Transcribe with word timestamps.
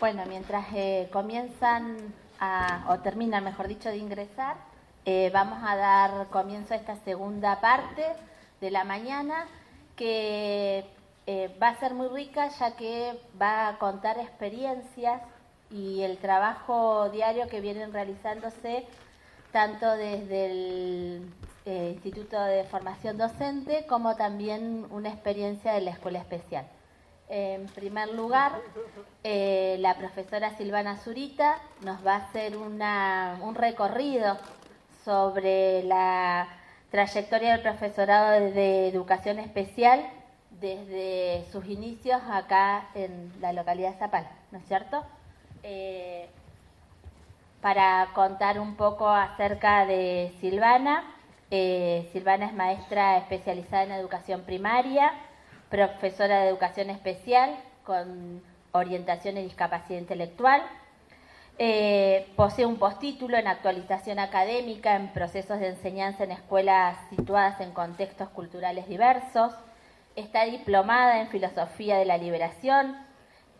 Bueno, 0.00 0.22
mientras 0.26 0.64
eh, 0.74 1.10
comienzan 1.12 1.98
a, 2.38 2.86
o 2.88 3.00
terminan, 3.00 3.44
mejor 3.44 3.68
dicho, 3.68 3.90
de 3.90 3.98
ingresar, 3.98 4.56
eh, 5.04 5.30
vamos 5.30 5.58
a 5.62 5.76
dar 5.76 6.28
comienzo 6.28 6.72
a 6.72 6.78
esta 6.78 6.96
segunda 7.04 7.60
parte 7.60 8.06
de 8.62 8.70
la 8.70 8.84
mañana 8.84 9.46
que 9.96 10.86
eh, 11.26 11.54
va 11.62 11.68
a 11.68 11.80
ser 11.80 11.92
muy 11.92 12.08
rica 12.08 12.48
ya 12.48 12.76
que 12.76 13.20
va 13.40 13.68
a 13.68 13.78
contar 13.78 14.18
experiencias 14.18 15.20
y 15.70 16.00
el 16.00 16.16
trabajo 16.16 17.10
diario 17.10 17.48
que 17.48 17.60
vienen 17.60 17.92
realizándose 17.92 18.86
tanto 19.52 19.86
desde 19.96 20.46
el 20.46 21.30
Instituto 21.66 22.40
de 22.42 22.64
Formación 22.64 23.18
Docente 23.18 23.84
como 23.86 24.16
también 24.16 24.86
una 24.90 25.10
experiencia 25.10 25.74
de 25.74 25.82
la 25.82 25.90
Escuela 25.90 26.20
Especial. 26.20 26.64
En 27.32 27.66
primer 27.66 28.12
lugar, 28.12 28.60
eh, 29.22 29.76
la 29.78 29.94
profesora 29.94 30.56
Silvana 30.56 30.96
Zurita 30.96 31.58
nos 31.82 32.04
va 32.04 32.14
a 32.14 32.26
hacer 32.26 32.56
un 32.56 33.54
recorrido 33.54 34.36
sobre 35.04 35.84
la 35.84 36.48
trayectoria 36.90 37.52
del 37.52 37.62
profesorado 37.62 38.32
de 38.32 38.88
educación 38.88 39.38
especial 39.38 40.04
desde 40.60 41.44
sus 41.52 41.66
inicios 41.66 42.20
acá 42.28 42.88
en 42.94 43.32
la 43.40 43.52
localidad 43.52 43.96
Zapal, 43.96 44.26
¿no 44.50 44.58
es 44.58 44.64
cierto? 44.66 45.04
Eh, 45.62 46.28
para 47.62 48.08
contar 48.12 48.58
un 48.58 48.74
poco 48.74 49.08
acerca 49.08 49.86
de 49.86 50.34
Silvana, 50.40 51.04
eh, 51.52 52.08
Silvana 52.12 52.46
es 52.46 52.54
maestra 52.54 53.18
especializada 53.18 53.84
en 53.84 53.92
educación 53.92 54.42
primaria, 54.42 55.12
profesora 55.70 56.40
de 56.40 56.48
educación 56.48 56.90
especial 56.90 57.56
con 57.84 58.42
orientación 58.72 59.38
y 59.38 59.44
discapacidad 59.44 59.98
intelectual. 59.98 60.62
Eh, 61.58 62.26
posee 62.36 62.66
un 62.66 62.78
postítulo 62.78 63.36
en 63.36 63.46
actualización 63.46 64.18
académica 64.18 64.96
en 64.96 65.12
procesos 65.12 65.60
de 65.60 65.68
enseñanza 65.68 66.24
en 66.24 66.32
escuelas 66.32 66.96
situadas 67.10 67.60
en 67.60 67.72
contextos 67.72 68.28
culturales 68.30 68.88
diversos. 68.88 69.52
Está 70.16 70.44
diplomada 70.44 71.20
en 71.20 71.28
filosofía 71.28 71.98
de 71.98 72.04
la 72.04 72.18
liberación 72.18 72.96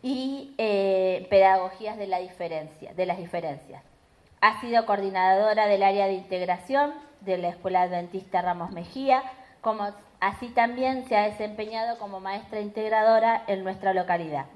y 0.03 0.55
eh, 0.59 1.27
pedagogías 1.29 1.99
de, 1.99 2.07
la 2.07 2.19
diferencia, 2.19 2.95
de 2.95 3.07
las 3.07 3.19
diferencias. 3.19 3.83
Ha 4.41 4.61
sido 4.61 4.87
coordinadora 4.87 5.67
del 5.67 5.83
área 5.83 6.07
de 6.07 6.15
integración 6.15 6.95
de 7.21 7.37
la 7.37 7.51
Escuela 7.51 7.83
Adventista 7.83 8.41
Ramos 8.41 8.71
Mejía, 8.71 9.23
como 9.61 9.91
Así 10.21 10.49
también 10.49 11.09
se 11.09 11.17
ha 11.17 11.25
desempeñado 11.25 11.99
como 11.99 12.21
maestra 12.21 12.61
integradora 12.61 13.43
en 13.47 13.65
nuestra 13.65 13.95
localidad. 13.95 14.47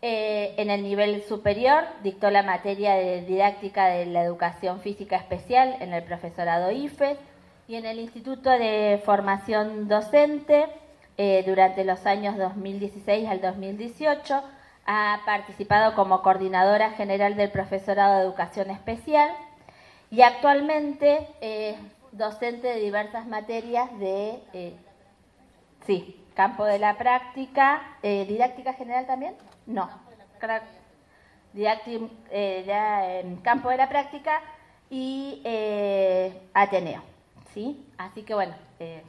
Eh, 0.00 0.54
en 0.58 0.70
el 0.70 0.82
nivel 0.84 1.22
superior 1.22 1.84
dictó 2.04 2.30
la 2.30 2.44
materia 2.44 2.94
de 2.94 3.22
didáctica 3.22 3.86
de 3.86 4.06
la 4.06 4.22
educación 4.22 4.80
física 4.80 5.16
especial 5.16 5.76
en 5.80 5.92
el 5.92 6.04
profesorado 6.04 6.70
IFES 6.70 7.18
y 7.66 7.74
en 7.74 7.84
el 7.84 7.98
Instituto 7.98 8.50
de 8.50 9.02
Formación 9.04 9.88
Docente 9.88 10.66
eh, 11.16 11.42
durante 11.44 11.84
los 11.84 12.06
años 12.06 12.36
2016 12.36 13.28
al 13.28 13.40
2018 13.40 14.40
ha 14.86 15.20
participado 15.26 15.94
como 15.94 16.22
coordinadora 16.22 16.92
general 16.92 17.36
del 17.36 17.50
profesorado 17.50 18.18
de 18.18 18.22
educación 18.22 18.70
especial 18.70 19.30
y 20.12 20.22
actualmente 20.22 21.26
eh, 21.40 21.76
docente 22.12 22.68
de 22.68 22.80
diversas 22.80 23.26
materias 23.26 23.90
de, 23.98 24.42
eh, 24.52 24.76
sí, 25.86 26.24
campo 26.34 26.64
de 26.64 26.78
la 26.78 26.96
práctica, 26.96 27.82
eh, 28.02 28.24
didáctica 28.26 28.72
general 28.72 29.06
también, 29.06 29.34
no, 29.66 29.88
didáctica, 31.52 32.06
eh, 32.30 32.64
ya, 32.66 33.40
campo 33.42 33.70
de 33.70 33.76
la 33.76 33.88
práctica 33.88 34.40
y 34.90 35.42
Ateneo, 36.54 37.02
¿sí? 37.52 37.84
Así 37.98 38.22
que 38.22 38.34
bueno, 38.34 38.54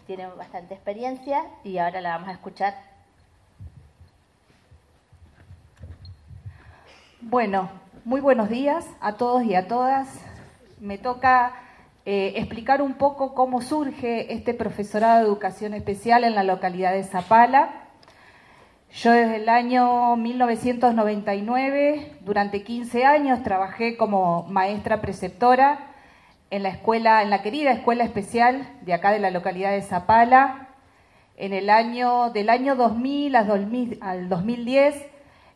tiene 0.08 0.28
bastante 0.28 0.74
experiencia 0.74 1.46
y 1.64 1.78
ahora 1.78 2.02
la 2.02 2.12
vamos 2.12 2.30
a 2.30 2.34
escuchar. 2.34 2.74
Bueno, 7.22 7.70
muy 8.06 8.22
buenos 8.22 8.50
días 8.50 8.88
a 9.02 9.14
todos 9.14 9.44
y 9.44 9.54
a 9.54 9.68
todas. 9.68 10.08
Me 10.80 10.98
toca 10.98 11.54
eh, 12.06 12.34
explicar 12.38 12.82
un 12.82 12.94
poco 12.94 13.36
cómo 13.36 13.62
surge 13.62 14.34
este 14.34 14.54
profesorado 14.54 15.20
de 15.20 15.26
educación 15.26 15.74
especial 15.74 16.24
en 16.24 16.34
la 16.34 16.44
localidad 16.44 16.94
de 16.94 17.04
Zapala. 17.04 17.70
Yo 18.92 19.12
desde 19.12 19.36
el 19.36 19.50
año 19.50 20.16
1999, 20.16 22.18
durante 22.22 22.64
15 22.64 23.06
años, 23.06 23.44
trabajé 23.44 23.98
como 23.98 24.48
maestra 24.50 25.02
preceptora 25.02 25.80
en 26.50 26.64
la 26.64 26.70
escuela, 26.70 27.22
en 27.22 27.30
la 27.30 27.44
querida 27.44 27.72
escuela 27.72 28.04
especial 28.04 28.68
de 28.82 28.94
acá 28.94 29.12
de 29.12 29.20
la 29.20 29.30
localidad 29.30 29.72
de 29.72 29.84
Zapala. 29.84 30.70
En 31.38 31.54
el 31.54 31.70
año, 31.70 32.32
del 32.32 32.50
año 32.50 32.76
2000 32.76 33.36
al 33.36 34.30
2010 34.30 35.06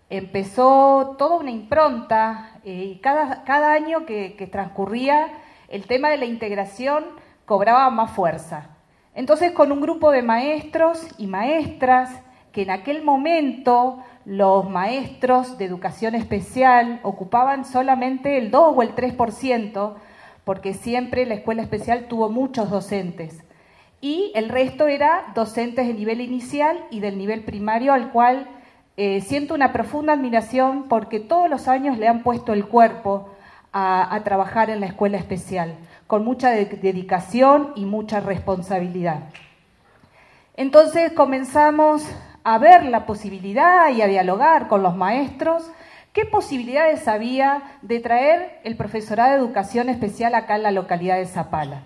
empezó 0.09 1.15
toda 1.17 1.37
una 1.37 1.49
impronta 1.49 2.59
eh, 2.63 2.91
y 2.93 2.99
cada, 2.99 3.43
cada 3.43 3.73
año 3.73 4.05
que, 4.05 4.35
que 4.35 4.45
transcurría 4.45 5.29
el 5.73 5.87
tema 5.87 6.09
de 6.09 6.17
la 6.17 6.25
integración 6.25 7.03
cobraba 7.45 7.89
más 7.89 8.11
fuerza. 8.11 8.69
Entonces, 9.15 9.51
con 9.53 9.71
un 9.71 9.81
grupo 9.81 10.11
de 10.11 10.21
maestros 10.21 11.03
y 11.17 11.25
maestras, 11.25 12.11
que 12.51 12.61
en 12.61 12.69
aquel 12.69 13.03
momento 13.03 14.03
los 14.23 14.69
maestros 14.69 15.57
de 15.57 15.65
educación 15.65 16.13
especial 16.13 16.99
ocupaban 17.01 17.65
solamente 17.65 18.37
el 18.37 18.51
2 18.51 18.73
o 18.75 18.81
el 18.83 18.93
3%, 18.93 19.95
porque 20.43 20.75
siempre 20.75 21.25
la 21.25 21.33
escuela 21.33 21.63
especial 21.63 22.05
tuvo 22.07 22.29
muchos 22.29 22.69
docentes. 22.69 23.43
Y 23.99 24.31
el 24.35 24.49
resto 24.49 24.87
era 24.87 25.31
docentes 25.33 25.87
de 25.87 25.95
nivel 25.95 26.21
inicial 26.21 26.85
y 26.91 26.99
del 26.99 27.17
nivel 27.17 27.41
primario, 27.41 27.93
al 27.93 28.11
cual 28.11 28.47
eh, 28.95 29.21
siento 29.21 29.55
una 29.55 29.73
profunda 29.73 30.13
admiración 30.13 30.87
porque 30.87 31.19
todos 31.19 31.49
los 31.49 31.67
años 31.67 31.97
le 31.97 32.07
han 32.07 32.21
puesto 32.21 32.53
el 32.53 32.67
cuerpo 32.67 33.32
a, 33.73 34.21
trabajar 34.23 34.69
en 34.69 34.79
la 34.79 34.85
escuela 34.85 35.17
especial, 35.17 35.75
con 36.05 36.23
mucha 36.23 36.51
dedicación 36.51 37.73
y 37.75 37.85
mucha 37.85 38.19
responsabilidad. 38.19 39.23
Entonces 40.55 41.11
comenzamos 41.13 42.07
a 42.43 42.57
ver 42.59 42.85
la 42.85 43.07
posibilidad 43.07 43.89
y 43.89 44.01
a 44.01 44.07
dialogar 44.07 44.67
con 44.67 44.83
los 44.83 44.95
maestros 44.95 45.69
qué 46.11 46.25
posibilidades 46.25 47.07
había 47.07 47.63
de 47.81 47.99
traer 47.99 48.59
el 48.63 48.77
profesorado 48.77 49.31
de 49.31 49.39
educación 49.39 49.89
especial 49.89 50.35
acá 50.35 50.55
en 50.57 50.63
la 50.63 50.71
localidad 50.71 51.17
de 51.17 51.25
Zapala. 51.25 51.83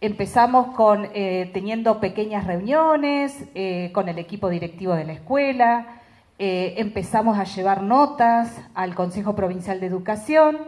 Empezamos 0.00 0.74
con 0.76 1.08
eh, 1.14 1.50
teniendo 1.52 1.98
pequeñas 1.98 2.46
reuniones 2.46 3.44
eh, 3.54 3.90
con 3.92 4.08
el 4.08 4.18
equipo 4.18 4.48
directivo 4.48 4.94
de 4.94 5.04
la 5.04 5.12
escuela, 5.14 5.86
eh, 6.38 6.74
empezamos 6.78 7.38
a 7.38 7.44
llevar 7.44 7.82
notas 7.82 8.60
al 8.74 8.94
Consejo 8.94 9.34
Provincial 9.34 9.80
de 9.80 9.86
Educación 9.86 10.58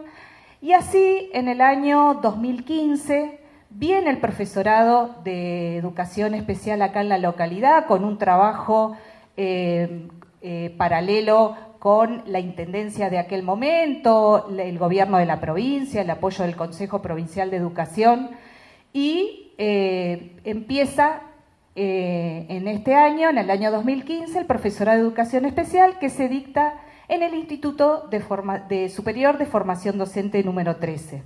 y 0.65 0.73
así, 0.73 1.29
en 1.31 1.47
el 1.47 1.61
año 1.61 2.15
2015, 2.23 3.39
viene 3.69 4.09
el 4.09 4.17
profesorado 4.17 5.15
de 5.23 5.77
educación 5.77 6.33
especial 6.33 6.81
acá 6.81 7.01
en 7.01 7.09
la 7.09 7.19
localidad 7.19 7.85
con 7.85 8.03
un 8.03 8.17
trabajo 8.17 8.97
eh, 9.37 10.07
eh, 10.41 10.73
paralelo 10.75 11.55
con 11.77 12.23
la 12.25 12.39
intendencia 12.39 13.11
de 13.11 13.19
aquel 13.19 13.43
momento, 13.43 14.47
el 14.57 14.79
gobierno 14.79 15.19
de 15.19 15.27
la 15.27 15.39
provincia, 15.39 16.01
el 16.01 16.09
apoyo 16.09 16.43
del 16.43 16.55
Consejo 16.55 16.99
Provincial 16.99 17.51
de 17.51 17.57
Educación. 17.57 18.31
Y 18.91 19.53
eh, 19.59 20.35
empieza 20.45 21.21
en 21.75 22.67
este 22.67 22.95
año, 22.95 23.29
en 23.29 23.37
el 23.37 23.51
año 23.51 23.69
2015, 23.69 24.39
el 24.39 24.45
profesorado 24.47 24.97
de 24.97 25.05
educación 25.05 25.45
especial 25.45 25.99
que 25.99 26.09
se 26.09 26.27
dicta 26.27 26.73
en 27.07 27.23
el 27.23 27.33
Instituto 27.35 28.07
de, 28.09 28.89
Superior 28.89 29.37
de 29.37 29.45
Formación 29.45 29.97
Docente 29.97 30.43
número 30.43 30.77
13. 30.77 31.23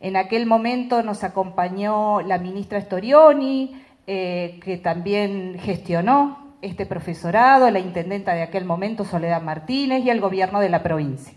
En 0.00 0.16
aquel 0.16 0.46
momento 0.46 1.02
nos 1.02 1.24
acompañó 1.24 2.20
la 2.20 2.38
ministra 2.38 2.80
Storioni, 2.80 3.80
eh, 4.06 4.60
que 4.62 4.76
también 4.76 5.56
gestionó 5.60 6.56
este 6.62 6.86
profesorado, 6.86 7.70
la 7.70 7.78
intendenta 7.78 8.34
de 8.34 8.42
aquel 8.42 8.64
momento, 8.64 9.04
Soledad 9.04 9.42
Martínez, 9.42 10.04
y 10.04 10.10
el 10.10 10.20
gobierno 10.20 10.60
de 10.60 10.68
la 10.68 10.82
provincia. 10.82 11.34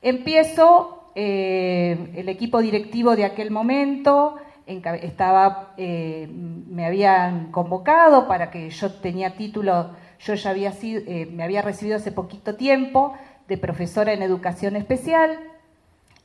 Empiezo, 0.00 1.10
eh, 1.14 2.12
el 2.14 2.28
equipo 2.28 2.60
directivo 2.60 3.16
de 3.16 3.24
aquel 3.24 3.50
momento 3.50 4.36
estaba, 4.66 5.72
eh, 5.76 6.28
me 6.30 6.84
habían 6.84 7.50
convocado 7.50 8.28
para 8.28 8.50
que 8.50 8.68
yo 8.70 8.92
tenía 8.92 9.34
título 9.34 9.90
yo 10.20 10.34
ya 10.34 10.50
había 10.50 10.72
sido, 10.72 11.02
eh, 11.06 11.26
me 11.26 11.44
había 11.44 11.62
recibido 11.62 11.96
hace 11.96 12.12
poquito 12.12 12.56
tiempo 12.56 13.14
de 13.46 13.56
profesora 13.56 14.12
en 14.12 14.22
educación 14.22 14.76
especial 14.76 15.38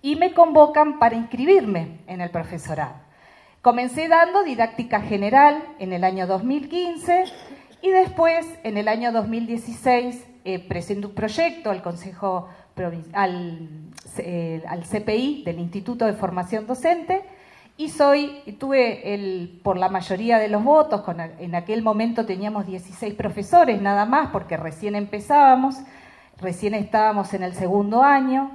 y 0.01 0.15
me 0.15 0.33
convocan 0.33 0.99
para 0.99 1.15
inscribirme 1.15 1.99
en 2.07 2.21
el 2.21 2.29
profesorado. 2.29 2.95
Comencé 3.61 4.09
dando 4.09 4.43
didáctica 4.43 4.99
general 4.99 5.63
en 5.79 5.93
el 5.93 6.03
año 6.03 6.27
2015 6.27 7.25
y 7.81 7.89
después, 7.89 8.45
en 8.63 8.77
el 8.77 8.87
año 8.87 9.11
2016, 9.11 10.25
eh, 10.45 10.59
presento 10.59 11.07
un 11.07 11.15
proyecto 11.15 11.69
al 11.69 11.81
Consejo 11.81 12.49
al, 13.13 13.69
eh, 14.17 14.63
al 14.67 14.83
CPI 14.83 15.43
del 15.45 15.59
Instituto 15.59 16.05
de 16.05 16.13
Formación 16.13 16.65
Docente 16.65 17.23
y 17.75 17.89
soy, 17.89 18.55
tuve 18.59 19.13
el, 19.15 19.59
por 19.63 19.77
la 19.77 19.89
mayoría 19.89 20.37
de 20.37 20.47
los 20.47 20.63
votos, 20.63 21.01
con, 21.01 21.19
en 21.19 21.55
aquel 21.55 21.81
momento 21.81 22.25
teníamos 22.25 22.67
16 22.67 23.15
profesores 23.15 23.81
nada 23.81 24.05
más 24.05 24.29
porque 24.29 24.57
recién 24.57 24.95
empezábamos, 24.95 25.77
recién 26.39 26.75
estábamos 26.75 27.33
en 27.33 27.41
el 27.41 27.53
segundo 27.53 28.03
año 28.03 28.51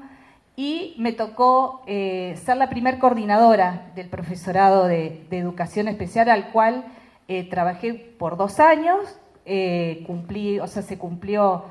y 0.55 0.95
me 0.99 1.13
tocó 1.13 1.83
eh, 1.87 2.39
ser 2.45 2.59
la 2.59 2.69
primer 2.69 2.99
coordinadora 2.99 3.91
del 3.97 4.09
profesorado 4.09 4.87
de, 4.87 5.27
educación 5.31 5.89
especial 5.89 6.31
al 6.31 6.51
cual 6.53 6.85
eh, 7.27 7.49
trabajé 7.49 7.95
por 7.95 8.37
dos 8.37 8.61
años, 8.61 9.19
eh, 9.47 10.05
cumplí, 10.07 10.61
o 10.61 10.67
sea, 10.69 10.83
se 10.83 10.99
cumplió 10.99 11.65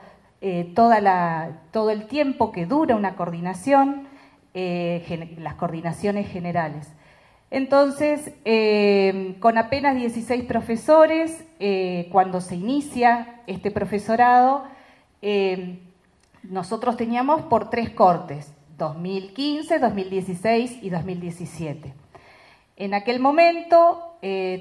toda 0.75 1.01
la, 1.01 1.61
todo 1.71 1.89
el 1.89 2.05
tiempo 2.05 2.51
que 2.51 2.67
dura 2.67 2.95
una 2.95 3.15
coordinación, 3.15 4.07
las 4.53 5.55
coordinaciones 5.55 6.27
generales. 6.29 6.93
Entonces, 7.49 8.33
eh, 8.43 9.37
con 9.39 9.57
apenas 9.57 9.95
16 9.95 10.43
profesores, 10.43 11.45
eh, 11.59 12.09
cuando 12.11 12.41
se 12.41 12.55
inicia 12.55 13.41
este 13.47 13.71
profesorado, 13.71 14.65
eh, 15.21 15.79
nosotros 16.43 16.97
teníamos 16.97 17.43
por 17.43 17.69
tres 17.69 17.89
cortes, 17.91 18.53
2015, 18.77 19.79
2016 19.79 20.79
y 20.81 20.89
2017. 20.89 21.93
En 22.75 22.93
aquel 22.93 23.19
momento 23.19 24.03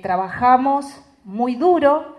trabajamos 0.00 0.86
muy 1.24 1.54
duro 1.54 2.16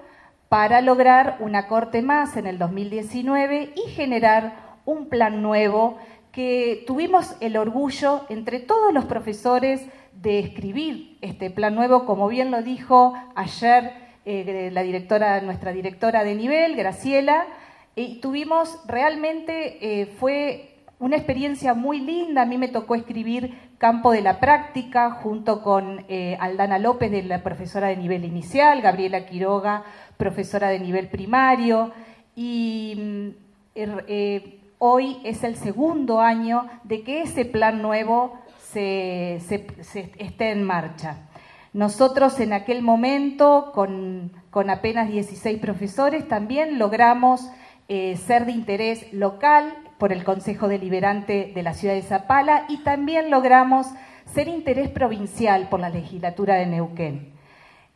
para 0.50 0.82
lograr 0.82 1.38
una 1.40 1.68
corte 1.68 2.02
más 2.02 2.36
en 2.38 2.46
el 2.46 2.60
2019 2.60 3.74
y 3.76 3.90
generar 3.92 4.78
un 4.86 5.10
plan 5.10 5.42
nuevo 5.42 5.98
que 6.38 6.84
tuvimos 6.86 7.36
el 7.40 7.58
orgullo 7.58 8.22
entre 8.30 8.60
todos 8.60 8.94
los 8.94 9.06
profesores 9.06 9.82
de 10.22 10.38
escribir 10.38 11.18
este 11.22 11.50
plan 11.50 11.74
nuevo, 11.74 12.06
como 12.06 12.28
bien 12.28 12.52
lo 12.52 12.62
dijo 12.62 13.16
ayer 13.34 13.92
eh, 14.24 14.70
la 14.72 14.84
directora, 14.84 15.42
nuestra 15.42 15.72
directora 15.72 16.24
de 16.24 16.36
nivel, 16.36 16.76
Graciela, 16.76 17.48
y 17.96 18.20
tuvimos 18.20 18.80
realmente, 18.86 19.80
eh, 19.82 20.06
fue 20.06 20.76
una 21.00 21.16
experiencia 21.16 21.74
muy 21.74 22.02
linda, 22.02 22.44
a 22.44 22.46
mí 22.46 22.60
me 22.60 22.68
tocó 22.68 22.94
escribir 22.94 23.58
Campo 23.80 24.12
de 24.12 24.22
la 24.22 24.40
Práctica 24.40 25.10
junto 25.10 25.64
con 25.64 26.06
eh, 26.08 26.38
Aldana 26.40 26.78
López, 26.78 27.10
de 27.10 27.24
la 27.24 27.42
profesora 27.42 27.88
de 27.88 27.98
nivel 27.98 28.24
inicial, 28.24 28.84
Gabriela 28.84 29.26
Quiroga, 29.26 29.86
profesora 30.18 30.70
de 30.70 30.82
nivel 30.82 31.08
primario, 31.08 31.94
y 32.36 32.94
mm, 32.96 33.30
er, 33.74 34.57
hoy 34.80 35.20
es 35.24 35.44
el 35.44 35.56
segundo 35.56 36.20
año 36.22 36.68
de 36.84 37.04
que 37.04 37.22
ese 37.22 37.46
plan 37.46 37.82
nuevo 37.82 38.40
se, 38.72 39.36
esté 39.36 40.52
en 40.52 40.64
marcha. 40.64 41.28
Nosotros 41.74 42.40
en 42.40 42.54
aquel 42.54 42.82
momento, 42.82 43.72
con, 43.74 44.32
apenas 44.70 45.10
16 45.10 45.60
profesores, 45.60 46.28
también 46.28 46.80
logramos 46.80 47.50
eh, 47.88 48.18
ser 48.18 48.46
de 48.46 48.52
interés 48.52 49.14
local 49.14 49.74
por 49.98 50.12
el 50.12 50.24
Consejo 50.24 50.68
Deliberante 50.68 51.52
de 51.54 51.64
la 51.64 51.74
ciudad 51.74 51.94
de 51.94 52.02
Zapala 52.02 52.66
y 52.68 52.84
también 52.84 53.30
logramos 53.30 53.88
ser 54.26 54.48
interés 54.48 54.90
provincial 54.90 55.70
por 55.70 55.80
la 55.80 55.90
legislatura 55.90 56.56
de 56.56 56.68
Neuquén. 56.68 57.34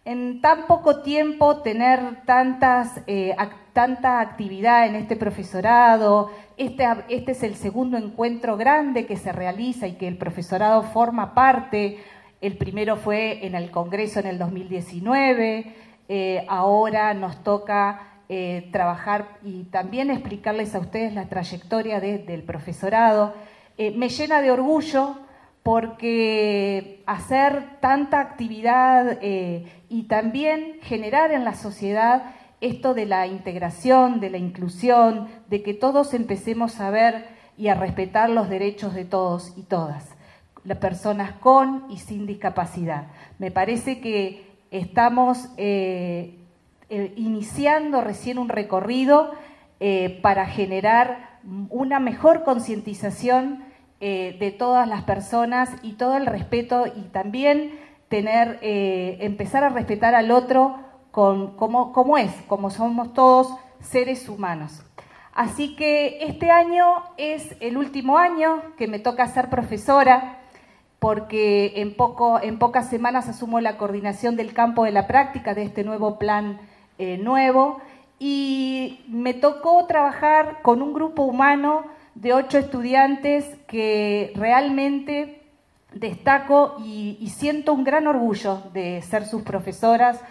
En 0.04 0.42
tan 0.42 0.66
poco 0.66 1.01
tiempo 1.04 1.57
tener 1.57 2.24
tantas, 2.25 3.01
eh, 3.06 3.36
tanta 3.73 4.19
actividad 4.19 4.88
en 4.88 4.95
este 4.95 5.15
profesorado, 5.15 6.31
este, 6.57 6.85
este, 7.09 7.31
es 7.31 7.44
el 7.44 7.56
segundo 7.56 7.97
encuentro 7.97 8.57
grande 8.57 9.06
que 9.06 9.18
se 9.18 9.31
realiza 9.31 9.88
y 9.88 9.94
que 9.94 10.07
el 10.07 10.18
profesorado 10.18 10.83
forma 10.83 11.33
parte. 11.33 12.00
El 12.41 12.57
primero 12.57 12.97
fue 12.97 13.45
en 13.45 13.56
el 13.56 13.71
Congreso 13.71 14.19
en 14.19 14.27
el 14.27 14.38
2019, 14.38 15.75
eh, 16.09 16.45
ahora 16.50 17.13
nos 17.13 17.44
toca 17.44 18.21
eh, 18.27 18.69
trabajar 18.71 19.39
y 19.44 19.63
también 19.65 20.09
explicarles 20.09 20.75
a 20.75 20.79
ustedes 20.79 21.13
la 21.13 21.29
trayectoria 21.29 22.00
del 22.00 22.44
profesorado. 22.44 23.33
Eh, 23.77 23.91
me 23.91 24.09
llena 24.09 24.41
de 24.41 24.51
orgullo 24.51 25.18
porque 25.63 27.03
hacer 27.06 27.79
tanta 27.79 28.19
actividad 28.19 29.19
y 29.21 30.03
también 30.03 30.79
generar 30.81 31.31
en 31.31 31.45
la 31.45 31.53
sociedad 31.53 32.23
esto 32.62 32.94
de 32.94 33.08
la 33.08 33.25
integración, 33.25 34.19
de 34.19 34.30
la 34.30 34.38
inclusión, 34.38 35.28
de 35.50 35.63
que 35.63 35.74
todos 35.74 36.13
empecemos 36.13 36.80
a 36.80 36.92
ver 36.92 37.25
y 37.58 37.68
a 37.68 37.75
respetar 37.75 38.30
los 38.30 38.50
derechos 38.50 38.94
de 38.94 39.04
todos 39.04 39.54
y 39.58 39.63
todas, 39.63 40.16
las 40.63 40.78
personas 40.78 41.34
con 41.34 41.86
y 41.90 41.98
sin 41.98 42.28
discapacidad. 42.28 43.08
Me 43.40 43.52
parece 43.52 44.00
que 44.00 44.46
estamos 44.69 45.50
eh, 45.58 46.38
eh, 46.90 47.13
iniciando 47.18 48.02
recién 48.02 48.38
un 48.38 48.48
recorrido 48.50 49.31
eh, 49.80 50.19
para 50.22 50.46
generar 50.46 51.40
una 51.69 52.00
mejor 52.00 52.44
concientización 52.44 53.66
de 54.00 54.56
todas 54.57 54.88
las 54.88 55.04
personas 55.04 55.69
y 55.83 55.92
todo 55.92 56.18
el 56.18 56.26
respeto 56.26 56.85
y 56.88 57.02
también 57.09 57.80
tener, 58.09 58.57
empezar 58.62 59.64
a 59.64 59.69
respetar 59.69 60.16
al 60.16 60.31
otro 60.31 60.91
como, 61.11 62.18
es, 62.18 62.31
como 62.47 62.69
somos 62.69 63.13
todos 63.13 63.53
seres 63.81 64.27
humanos. 64.30 64.81
Así 65.33 65.75
que 65.75 66.23
este 66.23 66.51
año 66.51 66.85
es 67.18 67.56
el 67.59 67.77
último 67.77 68.18
año 68.18 68.61
que 68.77 68.87
me 68.87 68.99
toca 68.99 69.27
ser 69.27 69.49
profesora, 69.49 70.39
porque 70.99 71.73
en, 71.77 71.95
poco, 71.95 72.39
en 72.41 72.59
pocas 72.59 72.89
semanas 72.89 73.27
asumo 73.27 73.59
la 73.59 73.77
coordinación 73.77 74.35
del 74.35 74.53
campo 74.53 74.83
de 74.83 74.91
la 74.91 75.07
práctica 75.07 75.53
de 75.53 75.63
este 75.63 75.83
nuevo 75.83 76.19
plan 76.19 76.59
eh, 76.97 77.18
nuevo, 77.18 77.81
y 78.19 79.03
me 79.07 79.33
tocó 79.33 79.85
trabajar 79.87 80.61
con 80.61 80.81
un 80.81 80.94
grupo 80.94 81.23
humano 81.23 81.85
de 82.13 82.33
ocho 82.33 82.59
estudiantes 82.59 83.45
que 83.68 84.31
realmente 84.35 85.41
destaco 85.94 86.75
y 86.85 87.27
siento 87.35 87.73
un 87.73 87.83
gran 87.83 88.06
orgullo 88.06 88.61
de 88.73 89.01
ser 89.01 89.25
sus 89.25 89.41
profesoras, 89.41 90.21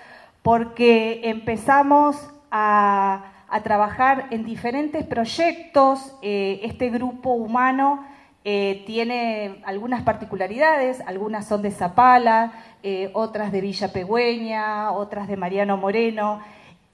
porque 0.42 1.20
empezamos 1.25 2.16
a, 2.50 3.26
trabajar 3.64 4.28
en 4.30 4.44
diferentes 4.44 5.04
proyectos. 5.04 6.16
Eh, 6.23 6.61
este 6.62 6.88
grupo 6.88 7.30
humano 7.30 8.06
eh, 8.44 8.85
tiene 8.87 9.61
algunas 9.64 10.02
particularidades, 10.02 11.00
algunas 11.00 11.49
son 11.49 11.61
de 11.62 11.73
Zapala, 11.73 12.52
eh, 12.85 13.11
otras 13.12 13.50
de 13.50 13.61
Villa 13.61 13.92
Pegüeña, 13.92 14.92
otras 14.92 15.26
de 15.26 15.37
Mariano 15.37 15.76
Moreno. 15.76 16.40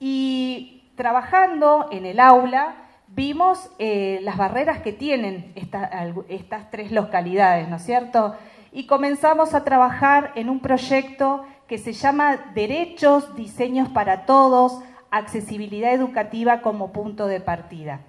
Y 0.01 0.85
trabajando 0.97 1.89
en 1.93 2.07
el 2.07 2.21
aula, 2.21 2.75
vimos 3.09 3.71
las 3.79 4.39
barreras 4.39 4.81
que 4.81 4.95
tienen 4.95 5.53
estas 5.55 6.71
tres 6.71 6.91
localidades, 6.91 7.69
¿no 7.69 7.77
es 7.77 7.85
cierto? 7.85 8.35
Y 8.73 8.87
comenzamos 8.87 9.55
a 9.55 9.63
trabajar 9.63 10.33
en 10.37 10.49
un 10.49 10.61
proyecto 10.61 11.45
que 11.67 11.79
se 11.79 11.93
llama 11.93 12.37
Derechos, 12.55 13.35
Diseños 13.37 13.89
para 13.89 14.27
Todos, 14.27 14.81
Accesibilidad 15.11 15.93
Educativa 15.93 16.61
como 16.61 16.93
punto 16.93 17.27
de 17.27 17.41
partida. 17.41 18.01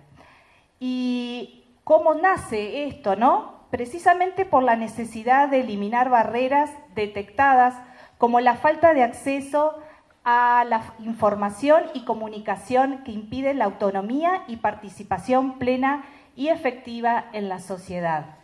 ¿Y 0.80 1.64
cómo 1.84 2.14
nace 2.16 2.86
esto, 2.86 3.16
no? 3.16 3.66
Precisamente 3.72 4.46
por 4.46 4.64
la 4.64 4.76
necesidad 4.76 5.50
de 5.50 5.62
eliminar 5.62 6.10
barreras 6.10 6.70
detectadas 6.96 7.76
como 8.18 8.40
la 8.40 8.56
falta 8.56 8.94
de 8.94 9.04
acceso 9.04 9.78
a 10.24 10.66
la 10.68 10.94
información 11.00 11.84
y 11.94 12.04
comunicación 12.04 13.04
que 13.04 13.12
impiden 13.12 13.60
la 13.60 13.66
autonomía 13.66 14.44
y 14.48 14.58
participación 14.58 15.58
plena 15.58 16.04
y 16.36 16.50
efectiva 16.50 17.26
en 17.34 17.50
la 17.50 17.60
sociedad. 17.60 18.38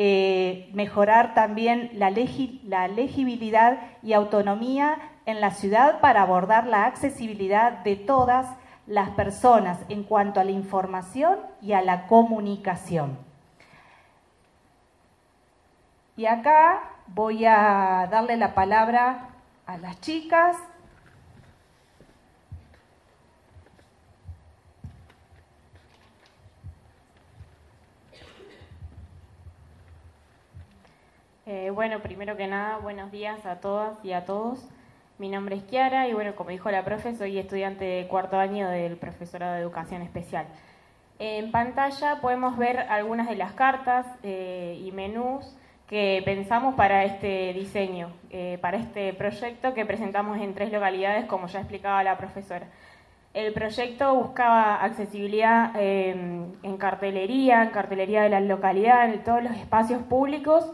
Eh, 0.00 0.70
mejorar 0.74 1.34
también 1.34 1.90
la, 1.94 2.12
la 2.62 2.86
legibilidad 2.86 3.80
y 4.00 4.12
autonomía 4.12 4.96
en 5.26 5.40
la 5.40 5.50
ciudad 5.50 5.98
para 5.98 6.22
abordar 6.22 6.68
la 6.68 6.84
accesibilidad 6.84 7.82
de 7.82 7.96
todas 7.96 8.46
las 8.86 9.10
personas 9.10 9.76
en 9.88 10.04
cuanto 10.04 10.38
a 10.38 10.44
la 10.44 10.52
información 10.52 11.40
y 11.60 11.72
a 11.72 11.82
la 11.82 12.06
comunicación. 12.06 13.18
Y 16.16 16.26
acá 16.26 16.80
voy 17.08 17.44
a 17.44 18.06
darle 18.08 18.36
la 18.36 18.54
palabra 18.54 19.30
a 19.66 19.78
las 19.78 20.00
chicas 20.00 20.56
Eh, 31.50 31.70
bueno, 31.70 32.00
primero 32.00 32.36
que 32.36 32.46
nada, 32.46 32.76
buenos 32.76 33.10
días 33.10 33.46
a 33.46 33.58
todas 33.58 34.04
y 34.04 34.12
a 34.12 34.26
todos. 34.26 34.68
Mi 35.16 35.30
nombre 35.30 35.56
es 35.56 35.62
Kiara 35.62 36.06
y 36.06 36.12
bueno, 36.12 36.36
como 36.36 36.50
dijo 36.50 36.70
la 36.70 36.84
profe, 36.84 37.16
soy 37.16 37.38
estudiante 37.38 37.86
de 37.86 38.06
cuarto 38.06 38.36
año 38.36 38.68
del 38.68 38.98
profesorado 38.98 39.54
de 39.54 39.62
educación 39.62 40.02
especial. 40.02 40.44
En 41.18 41.50
pantalla 41.50 42.20
podemos 42.20 42.58
ver 42.58 42.80
algunas 42.80 43.30
de 43.30 43.36
las 43.36 43.52
cartas 43.52 44.04
eh, 44.22 44.78
y 44.84 44.92
menús 44.92 45.56
que 45.86 46.20
pensamos 46.22 46.74
para 46.74 47.06
este 47.06 47.54
diseño, 47.54 48.12
eh, 48.28 48.58
para 48.60 48.76
este 48.76 49.14
proyecto 49.14 49.72
que 49.72 49.86
presentamos 49.86 50.38
en 50.42 50.52
tres 50.52 50.70
localidades, 50.70 51.24
como 51.24 51.46
ya 51.46 51.60
explicaba 51.60 52.04
la 52.04 52.18
profesora. 52.18 52.66
El 53.32 53.54
proyecto 53.54 54.14
buscaba 54.14 54.84
accesibilidad 54.84 55.74
en 55.80 56.76
cartelería, 56.76 57.62
en 57.62 57.70
cartelería 57.70 58.22
de 58.22 58.28
la 58.28 58.40
localidad, 58.40 59.08
en 59.08 59.24
todos 59.24 59.42
los 59.42 59.56
espacios 59.56 60.02
públicos 60.02 60.70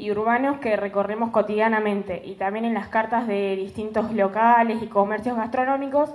y 0.00 0.10
urbanos 0.10 0.60
que 0.60 0.76
recorremos 0.76 1.28
cotidianamente 1.30 2.22
y 2.24 2.36
también 2.36 2.64
en 2.64 2.72
las 2.72 2.88
cartas 2.88 3.26
de 3.26 3.54
distintos 3.56 4.10
locales 4.12 4.82
y 4.82 4.86
comercios 4.86 5.36
gastronómicos 5.36 6.10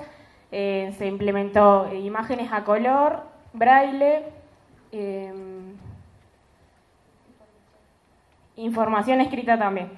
eh, 0.52 0.92
se 0.98 1.06
implementó 1.06 1.94
imágenes 1.94 2.52
a 2.52 2.64
color, 2.64 3.22
braille, 3.54 4.24
em, 4.92 5.76
información 8.56 9.22
escrita 9.22 9.56
también. 9.60 9.92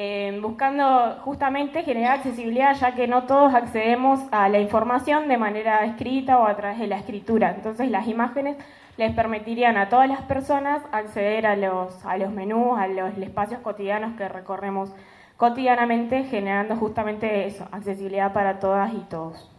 Eh, 0.00 0.38
buscando 0.40 1.16
justamente 1.24 1.82
generar 1.82 2.18
accesibilidad, 2.18 2.72
ya 2.76 2.94
que 2.94 3.08
no 3.08 3.24
todos 3.24 3.52
accedemos 3.52 4.20
a 4.30 4.48
la 4.48 4.60
información 4.60 5.26
de 5.26 5.36
manera 5.36 5.84
escrita 5.84 6.38
o 6.38 6.46
a 6.46 6.54
través 6.54 6.78
de 6.78 6.86
la 6.86 6.98
escritura. 6.98 7.50
Entonces 7.50 7.90
las 7.90 8.06
imágenes 8.06 8.56
les 8.96 9.12
permitirían 9.12 9.76
a 9.76 9.88
todas 9.88 10.08
las 10.08 10.22
personas 10.22 10.84
acceder 10.92 11.46
a 11.48 11.56
los, 11.56 12.06
a 12.06 12.16
los 12.16 12.30
menús, 12.30 12.78
a 12.78 12.86
los 12.86 13.18
espacios 13.18 13.58
cotidianos 13.58 14.16
que 14.16 14.28
recorremos 14.28 14.94
cotidianamente, 15.36 16.22
generando 16.22 16.76
justamente 16.76 17.48
eso, 17.48 17.66
accesibilidad 17.72 18.32
para 18.32 18.60
todas 18.60 18.94
y 18.94 19.00
todos. 19.10 19.50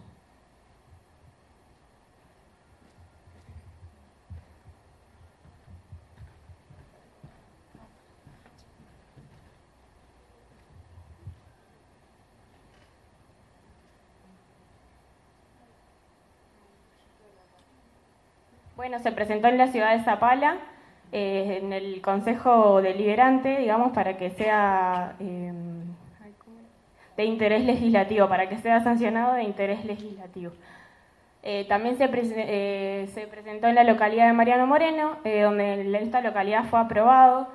Se 18.98 19.12
presentó 19.12 19.48
en 19.48 19.58
la 19.58 19.68
ciudad 19.68 19.96
de 19.96 20.04
Zapala, 20.04 20.58
eh, 21.12 21.60
en 21.62 21.74
el 21.74 22.02
Consejo 22.02 22.82
Deliberante, 22.82 23.60
digamos, 23.60 23.94
para 23.94 24.18
que 24.18 24.32
sea 24.32 25.16
eh, 25.20 25.54
de 27.16 27.24
interés 27.24 27.64
legislativo, 27.66 28.28
para 28.28 28.50
que 28.50 28.58
sea 28.58 28.82
sancionado 28.84 29.36
de 29.36 29.44
interés 29.44 29.86
legislativo. 29.86 30.54
Eh, 31.44 31.66
también 31.70 31.98
se, 31.98 32.08
se, 33.14 33.28
presentó 33.28 33.68
en 33.68 33.76
la 33.76 33.84
localidad 33.84 34.28
de 34.28 34.34
Mariano 34.34 34.66
Moreno, 34.66 35.18
donde 35.24 35.98
esta 36.02 36.22
localidad 36.22 36.66
fue 36.66 36.80
aprobado 36.80 37.48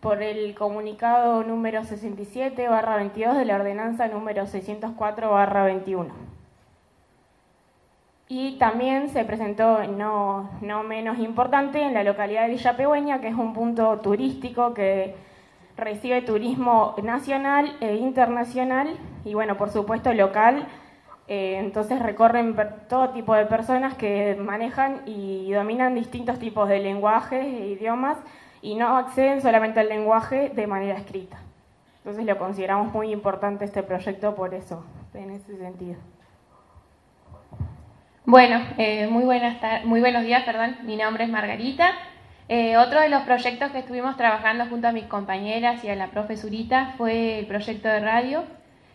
por 0.00 0.22
el 0.22 0.54
comunicado 0.54 1.42
número 1.44 1.82
67 1.82 2.68
barra 2.68 2.96
22 2.96 3.38
de 3.38 3.44
la 3.46 3.56
ordenanza 3.56 4.06
número 4.06 4.46
604 4.46 5.30
barra 5.30 5.64
21. 5.64 6.33
Y 8.36 8.56
también 8.58 9.10
se 9.10 9.24
presentó, 9.24 9.86
no, 9.86 10.50
no 10.60 10.82
menos 10.82 11.20
importante, 11.20 11.80
en 11.80 11.94
la 11.94 12.02
localidad 12.02 12.42
de 12.42 12.48
Villa 12.48 12.76
Pegüeña, 12.76 13.20
que 13.20 13.28
es 13.28 13.34
un 13.36 13.52
punto 13.52 14.00
turístico 14.00 14.74
que 14.74 15.14
recibe 15.76 16.20
turismo 16.20 16.96
nacional 17.00 17.76
e 17.80 17.94
internacional 17.94 18.88
y, 19.24 19.34
bueno, 19.34 19.56
por 19.56 19.70
supuesto, 19.70 20.12
local. 20.12 20.66
Eh, 21.28 21.58
entonces 21.60 22.02
recorren 22.02 22.56
todo 22.88 23.10
tipo 23.10 23.36
de 23.36 23.46
personas 23.46 23.94
que 23.94 24.34
manejan 24.34 25.02
y 25.06 25.52
dominan 25.52 25.94
distintos 25.94 26.40
tipos 26.40 26.68
de 26.68 26.80
lenguajes 26.80 27.44
e 27.44 27.68
idiomas 27.68 28.18
y 28.62 28.74
no 28.74 28.96
acceden 28.96 29.42
solamente 29.42 29.78
al 29.78 29.88
lenguaje 29.88 30.48
de 30.48 30.66
manera 30.66 30.98
escrita. 30.98 31.38
Entonces 31.98 32.26
lo 32.26 32.36
consideramos 32.36 32.92
muy 32.92 33.12
importante 33.12 33.64
este 33.64 33.84
proyecto 33.84 34.34
por 34.34 34.54
eso, 34.54 34.84
en 35.14 35.30
ese 35.30 35.56
sentido. 35.56 36.13
Bueno, 38.26 38.58
eh, 38.78 39.06
muy, 39.08 39.24
buenas 39.24 39.58
muy 39.84 40.00
buenos 40.00 40.24
días, 40.24 40.44
perdón. 40.44 40.78
Mi 40.84 40.96
nombre 40.96 41.24
es 41.24 41.30
Margarita. 41.30 41.90
Eh, 42.48 42.78
otro 42.78 43.02
de 43.02 43.10
los 43.10 43.20
proyectos 43.24 43.70
que 43.70 43.80
estuvimos 43.80 44.16
trabajando 44.16 44.64
junto 44.64 44.88
a 44.88 44.92
mis 44.92 45.04
compañeras 45.04 45.84
y 45.84 45.90
a 45.90 45.94
la 45.94 46.06
profesurita 46.06 46.94
fue 46.96 47.38
el 47.40 47.46
proyecto 47.46 47.86
de 47.86 48.00
radio, 48.00 48.44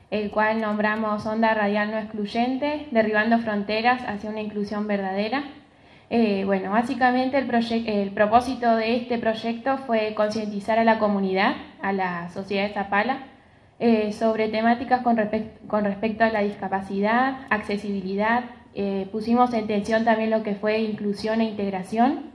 el 0.09 0.31
cual 0.31 0.59
nombramos 0.59 1.27
Onda 1.27 1.53
Radial 1.53 1.91
No 1.91 1.99
Excluyente, 1.99 2.87
derribando 2.89 3.37
fronteras 3.37 4.01
hacia 4.07 4.31
una 4.31 4.41
inclusión 4.41 4.87
verdadera. 4.87 5.43
Eh, 6.09 6.43
bueno, 6.45 6.71
básicamente 6.71 7.37
el, 7.37 7.87
el 7.87 8.09
propósito 8.09 8.75
de 8.77 8.95
este 8.95 9.19
proyecto 9.19 9.77
fue 9.77 10.15
concientizar 10.15 10.79
a 10.79 10.83
la 10.83 10.97
comunidad, 10.97 11.53
a 11.83 11.93
la 11.93 12.29
sociedad 12.29 12.67
de 12.67 12.73
Zapala, 12.73 13.19
sobre 14.11 14.49
temáticas 14.49 15.03
con, 15.03 15.17
con 15.67 15.85
respecto 15.85 16.23
a 16.23 16.29
la 16.29 16.41
discapacidad, 16.41 17.37
accesibilidad, 17.49 18.43
eh, 18.73 19.07
pusimos 19.11 19.53
en 19.53 19.67
tensión 19.67 20.05
también 20.05 20.29
lo 20.29 20.43
que 20.43 20.55
fue 20.55 20.79
inclusión 20.79 21.41
e 21.41 21.45
integración. 21.45 22.31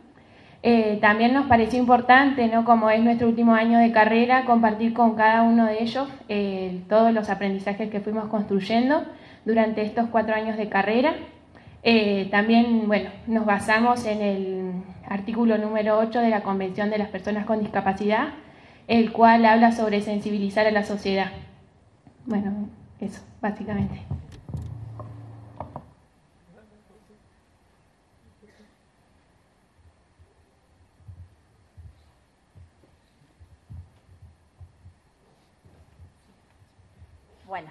Eh, 0.62 0.98
también 1.00 1.34
nos 1.34 1.46
pareció 1.46 1.78
importante, 1.78 2.48
¿no? 2.48 2.64
como 2.64 2.88
es 2.88 3.02
nuestro 3.02 3.28
último 3.28 3.54
año 3.54 3.78
de 3.78 3.92
carrera, 3.92 4.46
compartir 4.46 4.94
con 4.94 5.14
cada 5.14 5.42
uno 5.42 5.66
de 5.66 5.82
ellos 5.82 6.08
eh, 6.28 6.80
todos 6.88 7.12
los 7.12 7.28
aprendizajes 7.28 7.90
que 7.90 8.00
fuimos 8.00 8.28
construyendo 8.28 9.04
durante 9.44 9.82
estos 9.82 10.08
cuatro 10.08 10.34
años 10.34 10.56
de 10.56 10.68
carrera. 10.70 11.14
también 12.30 12.86
bueno, 12.86 13.10
nos 13.26 13.44
basamos 13.44 14.06
en 14.06 14.22
el 14.22 14.72
artículo 15.06 15.58
número 15.58 15.98
8 15.98 16.20
de 16.20 16.30
la 16.30 16.42
Convención 16.42 16.88
de 16.88 16.98
las 16.98 17.08
Personas 17.08 17.44
con 17.44 17.60
Discapacidad, 17.60 18.28
el 18.88 19.12
cual 19.12 19.44
habla 19.44 19.72
sobre 19.72 20.00
sensibilizar 20.00 20.66
a 20.66 20.70
la 20.70 20.84
sociedad. 20.84 21.30
Bueno, 22.26 22.68
eso, 23.00 23.22
básicamente. 23.42 24.00
Bueno, 37.46 37.68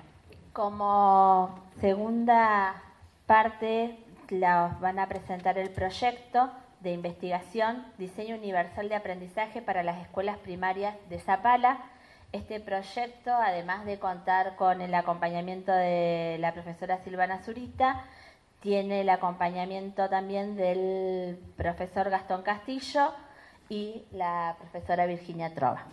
como 0.53 1.59
segunda 1.81 2.81
parte 3.25 3.97
la, 4.29 4.77
van 4.79 4.99
a 4.99 5.09
presentar 5.09 5.57
el 5.57 5.71
proyecto 5.71 6.51
de 6.81 6.91
investigación 6.91 7.85
Diseño 7.97 8.35
Universal 8.35 8.87
de 8.87 8.95
Aprendizaje 8.95 9.61
para 9.61 9.83
las 9.83 10.01
Escuelas 10.01 10.37
Primarias 10.37 10.95
de 11.09 11.19
Zapala. 11.19 11.79
Este 12.31 12.59
proyecto, 12.59 13.31
además 13.31 13.85
de 13.85 13.99
contar 13.99 14.55
con 14.55 14.81
el 14.81 14.93
acompañamiento 14.93 15.71
de 15.71 16.37
la 16.39 16.53
profesora 16.53 16.99
Silvana 17.03 17.39
Zurita, 17.43 18.03
tiene 18.59 19.01
el 19.01 19.09
acompañamiento 19.09 20.09
también 20.09 20.55
del 20.55 21.37
profesor 21.57 22.09
Gastón 22.09 22.43
Castillo 22.43 23.11
y 23.69 24.03
la 24.11 24.55
profesora 24.59 25.05
Virginia 25.05 25.53
Trova. 25.53 25.83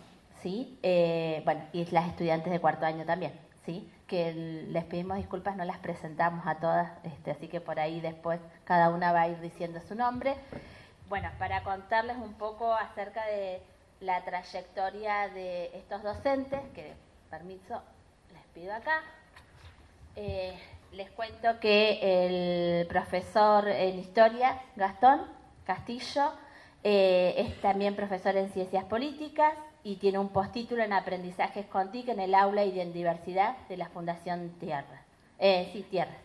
¿sí? 0.41 0.77
Eh, 0.83 1.41
bueno, 1.45 1.61
y 1.73 1.85
las 1.91 2.07
estudiantes 2.07 2.51
de 2.51 2.59
cuarto 2.59 2.85
año 2.85 3.05
también. 3.05 3.33
¿sí? 3.65 3.89
Que 4.11 4.33
les 4.67 4.83
pedimos 4.83 5.15
disculpas, 5.15 5.55
no 5.55 5.63
las 5.63 5.77
presentamos 5.77 6.45
a 6.45 6.55
todas, 6.55 6.91
este, 7.05 7.31
así 7.31 7.47
que 7.47 7.61
por 7.61 7.79
ahí 7.79 8.01
después 8.01 8.41
cada 8.65 8.89
una 8.89 9.13
va 9.13 9.21
a 9.21 9.29
ir 9.29 9.39
diciendo 9.39 9.79
su 9.87 9.95
nombre. 9.95 10.35
Bueno, 11.07 11.29
para 11.39 11.63
contarles 11.63 12.17
un 12.17 12.33
poco 12.33 12.73
acerca 12.73 13.25
de 13.27 13.61
la 14.01 14.21
trayectoria 14.25 15.29
de 15.29 15.71
estos 15.77 16.03
docentes, 16.03 16.59
que 16.75 16.91
permiso, 17.29 17.81
les 18.33 18.43
pido 18.53 18.73
acá. 18.73 19.01
Eh, 20.17 20.59
les 20.91 21.09
cuento 21.11 21.61
que 21.61 22.81
el 22.81 22.87
profesor 22.87 23.65
en 23.69 23.97
historia, 23.97 24.61
Gastón 24.75 25.21
Castillo, 25.63 26.33
eh, 26.83 27.35
es 27.37 27.61
también 27.61 27.95
profesor 27.95 28.35
en 28.35 28.51
ciencias 28.51 28.83
políticas, 28.83 29.53
y 29.83 29.95
tiene 29.95 30.19
un 30.19 30.29
postítulo 30.29 30.83
en 30.83 30.93
aprendizajes 30.93 31.65
con 31.65 31.89
en 31.93 32.19
el 32.19 32.35
aula 32.35 32.65
y 32.65 32.79
en 32.79 32.93
diversidad 32.93 33.57
de 33.67 33.77
la 33.77 33.89
Fundación 33.89 34.51
Tierra. 34.59 35.01
Eh, 35.39 35.69
sí, 35.73 35.83
Tierra. 35.89 36.15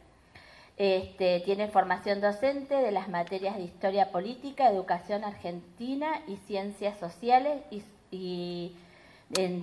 Este, 0.76 1.40
tiene 1.40 1.68
formación 1.68 2.20
docente 2.20 2.74
de 2.74 2.92
las 2.92 3.08
materias 3.08 3.56
de 3.56 3.62
historia 3.62 4.10
política, 4.10 4.68
educación 4.68 5.24
argentina 5.24 6.20
y 6.26 6.36
ciencias 6.46 6.98
sociales 6.98 7.62
y, 7.70 7.82
y 8.10 8.76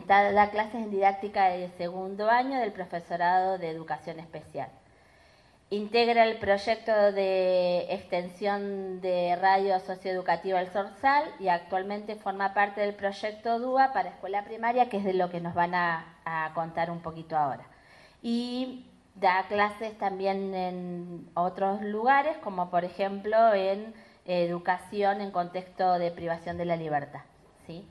da 0.07 0.49
clases 0.49 0.75
en 0.75 0.89
didáctica 0.89 1.49
de 1.49 1.69
segundo 1.77 2.29
año 2.29 2.59
del 2.59 2.71
profesorado 2.71 3.59
de 3.59 3.69
educación 3.69 4.19
especial. 4.19 4.69
Integra 5.73 6.25
el 6.25 6.37
proyecto 6.37 6.91
de 7.13 7.87
extensión 7.91 9.01
de 9.01 9.35
radio 9.35 9.79
socioeducativa 9.79 10.61
El 10.61 10.71
Sorsal 10.71 11.23
y 11.39 11.47
actualmente 11.47 12.15
forma 12.15 12.53
parte 12.53 12.81
del 12.81 12.93
proyecto 12.93 13.57
DUA 13.57 13.91
para 13.91 14.09
escuela 14.09 14.45
primaria, 14.45 14.87
que 14.87 14.97
es 14.97 15.03
de 15.03 15.15
lo 15.15 15.31
que 15.31 15.41
nos 15.41 15.55
van 15.55 15.73
a, 15.73 16.51
contar 16.53 16.91
un 16.91 16.99
poquito 16.99 17.35
ahora. 17.35 17.65
Y 18.21 18.85
da 19.15 19.47
clases 19.47 19.97
también 19.97 20.53
en 20.53 21.31
otros 21.33 21.81
lugares, 21.81 22.37
como 22.43 22.69
por 22.69 22.85
ejemplo 22.85 23.55
en 23.55 23.95
educación 24.25 25.21
en 25.21 25.31
contexto 25.31 25.97
de 25.97 26.11
privación 26.11 26.55
de 26.55 26.65
la 26.65 26.75
libertad. 26.75 27.21
¿sí? 27.65 27.83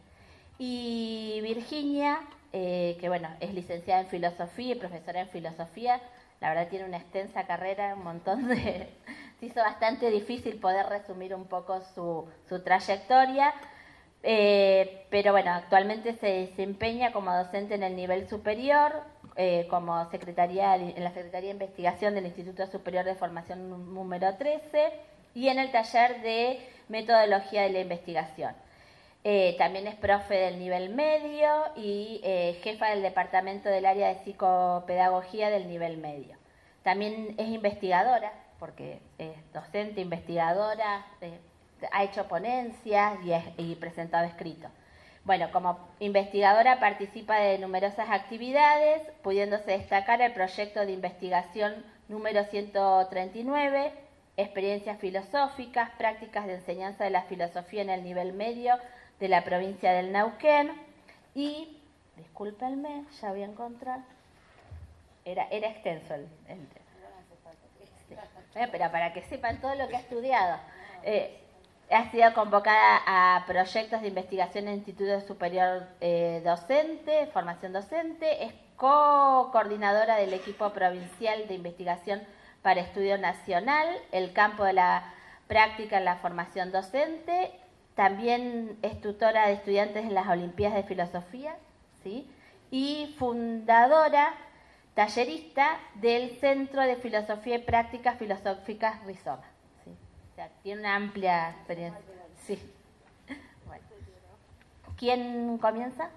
Y 0.56 1.40
Virginia, 1.42 2.20
eh, 2.52 2.96
que 3.00 3.08
bueno, 3.08 3.28
es 3.40 3.52
licenciada 3.52 4.02
en 4.02 4.06
filosofía 4.06 4.76
y 4.76 4.78
profesora 4.78 5.22
en 5.22 5.28
filosofía, 5.30 6.00
la 6.42 6.48
verdad 6.48 6.68
tiene 6.68 6.84
una 6.86 6.96
extensa 6.96 7.46
carrera, 7.46 7.94
un 7.94 8.02
montón 8.02 8.48
de... 8.48 8.88
Se 9.38 9.46
hizo 9.46 9.60
bastante 9.60 10.10
difícil 10.10 10.58
poder 10.58 10.86
resumir 10.86 11.34
un 11.34 11.46
poco 11.46 11.80
su, 11.94 12.28
su 12.48 12.62
trayectoria, 12.62 13.52
eh, 14.22 15.06
pero 15.10 15.32
bueno, 15.32 15.50
actualmente 15.50 16.14
se 16.14 16.28
desempeña 16.28 17.12
como 17.12 17.34
docente 17.34 17.74
en 17.74 17.82
el 17.82 17.96
nivel 17.96 18.28
superior, 18.28 19.02
eh, 19.34 19.66
como 19.68 20.08
secretaría 20.12 20.76
en 20.76 21.02
la 21.02 21.12
Secretaría 21.12 21.48
de 21.48 21.54
Investigación 21.54 22.14
del 22.14 22.26
Instituto 22.26 22.68
Superior 22.68 23.04
de 23.04 23.16
Formación 23.16 23.92
número 23.92 24.36
13 24.36 24.92
y 25.34 25.48
en 25.48 25.58
el 25.58 25.72
taller 25.72 26.22
de 26.22 26.60
metodología 26.88 27.62
de 27.62 27.70
la 27.70 27.80
investigación. 27.80 28.54
Eh, 29.24 29.54
también 29.56 29.86
es 29.86 29.94
profe 29.94 30.34
del 30.34 30.58
nivel 30.58 30.90
medio 30.90 31.48
y 31.76 32.20
eh, 32.24 32.58
jefa 32.64 32.88
del 32.88 33.02
departamento 33.02 33.68
del 33.68 33.86
área 33.86 34.08
de 34.08 34.16
psicopedagogía 34.24 35.48
del 35.48 35.68
nivel 35.68 35.98
medio. 35.98 36.36
También 36.82 37.36
es 37.38 37.48
investigadora, 37.48 38.32
porque 38.58 39.00
es 39.18 39.30
docente, 39.52 40.00
investigadora, 40.00 41.06
eh, 41.20 41.38
ha 41.92 42.02
hecho 42.02 42.26
ponencias 42.26 43.14
y, 43.24 43.62
y 43.62 43.76
presentado 43.76 44.26
escritos. 44.26 44.72
Bueno, 45.24 45.52
como 45.52 45.78
investigadora 46.00 46.80
participa 46.80 47.38
de 47.38 47.58
numerosas 47.60 48.10
actividades, 48.10 49.02
pudiéndose 49.22 49.70
destacar 49.70 50.20
el 50.20 50.32
proyecto 50.32 50.80
de 50.80 50.90
investigación 50.90 51.84
número 52.08 52.42
139, 52.42 53.92
experiencias 54.36 54.98
filosóficas, 54.98 55.90
prácticas 55.90 56.46
de 56.46 56.54
enseñanza 56.54 57.04
de 57.04 57.10
la 57.10 57.22
filosofía 57.22 57.82
en 57.82 57.90
el 57.90 58.02
nivel 58.02 58.32
medio 58.32 58.74
de 59.22 59.28
la 59.28 59.44
provincia 59.44 59.92
del 59.92 60.10
Nauquén 60.10 60.72
y, 61.32 61.80
discúlpenme, 62.16 63.04
ya 63.20 63.30
voy 63.30 63.42
a 63.42 63.44
encontrar, 63.44 64.00
era, 65.24 65.46
era 65.48 65.68
extenso 65.68 66.14
el, 66.14 66.26
eh, 68.56 68.68
pero 68.72 68.90
para 68.90 69.12
que 69.12 69.22
sepan 69.22 69.60
todo 69.60 69.76
lo 69.76 69.86
que 69.86 69.94
ha 69.94 70.00
estudiado. 70.00 70.58
Eh, 71.04 71.38
ha 71.92 72.10
sido 72.10 72.34
convocada 72.34 73.00
a 73.06 73.46
proyectos 73.46 74.02
de 74.02 74.08
investigación 74.08 74.66
en 74.66 74.74
Instituto 74.74 75.20
Superior 75.20 75.86
eh, 76.00 76.42
Docente, 76.44 77.28
Formación 77.28 77.72
Docente, 77.72 78.44
es 78.44 78.52
co-coordinadora 78.74 80.16
del 80.16 80.34
equipo 80.34 80.70
provincial 80.70 81.46
de 81.46 81.54
investigación 81.54 82.22
para 82.60 82.80
estudio 82.80 83.18
nacional, 83.18 83.86
el 84.10 84.32
campo 84.32 84.64
de 84.64 84.72
la 84.72 85.14
práctica 85.46 85.98
en 85.98 86.06
la 86.06 86.16
formación 86.16 86.72
docente, 86.72 87.52
también 87.94 88.78
es 88.82 89.00
tutora 89.00 89.46
de 89.48 89.54
estudiantes 89.54 90.04
en 90.04 90.14
las 90.14 90.28
Olimpiadas 90.28 90.76
de 90.76 90.84
Filosofía, 90.84 91.56
¿sí? 92.02 92.26
y 92.70 93.14
fundadora, 93.18 94.34
tallerista 94.94 95.78
del 95.94 96.30
Centro 96.38 96.82
de 96.82 96.96
Filosofía 96.96 97.56
y 97.56 97.62
Prácticas 97.62 98.18
Filosóficas 98.18 99.04
Rizoma 99.04 99.52
tiene 100.62 100.80
una 100.80 100.96
amplia 100.96 101.50
experiencia. 101.50 102.00
Sí. 102.36 102.58
¿Quién 104.96 105.58
comienza? 105.58 106.10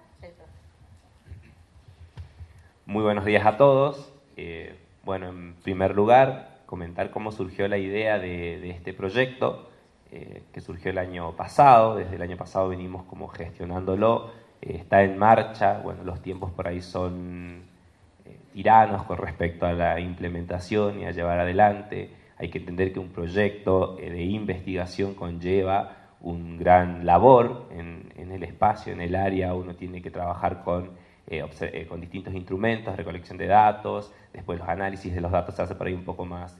Muy 2.84 3.02
buenos 3.02 3.24
días 3.24 3.44
a 3.44 3.56
todos. 3.56 4.12
Eh, 4.36 4.78
bueno, 5.04 5.28
en 5.28 5.54
primer 5.54 5.94
lugar, 5.94 6.60
comentar 6.66 7.10
cómo 7.10 7.32
surgió 7.32 7.66
la 7.66 7.78
idea 7.78 8.18
de, 8.18 8.70
este 8.70 8.92
proyecto, 8.92 9.70
eh, 10.16 10.42
que 10.52 10.60
surgió 10.60 10.90
el 10.90 10.98
año 10.98 11.36
pasado. 11.36 11.96
Desde 11.96 12.16
el 12.16 12.22
año 12.22 12.36
pasado 12.36 12.68
venimos 12.68 13.04
como 13.04 13.28
gestionándolo. 13.28 14.30
Eh, 14.62 14.76
está 14.80 15.02
en 15.02 15.18
marcha. 15.18 15.78
Bueno, 15.78 16.04
los 16.04 16.22
tiempos 16.22 16.50
por 16.52 16.66
ahí 16.68 16.80
son 16.80 17.64
tiranos 18.56 19.02
con 19.02 19.18
respecto 19.18 19.66
a 19.66 19.74
la 19.74 20.00
implementación 20.00 21.00
y 21.00 21.04
a 21.04 21.10
llevar 21.10 21.38
adelante. 21.38 22.10
Hay 22.38 22.48
que 22.48 22.56
entender 22.56 22.90
que 22.90 22.98
un 22.98 23.10
proyecto 23.10 23.98
eh, 23.98 24.10
de 24.10 24.22
investigación 24.22 25.12
conlleva 25.12 25.96
un 26.22 26.56
gran 26.56 27.04
labor 27.04 27.68
en, 27.70 28.12
el 28.16 28.42
espacio, 28.42 28.94
en 28.94 29.02
el 29.02 29.14
área, 29.14 29.52
uno 29.52 29.74
tiene 29.74 30.00
que 30.00 30.10
trabajar 30.10 30.64
con, 30.64 30.92
eh, 31.26 31.44
eh, 31.60 31.86
con 31.86 32.00
distintos 32.00 32.34
instrumentos, 32.34 32.96
recolección 32.96 33.36
de 33.36 33.46
datos, 33.46 34.12
después 34.32 34.58
los 34.58 34.68
análisis 34.68 35.14
de 35.14 35.20
los 35.20 35.30
datos 35.30 35.54
se 35.54 35.62
hace 35.62 35.74
por 35.74 35.86
ahí 35.86 35.92
un 35.92 36.04
poco 36.04 36.24
más 36.24 36.58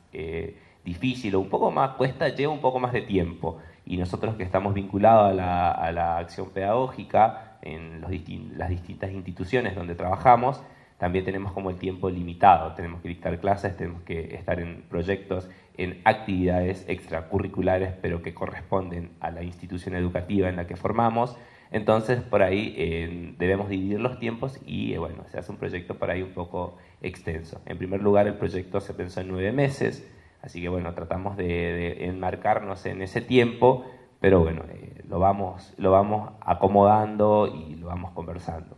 difícil 0.87 1.35
o 1.35 1.40
un 1.40 1.51
poco 1.51 1.70
más 1.70 1.90
cuesta, 1.96 2.31
lleva 2.31 2.53
un 2.53 2.61
poco 2.61 2.79
más 2.79 2.92
de 2.92 3.03
tiempo. 3.03 3.59
Y 3.85 3.99
nosotros 3.99 4.37
que 4.37 4.42
estamos 4.42 4.72
vinculados 4.72 5.31
a 5.38 5.92
la, 5.92 6.18
acción 6.18 6.51
pedagógica 6.51 7.59
en 7.61 8.01
las 8.01 8.70
distintas 8.70 9.12
instituciones 9.12 9.75
donde 9.75 9.94
trabajamos, 9.94 10.62
también 10.99 11.25
tenemos 11.25 11.53
como 11.53 11.68
el 11.68 11.77
tiempo 11.77 12.09
limitado, 12.09 12.72
tenemos 12.72 13.03
que 13.03 13.09
dictar 13.09 13.38
clases, 13.38 13.77
tenemos 13.77 14.03
que 14.03 14.35
estar 14.35 14.59
en 14.61 14.83
proyectos, 14.88 15.49
en 15.77 16.01
actividades 16.05 16.88
extracurriculares, 16.88 17.92
pero 18.01 18.22
que 18.22 18.33
corresponden 18.33 19.11
a 19.20 19.31
la 19.31 19.42
institución 19.42 19.94
educativa 19.94 20.49
en 20.49 20.57
la 20.57 20.66
que 20.66 20.77
formamos. 20.77 21.37
Entonces, 21.70 22.22
por 22.22 22.42
ahí 22.42 22.75
eh, 22.79 23.35
debemos 23.38 23.68
dividir 23.68 24.01
los 24.01 24.18
tiempos 24.18 24.59
y, 24.64 24.94
eh, 24.94 24.99
bueno, 24.99 25.25
se 25.27 25.38
hace 25.38 25.53
un 25.53 25.59
proyecto 25.59 25.96
por 25.96 26.11
ahí 26.11 26.22
un 26.22 26.33
poco 26.33 26.79
extenso. 27.03 27.61
En 27.66 27.77
primer 27.77 28.03
lugar, 28.03 28.27
el 28.27 28.35
proyecto 28.35 28.81
se 28.81 28.94
pensó 28.94 29.20
en 29.20 29.29
nueve 29.29 29.53
meses, 29.53 30.09
así 30.42 30.61
que, 30.61 30.68
bueno, 30.68 30.94
tratamos 30.94 31.37
de, 31.37 32.07
enmarcarnos 32.07 32.87
en 32.87 33.03
ese 33.03 33.20
tiempo, 33.20 33.85
pero, 34.20 34.40
bueno, 34.40 34.62
eh, 34.68 35.03
lo, 35.09 35.18
vamos, 35.18 35.75
lo 35.77 35.90
vamos 35.90 36.33
acomodando 36.40 37.46
y 37.49 37.77
lo 37.77 37.88
vamos 37.88 38.12
conversando. 38.12 38.77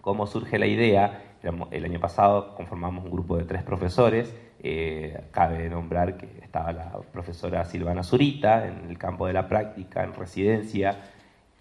¿Cómo 0.00 0.26
surge 0.26 0.58
la 0.58 0.66
idea? 0.66 1.22
El 1.70 1.84
año 1.84 2.00
pasado 2.00 2.54
conformamos 2.54 3.04
un 3.04 3.10
grupo 3.10 3.36
de 3.36 3.44
tres 3.44 3.62
profesores. 3.62 4.34
Eh, 4.60 5.20
cabe 5.30 5.68
nombrar 5.68 6.16
que 6.16 6.26
estaba 6.42 6.72
la 6.72 6.92
profesora 7.12 7.64
Silvana 7.64 8.02
Zurita 8.02 8.66
en 8.66 8.88
el 8.88 8.98
campo 8.98 9.26
de 9.26 9.32
la 9.32 9.48
práctica, 9.48 10.02
en 10.02 10.14
residencia. 10.14 10.96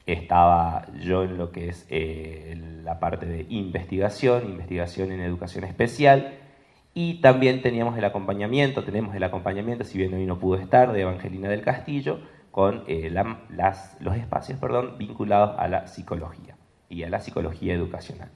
Estaba 0.05 0.85
yo 0.99 1.23
en 1.23 1.37
lo 1.37 1.51
que 1.51 1.69
es 1.69 1.85
eh, 1.89 2.55
la 2.83 2.99
parte 2.99 3.25
de 3.25 3.45
investigación, 3.49 4.45
investigación 4.45 5.11
en 5.11 5.19
educación 5.21 5.63
especial. 5.63 6.33
Y 6.97 7.15
también 7.15 7.61
teníamos 7.61 7.97
el 7.97 8.05
acompañamiento, 8.05 8.85
tenemos 8.85 9.13
el 9.15 9.23
acompañamiento, 9.23 9.83
si 9.83 9.97
bien 9.97 10.13
hoy 10.13 10.25
no 10.25 10.39
pudo 10.39 10.55
estar, 10.55 10.93
de 10.93 11.01
Evangelina 11.01 11.49
del 11.49 11.61
Castillo, 11.61 12.21
con 12.51 12.85
eh, 12.87 13.13
los 13.99 14.15
espacios 14.15 14.57
vinculados 14.97 15.59
a 15.59 15.67
la 15.67 15.87
psicología 15.87 16.55
y 16.87 17.03
a 17.03 17.09
la 17.09 17.19
psicología 17.19 17.73
educacional. 17.73 18.29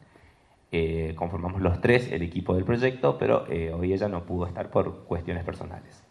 Eh, 0.73 1.13
conformamos 1.15 1.61
los 1.61 1.79
tres 1.79 2.11
el 2.11 2.21
equipo 2.21 2.53
del 2.53 2.65
proyecto, 2.65 3.17
pero 3.17 3.49
eh, 3.49 3.71
hoy 3.71 3.93
ella 3.93 4.09
no 4.09 4.25
pudo 4.25 4.45
estar 4.45 4.69
por 4.69 5.05
cuestiones 5.05 5.45
personales. 5.45 6.03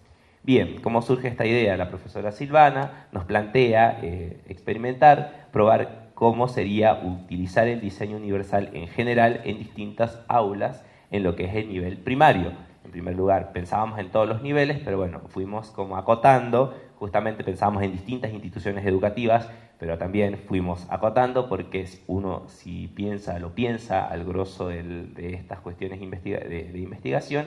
Bien, 0.42 0.80
¿cómo 0.80 1.02
surge 1.02 1.28
esta 1.28 1.44
idea? 1.44 1.76
La 1.76 1.90
profesora 1.90 2.32
Silvana 2.32 3.08
nos 3.12 3.26
plantea 3.26 4.00
experimentar, 4.48 5.48
probar 5.52 6.12
cómo 6.14 6.48
sería 6.48 6.94
utilizar 7.04 7.68
el 7.68 7.82
diseño 7.82 8.16
universal 8.16 8.70
en 8.72 8.88
general 8.88 9.42
en 9.44 9.58
distintas 9.58 10.24
aulas 10.28 10.82
en 11.10 11.22
lo 11.22 11.36
que 11.36 11.44
es 11.44 11.54
el 11.54 11.68
nivel 11.68 11.98
primario. 11.98 12.52
En 12.84 12.90
primer 12.90 13.16
lugar, 13.16 13.52
pensábamos 13.52 13.98
en 13.98 14.10
todos 14.10 14.28
los 14.28 14.42
niveles, 14.42 14.80
pero 14.84 14.96
bueno, 14.96 15.20
fuimos 15.28 15.70
como 15.70 15.96
acotando, 15.96 16.74
justamente 16.96 17.44
pensábamos 17.44 17.82
en 17.82 17.92
distintas 17.92 18.32
instituciones 18.32 18.86
educativas 18.86 19.48
pero 19.78 19.96
también 19.96 20.38
fuimos 20.38 20.86
acotando 20.90 21.48
porque 21.48 21.86
uno 22.08 22.44
si 22.48 22.88
piensa, 22.88 23.38
lo 23.38 23.54
piensa 23.54 24.06
al 24.06 24.24
grosso 24.24 24.68
de 24.68 25.34
estas 25.34 25.60
cuestiones 25.60 26.00
de, 26.00 26.70
investigación, 26.74 27.46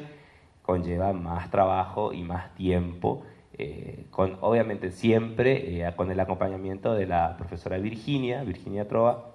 conlleva 0.62 1.12
más 1.12 1.52
trabajo 1.52 2.14
y 2.14 2.24
más 2.24 2.56
tiempo, 2.56 3.24
eh, 3.58 4.06
con, 4.12 4.38
obviamente 4.40 4.92
siempre 4.92 5.86
eh, 5.86 5.94
con 5.96 6.10
el 6.10 6.20
acompañamiento 6.20 6.94
de 6.94 7.06
la 7.06 7.36
profesora 7.38 7.78
Virginia, 7.78 8.44
Virginia 8.44 8.88
Trova, 8.88 9.34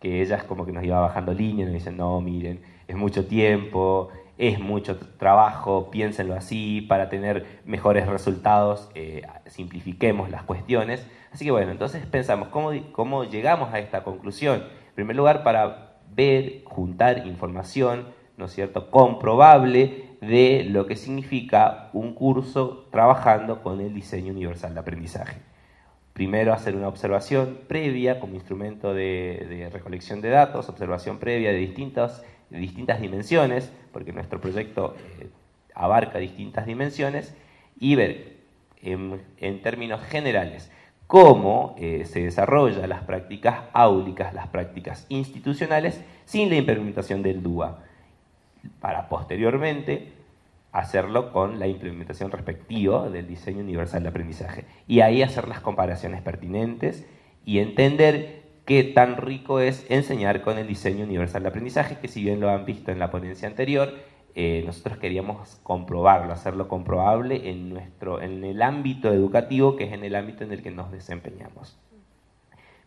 que 0.00 0.22
ella 0.22 0.36
es 0.36 0.44
como 0.44 0.64
que 0.64 0.72
nos 0.72 0.84
iba 0.84 1.00
bajando 1.00 1.34
línea, 1.34 1.66
nos 1.66 1.74
dice, 1.74 1.92
no, 1.92 2.18
miren, 2.22 2.62
es 2.88 2.96
mucho 2.96 3.26
tiempo, 3.26 4.08
es 4.38 4.58
mucho 4.58 4.96
trabajo, 5.18 5.90
piénsenlo 5.90 6.34
así, 6.34 6.80
para 6.80 7.08
tener 7.08 7.60
mejores 7.64 8.08
resultados, 8.08 8.90
eh, 8.94 9.22
simplifiquemos 9.46 10.30
las 10.30 10.42
cuestiones. 10.42 11.06
Así 11.32 11.44
que 11.44 11.50
bueno, 11.50 11.70
entonces 11.70 12.04
pensamos, 12.06 12.48
¿cómo, 12.48 12.72
¿cómo 12.92 13.24
llegamos 13.24 13.72
a 13.72 13.78
esta 13.78 14.02
conclusión? 14.02 14.64
En 14.88 14.94
primer 14.94 15.16
lugar, 15.16 15.44
para 15.44 15.98
ver, 16.14 16.62
juntar 16.64 17.26
información, 17.26 18.06
¿no 18.36 18.46
es 18.46 18.52
cierto?, 18.52 18.90
comprobable 18.90 20.08
de 20.20 20.66
lo 20.68 20.86
que 20.86 20.96
significa 20.96 21.90
un 21.92 22.14
curso 22.14 22.86
trabajando 22.90 23.62
con 23.62 23.80
el 23.80 23.94
diseño 23.94 24.32
universal 24.32 24.74
de 24.74 24.80
aprendizaje. 24.80 25.36
Primero, 26.12 26.52
hacer 26.52 26.74
una 26.74 26.88
observación 26.88 27.58
previa 27.68 28.18
como 28.18 28.34
instrumento 28.34 28.92
de, 28.92 29.68
recolección 29.72 30.20
de 30.20 30.30
datos, 30.30 30.68
observación 30.68 31.18
previa 31.18 31.50
de 31.50 31.58
distintas, 31.58 32.24
de 32.50 32.58
distintas 32.58 33.00
dimensiones, 33.00 33.72
porque 33.92 34.12
nuestro 34.12 34.40
proyecto 34.40 34.94
eh, 35.20 35.28
abarca 35.74 36.18
distintas 36.18 36.66
dimensiones, 36.66 37.34
y 37.78 37.94
ver 37.94 38.38
en, 38.82 39.62
términos 39.62 40.00
generales 40.02 40.70
cómo 41.06 41.74
eh, 41.78 42.04
se 42.04 42.20
desarrollan 42.20 42.88
las 42.88 43.02
prácticas 43.04 43.60
áulicas, 43.72 44.34
las 44.34 44.48
prácticas 44.48 45.06
institucionales, 45.08 46.02
sin 46.24 46.50
la 46.50 46.56
implementación 46.56 47.22
del 47.22 47.42
DUA, 47.42 47.78
para 48.80 49.08
posteriormente 49.08 50.12
hacerlo 50.72 51.32
con 51.32 51.58
la 51.58 51.66
implementación 51.66 52.30
respectiva 52.30 53.08
del 53.08 53.26
diseño 53.26 53.60
universal 53.60 54.02
de 54.02 54.08
aprendizaje. 54.10 54.64
Y 54.86 55.00
ahí 55.00 55.22
hacer 55.22 55.48
las 55.48 55.60
comparaciones 55.60 56.20
pertinentes 56.20 57.06
y 57.44 57.60
entender 57.60 58.37
qué 58.68 58.84
tan 58.84 59.16
rico 59.16 59.60
es 59.60 59.86
enseñar 59.88 60.42
con 60.42 60.58
el 60.58 60.66
diseño 60.66 61.04
universal 61.04 61.42
de 61.42 61.48
aprendizaje, 61.48 61.96
que 62.00 62.06
si 62.06 62.22
bien 62.22 62.38
lo 62.38 62.50
han 62.50 62.66
visto 62.66 62.92
en 62.92 62.98
la 62.98 63.10
ponencia 63.10 63.48
anterior, 63.48 63.94
eh, 64.34 64.62
nosotros 64.66 64.98
queríamos 64.98 65.58
comprobarlo, 65.62 66.34
hacerlo 66.34 66.68
comprobable 66.68 67.48
en, 67.48 67.70
nuestro, 67.70 68.20
en 68.20 68.44
el 68.44 68.60
ámbito 68.60 69.10
educativo, 69.10 69.74
que 69.74 69.84
es 69.84 69.94
en 69.94 70.04
el 70.04 70.14
ámbito 70.14 70.44
en 70.44 70.52
el 70.52 70.62
que 70.62 70.70
nos 70.70 70.92
desempeñamos. 70.92 71.78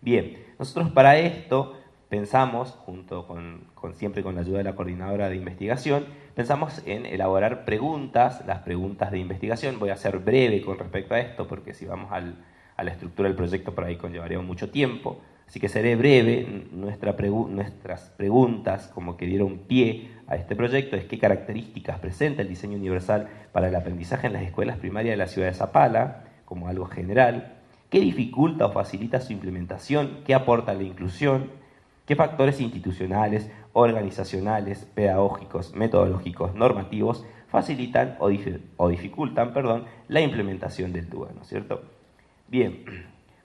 Bien, 0.01 0.37
nosotros 0.59 0.91
para 0.91 1.17
esto 1.17 1.75
pensamos, 2.09 2.73
junto 2.85 3.25
con, 3.25 3.65
siempre 3.95 4.21
con 4.21 4.35
la 4.35 4.41
ayuda 4.41 4.59
de 4.59 4.65
la 4.65 4.75
coordinadora 4.75 5.29
de 5.29 5.35
investigación, 5.35 6.05
pensamos 6.35 6.83
en 6.85 7.07
elaborar 7.07 7.65
preguntas, 7.65 8.45
las 8.45 8.59
preguntas 8.59 9.09
de 9.09 9.17
investigación. 9.17 9.79
Voy 9.79 9.89
a 9.89 9.95
ser 9.95 10.19
breve 10.19 10.61
con 10.61 10.77
respecto 10.77 11.15
a 11.15 11.19
esto, 11.19 11.47
porque 11.47 11.73
si 11.73 11.87
vamos 11.87 12.11
a 12.11 12.83
la 12.83 12.91
estructura 12.91 13.29
del 13.29 13.35
proyecto 13.35 13.73
por 13.73 13.85
ahí 13.85 13.95
conllevaría 13.95 14.39
mucho 14.41 14.69
tiempo. 14.69 15.19
Así 15.51 15.59
que 15.59 15.67
seré 15.67 15.97
breve. 15.97 16.47
nuestras 16.71 18.09
preguntas, 18.15 18.87
como 18.87 19.17
que 19.17 19.25
dieron 19.25 19.57
pie 19.57 20.09
a 20.27 20.37
este 20.37 20.55
proyecto, 20.55 20.95
es 20.95 21.03
qué 21.03 21.19
características 21.19 21.99
presenta 21.99 22.41
el 22.41 22.47
diseño 22.47 22.77
universal 22.77 23.27
para 23.51 23.67
el 23.67 23.75
aprendizaje 23.75 24.27
en 24.27 24.33
las 24.33 24.43
escuelas 24.43 24.77
primarias 24.77 25.11
de 25.11 25.17
la 25.17 25.27
ciudad 25.27 25.49
de 25.49 25.53
Zapala, 25.53 26.23
como 26.45 26.69
algo 26.69 26.85
general, 26.85 27.57
qué 27.89 27.99
dificulta 27.99 28.67
o 28.67 28.71
facilita 28.71 29.19
su 29.19 29.33
implementación, 29.33 30.19
qué 30.25 30.33
aporta 30.35 30.73
la 30.73 30.83
inclusión, 30.83 31.49
qué 32.05 32.15
factores 32.15 32.61
institucionales, 32.61 33.51
organizacionales, 33.73 34.85
pedagógicos, 34.95 35.75
metodológicos, 35.75 36.55
normativos 36.55 37.25
facilitan 37.49 38.15
o, 38.19 38.87
dificultan 38.87 39.51
perdón, 39.51 39.83
la 40.07 40.21
implementación 40.21 40.93
del 40.93 41.09
DUA, 41.09 41.33
¿no 41.35 41.41
es 41.41 41.47
cierto? 41.49 41.83
Bien, 42.47 42.85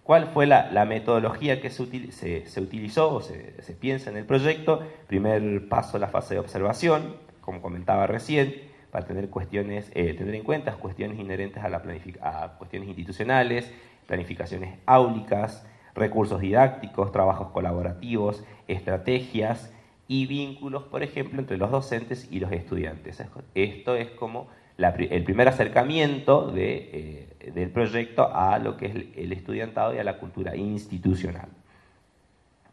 ¿Cuál 0.06 0.28
fue 0.28 0.46
la, 0.46 0.84
metodología 0.84 1.60
que 1.60 1.68
se, 1.68 1.82
utilizó 1.82 3.12
o 3.12 3.20
se, 3.20 3.76
piensa 3.80 4.08
en 4.08 4.16
el 4.16 4.24
proyecto? 4.24 4.80
Primer 5.08 5.68
paso, 5.68 5.98
la 5.98 6.06
fase 6.06 6.34
de 6.34 6.40
observación, 6.40 7.16
como 7.40 7.60
comentaba 7.60 8.06
recién, 8.06 8.54
para 8.92 9.04
tener, 9.04 9.28
cuestiones, 9.30 9.90
eh, 9.94 10.14
tener 10.14 10.36
en 10.36 10.44
cuenta 10.44 10.74
cuestiones 10.74 11.18
inherentes 11.18 11.64
a, 11.64 11.68
la 11.68 11.82
a 12.22 12.52
cuestiones 12.56 12.88
institucionales, 12.88 13.68
planificaciones 14.06 14.78
áulicas, 14.86 15.66
recursos 15.96 16.40
didácticos, 16.40 17.10
trabajos 17.10 17.48
colaborativos, 17.48 18.44
estrategias 18.68 19.74
y 20.06 20.26
vínculos, 20.26 20.84
por 20.84 21.02
ejemplo, 21.02 21.40
entre 21.40 21.56
los 21.56 21.72
docentes 21.72 22.28
y 22.30 22.38
los 22.38 22.52
estudiantes. 22.52 23.20
Esto 23.56 23.96
es 23.96 24.10
como 24.10 24.46
el 24.78 25.24
primer 25.24 25.48
acercamiento 25.48 26.50
de, 26.50 27.26
eh, 27.40 27.50
del 27.52 27.70
proyecto 27.70 28.34
a 28.34 28.58
lo 28.58 28.76
que 28.76 28.86
es 28.86 28.94
el 29.16 29.32
estudiantado 29.32 29.94
y 29.94 29.98
a 29.98 30.04
la 30.04 30.18
cultura 30.18 30.54
institucional. 30.56 31.48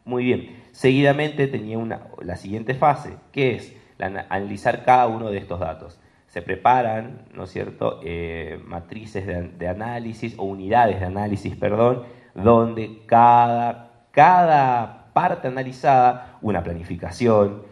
Muy 0.04 0.24
bien, 0.24 0.62
seguidamente 0.72 1.46
tenía 1.46 1.78
una, 1.78 2.08
la 2.22 2.36
siguiente 2.36 2.74
fase, 2.74 3.14
que 3.32 3.54
es 3.54 3.74
analizar 3.98 4.84
cada 4.84 5.06
uno 5.06 5.30
de 5.30 5.38
estos 5.38 5.60
datos. 5.60 5.98
Se 6.26 6.42
preparan, 6.42 7.22
¿no 7.32 7.44
es 7.44 7.50
cierto?, 7.50 8.00
eh, 8.04 8.60
matrices 8.66 9.26
de, 9.26 9.68
análisis 9.68 10.34
o 10.36 10.44
unidades 10.44 11.00
de 11.00 11.06
análisis, 11.06 11.56
perdón, 11.56 12.02
donde 12.34 13.02
cada, 13.06 13.92
cada 14.10 15.06
parte 15.14 15.48
analizada, 15.48 16.38
una 16.42 16.62
planificación, 16.62 17.62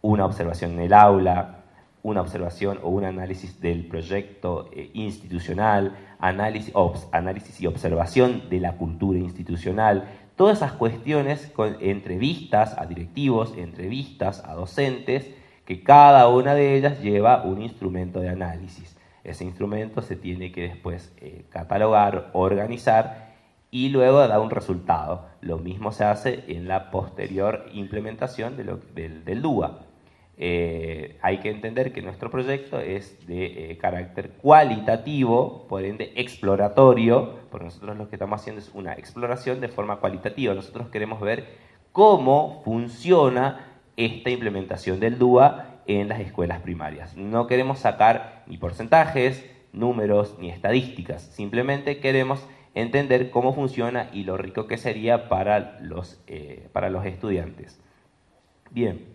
una 0.00 0.24
observación 0.24 0.72
en 0.72 0.80
el 0.80 0.94
aula, 0.94 1.53
una 2.04 2.20
observación 2.20 2.78
o 2.82 2.90
un 2.90 3.04
análisis 3.04 3.60
del 3.60 3.86
proyecto 3.86 4.68
eh, 4.72 4.90
institucional, 4.92 5.96
análisis, 6.18 6.72
análisis 7.12 7.60
y 7.62 7.66
observación 7.66 8.50
de 8.50 8.60
la 8.60 8.76
cultura 8.76 9.18
institucional, 9.18 10.04
todas 10.36 10.58
esas 10.58 10.72
cuestiones 10.72 11.50
con 11.56 11.78
entrevistas 11.80 12.76
a 12.78 12.84
directivos, 12.84 13.54
entrevistas 13.56 14.44
a 14.44 14.52
docentes, 14.54 15.30
que 15.64 15.82
cada 15.82 16.28
una 16.28 16.54
de 16.54 16.76
ellas 16.76 17.00
lleva 17.00 17.42
un 17.42 17.62
instrumento 17.62 18.20
de 18.20 18.28
análisis. 18.28 18.98
Ese 19.24 19.44
instrumento 19.44 20.02
se 20.02 20.14
tiene 20.14 20.52
que 20.52 20.60
después 20.60 21.14
eh, 21.16 21.46
catalogar, 21.48 22.28
organizar 22.34 23.32
y 23.70 23.88
luego 23.88 24.28
da 24.28 24.40
un 24.40 24.50
resultado. 24.50 25.24
Lo 25.40 25.56
mismo 25.56 25.90
se 25.90 26.04
hace 26.04 26.44
en 26.48 26.68
la 26.68 26.90
posterior 26.90 27.64
implementación 27.72 28.58
del, 28.58 28.78
del 29.24 29.40
DUA. 29.40 29.93
Eh, 30.36 31.16
hay 31.22 31.38
que 31.38 31.50
entender 31.50 31.92
que 31.92 32.02
nuestro 32.02 32.30
proyecto 32.30 32.80
es 32.80 33.26
de 33.26 33.70
eh, 33.70 33.78
carácter 33.78 34.30
cualitativo, 34.30 35.66
por 35.68 35.84
ende 35.84 36.12
exploratorio, 36.16 37.38
porque 37.50 37.66
nosotros 37.66 37.96
lo 37.96 38.08
que 38.08 38.16
estamos 38.16 38.40
haciendo 38.40 38.60
es 38.60 38.70
una 38.74 38.94
exploración 38.94 39.60
de 39.60 39.68
forma 39.68 39.96
cualitativa. 39.96 40.54
Nosotros 40.54 40.88
queremos 40.88 41.20
ver 41.20 41.44
cómo 41.92 42.62
funciona 42.64 43.78
esta 43.96 44.30
implementación 44.30 44.98
del 44.98 45.18
DUA 45.18 45.82
en 45.86 46.08
las 46.08 46.20
escuelas 46.20 46.60
primarias. 46.60 47.16
No 47.16 47.46
queremos 47.46 47.78
sacar 47.78 48.42
ni 48.46 48.56
porcentajes, 48.58 49.48
números, 49.72 50.36
ni 50.40 50.50
estadísticas, 50.50 51.22
simplemente 51.22 51.98
queremos 51.98 52.44
entender 52.74 53.30
cómo 53.30 53.54
funciona 53.54 54.08
y 54.12 54.24
lo 54.24 54.36
rico 54.36 54.66
que 54.66 54.78
sería 54.78 55.28
para 55.28 55.78
los, 55.80 56.20
eh, 56.26 56.68
para 56.72 56.90
los 56.90 57.04
estudiantes. 57.06 57.80
Bien. 58.70 59.06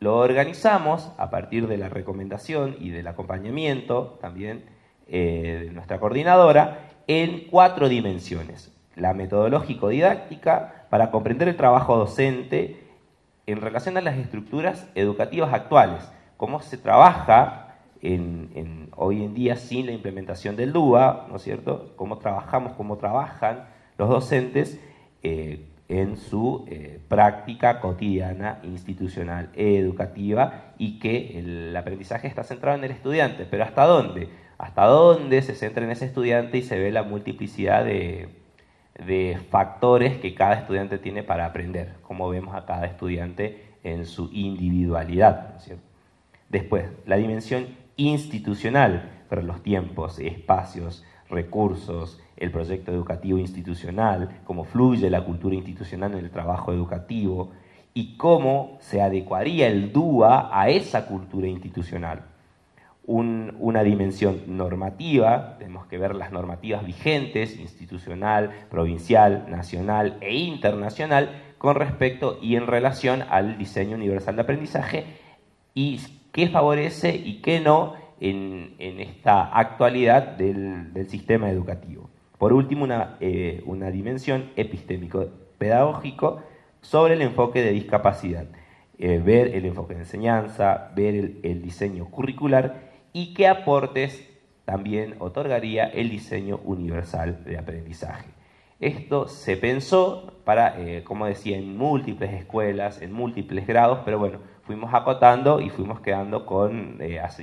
Lo 0.00 0.18
organizamos 0.18 1.10
a 1.18 1.30
partir 1.30 1.66
de 1.66 1.76
la 1.76 1.88
recomendación 1.88 2.76
y 2.78 2.90
del 2.90 3.08
acompañamiento 3.08 4.18
también 4.20 4.64
eh, 5.08 5.64
de 5.64 5.72
nuestra 5.72 5.98
coordinadora 5.98 6.90
en 7.06 7.48
cuatro 7.50 7.88
dimensiones. 7.88 8.72
La 8.94 9.14
metodológico-didáctica 9.14 10.86
para 10.90 11.10
comprender 11.10 11.48
el 11.48 11.56
trabajo 11.56 11.96
docente 11.96 12.84
en 13.46 13.60
relación 13.60 13.96
a 13.96 14.00
las 14.00 14.18
estructuras 14.18 14.88
educativas 14.94 15.52
actuales, 15.52 16.10
cómo 16.36 16.60
se 16.60 16.76
trabaja 16.76 17.64
hoy 18.96 19.24
en 19.24 19.34
día 19.34 19.56
sin 19.56 19.86
la 19.86 19.92
implementación 19.92 20.54
del 20.54 20.72
DUA, 20.72 21.26
¿no 21.28 21.36
es 21.36 21.42
cierto? 21.42 21.92
Cómo 21.96 22.18
trabajamos, 22.18 22.74
cómo 22.74 22.96
trabajan 22.98 23.64
los 23.96 24.08
docentes 24.08 24.78
eh, 25.22 25.66
en 25.88 26.18
su 26.18 26.66
eh, 26.68 27.00
práctica 27.08 27.80
cotidiana, 27.80 28.60
institucional, 28.62 29.50
educativa 29.54 30.74
y 30.76 30.98
que 30.98 31.38
el 31.38 31.76
aprendizaje 31.76 32.28
está 32.28 32.44
centrado 32.44 32.76
en 32.76 32.84
el 32.84 32.90
estudiante. 32.90 33.46
Pero 33.50 33.64
¿hasta 33.64 33.84
dónde? 33.84 34.28
¿Hasta 34.58 34.84
dónde 34.84 35.40
se 35.40 35.54
centra 35.54 35.84
en 35.84 35.90
ese 35.90 36.04
estudiante 36.04 36.58
y 36.58 36.62
se 36.62 36.78
ve 36.78 36.90
la 36.90 37.04
multiplicidad 37.04 37.84
de, 37.84 38.34
factores 39.50 40.18
que 40.18 40.34
cada 40.34 40.54
estudiante 40.54 40.98
tiene 40.98 41.22
para 41.22 41.46
aprender? 41.46 41.94
Como 42.02 42.28
vemos 42.28 42.54
a 42.54 42.66
cada 42.66 42.86
estudiante 42.86 43.64
en 43.82 44.04
su 44.04 44.28
individualidad. 44.32 45.56
Después, 46.48 46.86
la 47.06 47.16
dimensión 47.16 47.68
institucional, 47.96 49.24
pero 49.30 49.42
los 49.42 49.62
tiempos, 49.62 50.18
espacios, 50.18 51.04
recursos, 51.30 52.20
el 52.36 52.50
proyecto 52.50 52.92
educativo 52.92 53.38
institucional, 53.38 54.40
cómo 54.44 54.64
fluye 54.64 55.10
la 55.10 55.24
cultura 55.24 55.54
institucional 55.54 56.12
en 56.12 56.18
el 56.18 56.30
trabajo 56.30 56.72
educativo 56.72 57.50
y 57.94 58.16
cómo 58.16 58.78
se 58.80 59.02
adecuaría 59.02 59.66
el 59.66 59.92
DUA 59.92 60.50
a 60.52 60.68
esa 60.68 61.06
cultura 61.06 61.48
institucional. 61.48 62.22
una 63.06 63.82
dimensión 63.82 64.42
normativa, 64.46 65.56
tenemos 65.58 65.86
que 65.86 65.96
ver 65.96 66.14
las 66.14 66.30
normativas 66.30 66.84
vigentes, 66.84 67.58
institucional, 67.58 68.50
provincial, 68.70 69.46
nacional 69.48 70.18
e 70.20 70.36
internacional, 70.36 71.30
con 71.56 71.74
respecto 71.74 72.38
y 72.40 72.56
en 72.56 72.66
relación 72.66 73.24
al 73.30 73.58
diseño 73.58 73.96
universal 73.96 74.36
de 74.36 74.42
aprendizaje 74.42 75.06
y 75.74 76.00
qué 76.32 76.48
favorece 76.48 77.16
y 77.16 77.40
qué 77.40 77.60
no 77.60 77.94
en, 78.20 78.74
esta 78.78 79.56
actualidad 79.56 80.36
del 80.36 81.06
sistema 81.08 81.50
educativo. 81.50 82.10
Por 82.38 82.52
último, 82.52 82.84
una, 82.84 83.16
eh, 83.20 83.62
una 83.66 83.90
dimensión 83.90 84.50
epistémico-pedagógico 84.54 86.42
sobre 86.80 87.14
el 87.14 87.22
enfoque 87.22 87.62
de 87.62 87.72
discapacidad. 87.72 88.46
Eh, 89.00 89.20
ver 89.24 89.54
el 89.54 89.64
enfoque 89.64 89.94
de 89.94 90.00
enseñanza, 90.00 90.90
ver 90.96 91.14
el, 91.42 91.62
diseño 91.62 92.06
curricular 92.06 92.90
y 93.12 93.32
qué 93.32 93.46
aportes 93.46 94.28
también 94.64 95.14
otorgaría 95.20 95.84
el 95.84 96.10
diseño 96.10 96.60
universal 96.64 97.44
de 97.44 97.58
aprendizaje. 97.58 98.28
Esto 98.80 99.28
se 99.28 99.56
pensó 99.56 100.40
para, 100.44 100.80
eh, 100.80 101.04
como 101.04 101.26
decía, 101.26 101.56
en 101.56 101.76
múltiples 101.76 102.32
escuelas, 102.32 103.00
en 103.00 103.12
múltiples 103.12 103.68
grados, 103.68 104.00
pero 104.04 104.18
bueno, 104.18 104.40
fuimos 104.68 104.92
acotando 104.92 105.62
y 105.62 105.70
fuimos 105.70 106.00
quedando 106.00 106.44
con, 106.44 106.98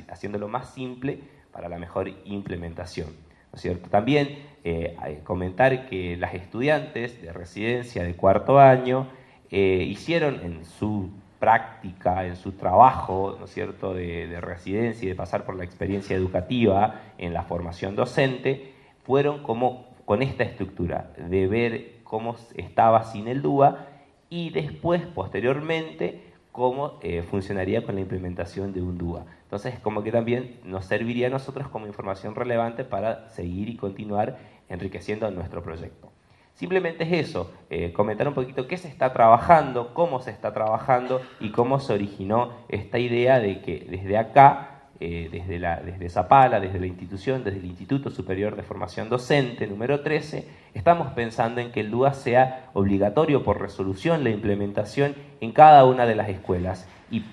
haciéndolo 0.09 0.47
más 0.47 0.69
simple 0.75 1.17
para 1.51 1.67
la 1.67 1.79
mejor 1.79 2.07
implementación. 2.23 3.07
¿no 3.07 3.55
es 3.55 3.61
cierto? 3.61 3.89
También 3.89 4.43
eh, 4.63 4.95
comentar 5.23 5.89
que 5.89 6.17
las 6.17 6.35
estudiantes 6.35 7.19
de 7.23 7.33
residencia 7.33 8.03
de 8.03 8.15
cuarto 8.15 8.59
año 8.59 9.07
eh, 9.49 9.87
hicieron 9.89 10.39
en 10.43 10.65
su 10.65 11.09
práctica, 11.39 12.27
en 12.27 12.35
su 12.35 12.51
trabajo, 12.51 13.37
¿no 13.39 13.45
es 13.45 13.51
cierto?, 13.51 13.95
de, 13.95 14.27
de, 14.27 14.39
residencia 14.39 15.07
y 15.07 15.09
de 15.09 15.15
pasar 15.15 15.45
por 15.45 15.55
la 15.55 15.63
experiencia 15.63 16.15
educativa 16.15 17.01
en 17.17 17.33
la 17.33 17.41
formación 17.41 17.95
docente, 17.95 18.71
fueron 19.03 19.41
como 19.41 19.87
con 20.05 20.21
esta 20.21 20.43
estructura 20.43 21.09
de 21.17 21.47
ver 21.47 21.91
cómo 22.03 22.35
estaba 22.55 23.03
sin 23.03 23.27
el 23.27 23.41
DUA 23.41 23.87
y 24.29 24.51
después, 24.51 25.01
posteriormente, 25.01 26.24
cómo 26.55 26.99
eh, 27.01 27.21
funcionaría 27.21 27.85
con 27.85 27.95
la 27.95 28.01
implementación 28.01 28.71
de 28.71 28.81
un 28.81 28.97
DUA. 28.97 29.25
Entonces, 29.43 29.77
como 29.77 30.03
que 30.03 30.11
también 30.13 30.61
nos 30.63 30.85
serviría 30.85 31.27
a 31.27 31.29
nosotros 31.29 31.67
como 31.67 31.85
información 31.85 32.33
relevante 32.33 32.85
para 32.85 33.27
seguir 33.27 33.67
y 33.67 33.75
continuar 33.75 34.37
enriqueciendo 34.69 35.29
nuestro 35.31 35.61
proyecto. 35.61 36.13
Simplemente 36.53 37.03
es 37.03 37.27
eso, 37.27 37.51
eh, 37.69 37.91
comentar 37.91 38.25
un 38.29 38.33
poquito 38.33 38.69
qué 38.69 38.77
se 38.77 38.87
está 38.87 39.11
trabajando, 39.11 39.93
cómo 39.93 40.21
se 40.21 40.31
está 40.31 40.53
trabajando 40.53 41.21
y 41.41 41.51
cómo 41.51 41.81
se 41.81 41.91
originó 41.91 42.53
esta 42.69 42.99
idea 42.99 43.41
de 43.41 43.61
que 43.61 43.85
desde 43.89 44.17
acá 44.17 44.74
eh, 44.99 45.27
desde, 45.29 45.59
la, 45.59 45.81
desde 45.81 46.09
Zapala, 46.09 46.59
desde 46.59 46.79
la 46.79 46.87
institución, 46.87 47.43
desde 47.43 47.59
el 47.59 47.65
Instituto 47.65 48.09
Superior 48.09 48.55
de 48.55 48.63
Formación 48.63 49.09
Docente 49.09 49.67
número 49.67 49.99
13, 49.99 50.47
estamos 50.73 51.11
pensando 51.13 51.59
en 51.59 51.73
que 51.73 51.81
el 51.81 51.91
DUA 51.91 52.13
sea 52.13 52.69
obligatorio 52.73 53.43
por 53.43 53.59
resolución 53.59 54.23
la 54.23 54.29
implementación 54.29 55.15
en 55.41 55.51
cada 55.51 55.83
una 55.85 56.05
de 56.05 56.15
las 56.15 56.29
escuelas 56.29 56.87
y 57.11 57.25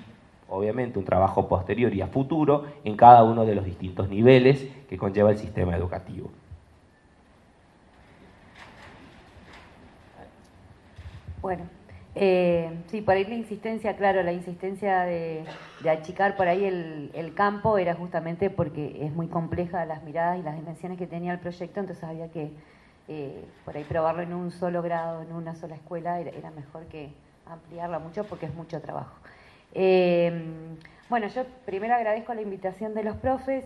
obviamente 0.48 0.98
un 0.98 1.04
trabajo 1.04 1.48
posterior 1.48 1.94
y 1.94 2.00
a 2.00 2.08
futuro 2.08 2.66
en 2.82 2.96
cada 2.96 3.22
uno 3.22 3.44
de 3.44 3.54
los 3.54 3.64
distintos 3.64 4.08
niveles 4.08 4.66
que 4.88 4.98
conlleva 4.98 5.30
el 5.30 5.38
sistema 5.38 5.76
educativo. 5.76 6.30
Bueno, 11.40 11.64
eh, 12.14 12.70
sí, 12.88 13.00
por 13.00 13.14
ahí 13.14 13.24
la 13.24 13.34
insistencia, 13.34 13.96
claro, 13.96 14.22
la 14.22 14.32
insistencia 14.32 15.02
de, 15.02 15.44
achicar 15.88 16.36
por 16.36 16.46
ahí 16.46 16.64
el, 16.64 17.32
campo 17.34 17.78
era 17.78 17.94
justamente 17.94 18.50
porque 18.50 19.04
es 19.04 19.12
muy 19.12 19.28
compleja 19.28 19.84
las 19.86 20.02
miradas 20.02 20.38
y 20.38 20.42
las 20.42 20.54
dimensiones 20.54 20.98
que 20.98 21.06
tenía 21.06 21.32
el 21.32 21.38
proyecto, 21.38 21.80
entonces 21.80 22.04
había 22.04 22.30
que 22.30 22.50
eh, 23.08 23.44
por 23.64 23.76
ahí 23.76 23.84
probarlo 23.84 24.22
en 24.22 24.34
un 24.34 24.50
solo 24.50 24.82
grado, 24.82 25.22
en 25.22 25.32
una 25.32 25.54
sola 25.54 25.74
escuela, 25.74 26.20
era, 26.20 26.50
mejor 26.50 26.84
que 26.86 27.10
ampliarla 27.46 27.98
mucho 27.98 28.24
porque 28.24 28.46
es 28.46 28.54
mucho 28.54 28.80
trabajo. 28.80 29.14
Eh, 29.74 30.30
bueno, 31.08 31.28
yo 31.28 31.44
primero 31.64 31.94
agradezco 31.94 32.34
la 32.34 32.42
invitación 32.42 32.94
de 32.94 33.04
los 33.04 33.16
profes. 33.16 33.64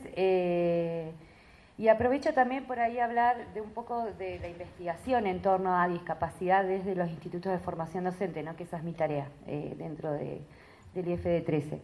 Y 1.78 1.88
aprovecho 1.88 2.32
también 2.32 2.64
por 2.64 2.80
ahí 2.80 2.98
hablar 2.98 3.52
de 3.52 3.60
un 3.60 3.70
poco 3.70 4.06
de 4.18 4.38
la 4.38 4.48
investigación 4.48 5.26
en 5.26 5.42
torno 5.42 5.78
a 5.78 5.86
discapacidad 5.88 6.64
desde 6.64 6.94
los 6.94 7.10
institutos 7.10 7.52
de 7.52 7.58
formación 7.58 8.04
docente, 8.04 8.42
¿no? 8.42 8.56
que 8.56 8.62
esa 8.62 8.78
es 8.78 8.82
mi 8.82 8.92
tarea 8.92 9.28
eh, 9.46 9.74
dentro 9.76 10.12
de, 10.12 10.40
del 10.94 11.08
IFD 11.08 11.44
13. 11.44 11.82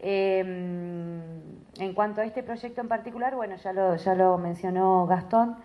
Em, 0.00 1.20
en 1.78 1.94
cuanto 1.94 2.20
a 2.20 2.24
este 2.24 2.44
proyecto 2.44 2.80
en 2.80 2.88
particular, 2.88 3.34
bueno, 3.34 3.56
ya 3.56 3.72
lo, 3.72 3.96
ya 3.96 4.14
lo 4.14 4.38
mencionó 4.38 5.06
Gastón, 5.06 5.56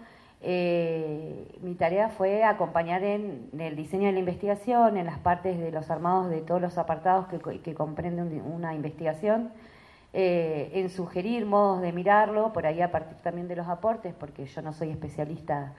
eh, 0.42 1.58
mi 1.62 1.76
tarea 1.76 2.10
fue 2.10 2.44
acompañar 2.44 3.04
en, 3.04 3.50
el 3.60 3.76
diseño 3.76 4.08
de 4.08 4.14
la 4.14 4.20
investigación, 4.20 4.98
en 4.98 5.06
las 5.06 5.20
partes 5.20 5.60
de 5.60 5.72
los 5.72 5.92
armados 5.92 6.30
de 6.30 6.42
todos 6.42 6.62
los 6.62 6.78
apartados 6.78 7.28
que, 7.28 7.60
que 7.60 7.76
comprenden 7.76 8.42
una 8.42 8.74
investigación, 8.74 9.52
eh, 10.12 10.72
en 10.74 10.90
sugerir 10.90 11.46
modos 11.46 11.82
de 11.82 11.92
mirarlo, 11.92 12.52
por 12.52 12.66
ahí 12.66 12.82
a 12.82 12.92
partir 12.92 13.18
también 13.18 13.48
de 13.48 13.56
los 13.56 13.68
aportes, 13.68 14.14
porque 14.16 14.46
yo 14.46 14.62
no 14.64 14.74
soy 14.74 14.90
especialista 14.90 15.74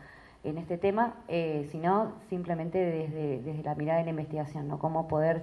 en 0.44 0.56
este 0.56 0.78
tema, 0.78 1.14
eh, 1.26 1.68
sino 1.72 2.12
simplemente 2.28 2.78
desde, 2.78 3.42
desde, 3.42 3.62
la 3.64 3.74
mirada 3.74 3.98
de 3.98 4.04
la 4.04 4.10
investigación, 4.10 4.68
¿no? 4.68 4.78
Cómo 4.78 5.08
poder 5.08 5.42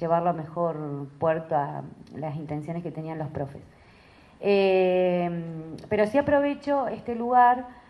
llevarlo 0.00 0.30
a 0.30 0.32
mejor 0.32 1.06
puerto 1.20 1.54
a 1.54 1.84
las 2.16 2.34
intenciones 2.34 2.82
que 2.82 2.90
tenían 2.90 3.18
los 3.18 3.28
profes. 3.28 3.62
Eh, 4.40 5.30
pero 5.88 6.06
sí 6.06 6.18
aprovecho 6.18 6.88
este 6.88 7.14
lugar 7.14 7.84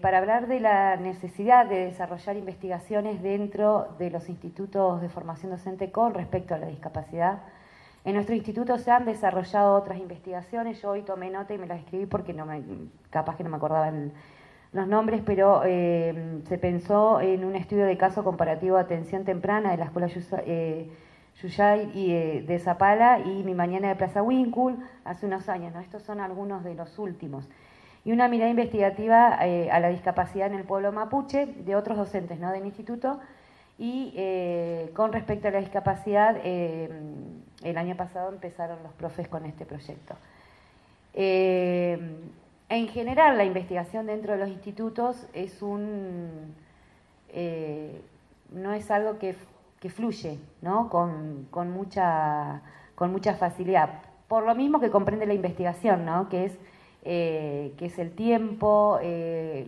para 0.00 0.18
hablar 0.18 0.48
de 0.48 0.58
la 0.58 0.96
necesidad 0.96 1.66
de 1.66 1.84
desarrollar 1.84 2.34
investigaciones 2.36 3.22
dentro 3.22 3.88
de 3.98 4.08
los 4.08 4.30
institutos 4.30 5.02
de 5.02 5.10
formación 5.10 5.52
docente 5.52 5.92
con 5.92 6.14
respecto 6.14 6.54
a 6.54 6.58
la 6.58 6.66
discapacidad 6.66 7.40
en 8.04 8.14
nuestro 8.14 8.34
instituto 8.34 8.76
se 8.76 8.90
han 8.90 9.06
desarrollado 9.06 9.74
otras 9.74 9.98
investigaciones, 9.98 10.80
yo 10.82 10.90
hoy 10.90 11.02
tomé 11.02 11.30
nota 11.30 11.54
y 11.54 11.58
me 11.58 11.66
las 11.66 11.80
escribí 11.80 12.04
porque 12.04 12.34
no 12.34 12.44
me, 12.44 12.62
capaz 13.08 13.36
que 13.36 13.44
no 13.44 13.50
me 13.50 13.56
acordaban 13.56 14.12
los 14.72 14.86
nombres, 14.86 15.22
pero 15.24 15.62
eh, 15.64 16.40
se 16.46 16.58
pensó 16.58 17.20
en 17.22 17.44
un 17.46 17.56
estudio 17.56 17.86
de 17.86 17.96
caso 17.96 18.22
comparativo 18.22 18.76
de 18.76 18.82
atención 18.82 19.24
temprana 19.24 19.70
de 19.70 19.78
la 19.78 19.84
Escuela 19.84 20.08
eh, 20.44 20.90
Yuyay 21.40 21.92
y 21.94 22.12
eh, 22.12 22.44
de 22.46 22.58
Zapala 22.58 23.20
y 23.20 23.42
Mi 23.42 23.54
Mañana 23.54 23.88
de 23.88 23.94
Plaza 23.94 24.22
Winkul 24.22 24.76
hace 25.04 25.24
unos 25.24 25.48
años, 25.48 25.72
¿no? 25.72 25.80
estos 25.80 26.02
son 26.02 26.20
algunos 26.20 26.62
de 26.62 26.74
los 26.74 26.98
últimos. 26.98 27.48
Y 28.04 28.12
una 28.12 28.28
mirada 28.28 28.50
investigativa 28.50 29.28
a 29.28 29.80
la 29.80 29.88
discapacidad 29.88 30.48
en 30.48 30.54
el 30.54 30.64
pueblo 30.64 30.92
mapuche 30.92 31.46
de 31.46 31.74
otros 31.74 31.96
docentes 31.96 32.38
¿no? 32.38 32.52
del 32.52 32.66
instituto 32.66 33.18
y 33.78 34.12
con 34.92 35.10
respecto 35.10 35.48
a 35.48 35.52
la 35.52 35.60
discapacidad 35.60 36.36
el 37.64 37.78
año 37.78 37.96
pasado 37.96 38.28
empezaron 38.30 38.82
los 38.82 38.92
profes 38.92 39.26
con 39.26 39.46
este 39.46 39.64
proyecto. 39.64 40.14
Eh, 41.14 41.98
en 42.68 42.88
general, 42.88 43.38
la 43.38 43.44
investigación 43.44 44.06
dentro 44.06 44.34
de 44.34 44.38
los 44.38 44.48
institutos 44.48 45.26
es 45.32 45.62
un, 45.62 46.54
eh, 47.30 48.00
no 48.52 48.72
es 48.72 48.90
algo 48.90 49.18
que, 49.18 49.34
fluye 49.88 50.38
¿no? 50.62 50.88
Con, 50.88 51.70
mucha, 51.70 52.62
con 52.94 53.12
mucha 53.12 53.34
facilidad. 53.34 54.00
Por 54.28 54.44
lo 54.44 54.54
mismo 54.54 54.80
que 54.80 54.90
comprende 54.90 55.26
la 55.26 55.34
investigación, 55.34 56.06
¿no? 56.06 56.30
que, 56.30 56.46
es, 56.46 56.58
eh, 57.04 57.74
que 57.76 57.86
es 57.86 57.98
el 57.98 58.12
tiempo, 58.12 58.98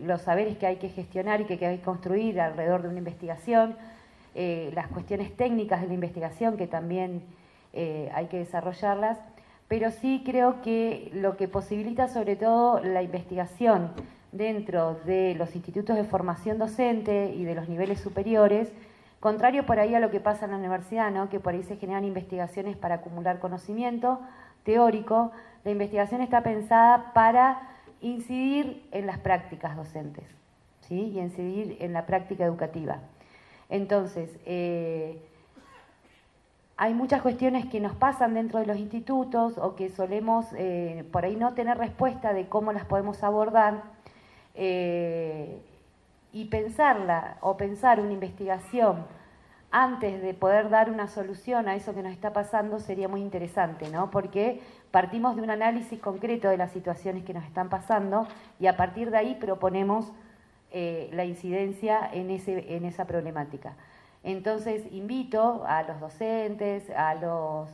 los 0.01 0.23
saberes 0.23 0.57
que 0.57 0.65
hay 0.65 0.77
que 0.77 0.89
gestionar 0.89 1.41
y 1.41 1.45
que 1.45 1.63
hay 1.63 1.77
que 1.77 1.83
construir 1.83 2.41
alrededor 2.41 2.81
de 2.81 2.89
una 2.89 2.97
investigación, 2.97 3.77
las 4.33 4.87
cuestiones 4.87 5.35
técnicas 5.37 5.81
de 5.81 5.87
la 5.87 5.93
investigación 5.93 6.57
que 6.57 6.65
también 6.65 7.21
eh, 7.79 8.09
hay 8.15 8.25
que 8.25 8.39
desarrollarlas, 8.39 9.19
pero 9.67 9.91
sí 9.91 10.23
creo 10.25 10.63
que 10.63 11.11
lo 11.13 11.37
que 11.37 11.47
posibilita 11.47 12.07
sobre 12.07 12.35
todo 12.35 12.81
la 12.81 13.03
investigación 13.03 13.91
dentro 14.31 14.95
de 15.05 15.35
los 15.35 15.55
institutos 15.55 15.95
de 15.95 16.03
formación 16.03 16.57
docente 16.57 17.35
y 17.35 17.43
de 17.45 17.53
los 17.53 17.69
niveles 17.69 17.99
superiores, 17.99 18.71
contrario 19.19 19.67
por 19.67 19.77
ahí 19.77 19.93
a 19.93 19.99
lo 19.99 20.09
que 20.09 20.19
pasa 20.19 20.45
en 20.45 20.51
la 20.51 20.57
universidad, 20.57 21.11
¿no? 21.11 21.29
que 21.29 21.39
por 21.39 21.53
ahí 21.53 21.61
se 21.61 21.77
generan 21.77 22.03
investigaciones 22.03 22.75
para 22.75 22.95
acumular 22.95 23.37
conocimiento 23.37 24.21
teórico, 24.63 25.31
la 25.63 25.69
investigación 25.69 26.21
está 26.21 26.41
pensada 26.41 27.13
para 27.13 27.61
incidir 28.01 28.87
en 28.91 29.05
las 29.05 29.19
prácticas 29.19 29.77
docentes 29.77 30.25
¿sí? 30.81 31.11
y 31.13 31.19
incidir 31.19 31.77
en 31.79 31.93
la 31.93 32.07
práctica 32.07 32.43
educativa. 32.43 33.01
Entonces, 33.69 34.31
eh, 34.47 35.21
hay 36.77 36.93
muchas 36.93 37.23
cuestiones 37.23 37.65
que 37.65 37.79
nos 37.79 37.95
pasan 37.95 38.35
dentro 38.35 38.59
de 38.59 38.67
los 38.67 38.77
institutos 38.77 39.57
o 39.57 39.75
que 39.75 39.89
solemos 39.89 40.45
eh, 40.55 41.03
por 41.11 41.25
ahí 41.25 41.35
no 41.35 41.53
tener 41.55 41.77
respuesta 41.77 42.33
de 42.33 42.47
cómo 42.47 42.71
las 42.71 42.85
podemos 42.85 43.23
abordar 43.23 43.81
eh, 44.53 45.59
y 46.31 46.45
pensarla 46.45 47.37
o 47.41 47.57
pensar 47.57 47.99
una 47.99 48.13
investigación 48.13 49.05
antes 49.71 50.21
de 50.21 50.33
poder 50.35 50.69
dar 50.69 50.91
una 50.91 51.07
solución 51.07 51.67
a 51.67 51.75
eso 51.75 51.95
que 51.95 52.03
nos 52.03 52.13
está 52.13 52.31
pasando 52.31 52.79
sería 52.79 53.07
muy 53.07 53.21
interesante, 53.21 53.89
¿no? 53.89 54.11
Porque 54.11 54.61
partimos 54.91 55.35
de 55.35 55.41
un 55.41 55.49
análisis 55.49 55.99
concreto 55.99 56.47
de 56.47 56.57
las 56.57 56.71
situaciones 56.71 57.23
que 57.23 57.33
nos 57.33 57.43
están 57.43 57.69
pasando 57.69 58.27
y 58.59 58.67
a 58.67 58.77
partir 58.77 59.09
de 59.11 59.17
ahí 59.17 59.35
proponemos 59.35 60.13
eh, 60.71 61.09
la 61.11 61.25
incidencia 61.25 62.07
en, 62.13 62.29
ese, 62.29 62.75
en 62.75 62.85
esa 62.85 63.05
problemática. 63.05 63.73
Entonces 64.23 64.83
invito 64.91 65.63
a 65.67 65.83
los 65.83 65.99
docentes, 65.99 66.89
a 66.91 67.15
los, 67.15 67.69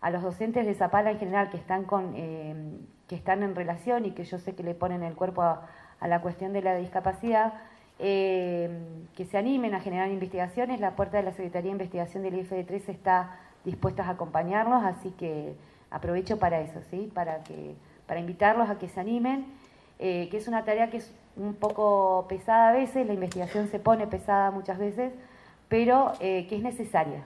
a 0.00 0.10
los 0.10 0.22
docentes 0.22 0.66
de 0.66 0.74
Zapala 0.74 1.10
en 1.10 1.18
general 1.18 1.50
que 1.50 1.56
están, 1.56 1.84
con, 1.84 2.12
eh, 2.16 2.54
que 3.06 3.16
están 3.16 3.42
en 3.42 3.54
relación 3.54 4.04
y 4.04 4.12
que 4.12 4.24
yo 4.24 4.38
sé 4.38 4.54
que 4.54 4.62
le 4.62 4.74
ponen 4.74 5.02
el 5.02 5.14
cuerpo 5.14 5.42
a, 5.42 5.66
la 6.00 6.20
cuestión 6.20 6.52
de 6.52 6.62
la 6.62 6.76
discapacidad, 6.76 7.54
eh, 7.98 8.70
que 9.16 9.24
se 9.24 9.36
animen 9.36 9.74
a 9.74 9.80
generar 9.80 10.08
investigaciones. 10.10 10.80
La 10.80 10.94
puerta 10.94 11.16
de 11.16 11.24
la 11.24 11.32
Secretaría 11.32 11.70
de 11.70 11.72
Investigación 11.72 12.22
del 12.22 12.34
IFD3 12.34 12.88
está 12.88 13.36
dispuesta 13.64 14.04
a 14.04 14.10
acompañarnos, 14.10 14.84
así 14.84 15.10
que 15.10 15.56
aprovecho 15.90 16.38
para 16.38 16.60
eso, 16.60 16.80
¿sí? 16.90 17.10
para, 17.12 17.42
que, 17.42 17.74
para 18.06 18.20
invitarlos 18.20 18.70
a 18.70 18.78
que 18.78 18.88
se 18.88 19.00
animen, 19.00 19.46
eh, 19.98 20.28
que 20.30 20.36
es 20.36 20.48
una 20.48 20.64
tarea 20.64 20.90
que 20.90 20.98
es 20.98 21.12
un 21.36 21.54
poco 21.54 22.26
pesada 22.28 22.70
a 22.70 22.72
veces, 22.72 23.06
la 23.06 23.14
investigación 23.14 23.68
se 23.68 23.78
pone 23.78 24.06
pesada 24.06 24.50
muchas 24.50 24.78
veces, 24.78 25.12
pero 25.68 26.12
eh, 26.20 26.46
que 26.48 26.56
es 26.56 26.62
necesaria, 26.62 27.22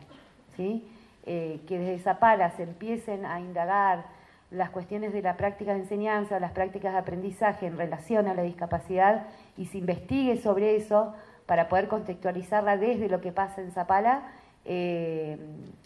¿sí? 0.57 0.89
Eh, 1.25 1.61
que 1.69 1.79
desde 1.79 2.03
Zapala 2.03 2.51
se 2.51 2.65
empiecen 2.65 3.25
a 3.25 3.41
indagar 3.41 4.05
las 4.51 4.71
cuestiones 4.71 5.13
de 5.13 5.23
la 5.23 5.37
práctica 5.37 5.73
de 5.73 5.81
enseñanza, 5.81 6.41
las 6.41 6.53
prácticas 6.53 6.93
de 6.93 6.99
aprendizaje 6.99 7.67
en 7.67 7.79
relación 7.79 8.27
a 8.27 8.35
la 8.35 8.43
discapacidad 8.43 9.27
y 9.57 9.67
se 9.67 9.79
investigue 9.79 10.37
sobre 10.37 10.77
eso 10.77 11.15
para 11.47 11.69
poder 11.69 11.89
contextualizarla 11.89 12.77
desde 12.77 13.09
lo 13.09 13.21
que 13.21 13.33
pasa 13.33 13.61
en 13.61 13.73
Zapala, 13.73 14.33
eh, 14.65 15.39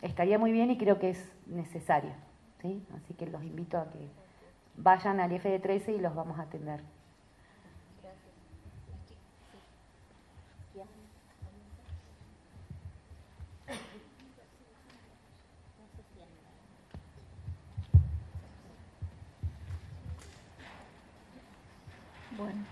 estaría 0.03 0.39
muy 0.39 0.53
bien 0.53 0.71
y 0.71 0.79
creo 0.79 0.99
que 0.99 1.11
es 1.11 1.33
necesario. 1.47 2.13
¿sí? 2.61 2.83
Así 2.97 3.15
que 3.15 3.27
los 3.27 3.43
invito 3.43 3.79
a 3.79 3.85
que 3.91 4.09
vayan 4.77 5.21
al 5.21 5.31
FD13 5.31 5.97
y 5.97 6.01
los 6.01 6.15
vamos 6.15 6.39
a 6.39 6.43
atender. 6.43 6.81
Bueno, 22.37 22.67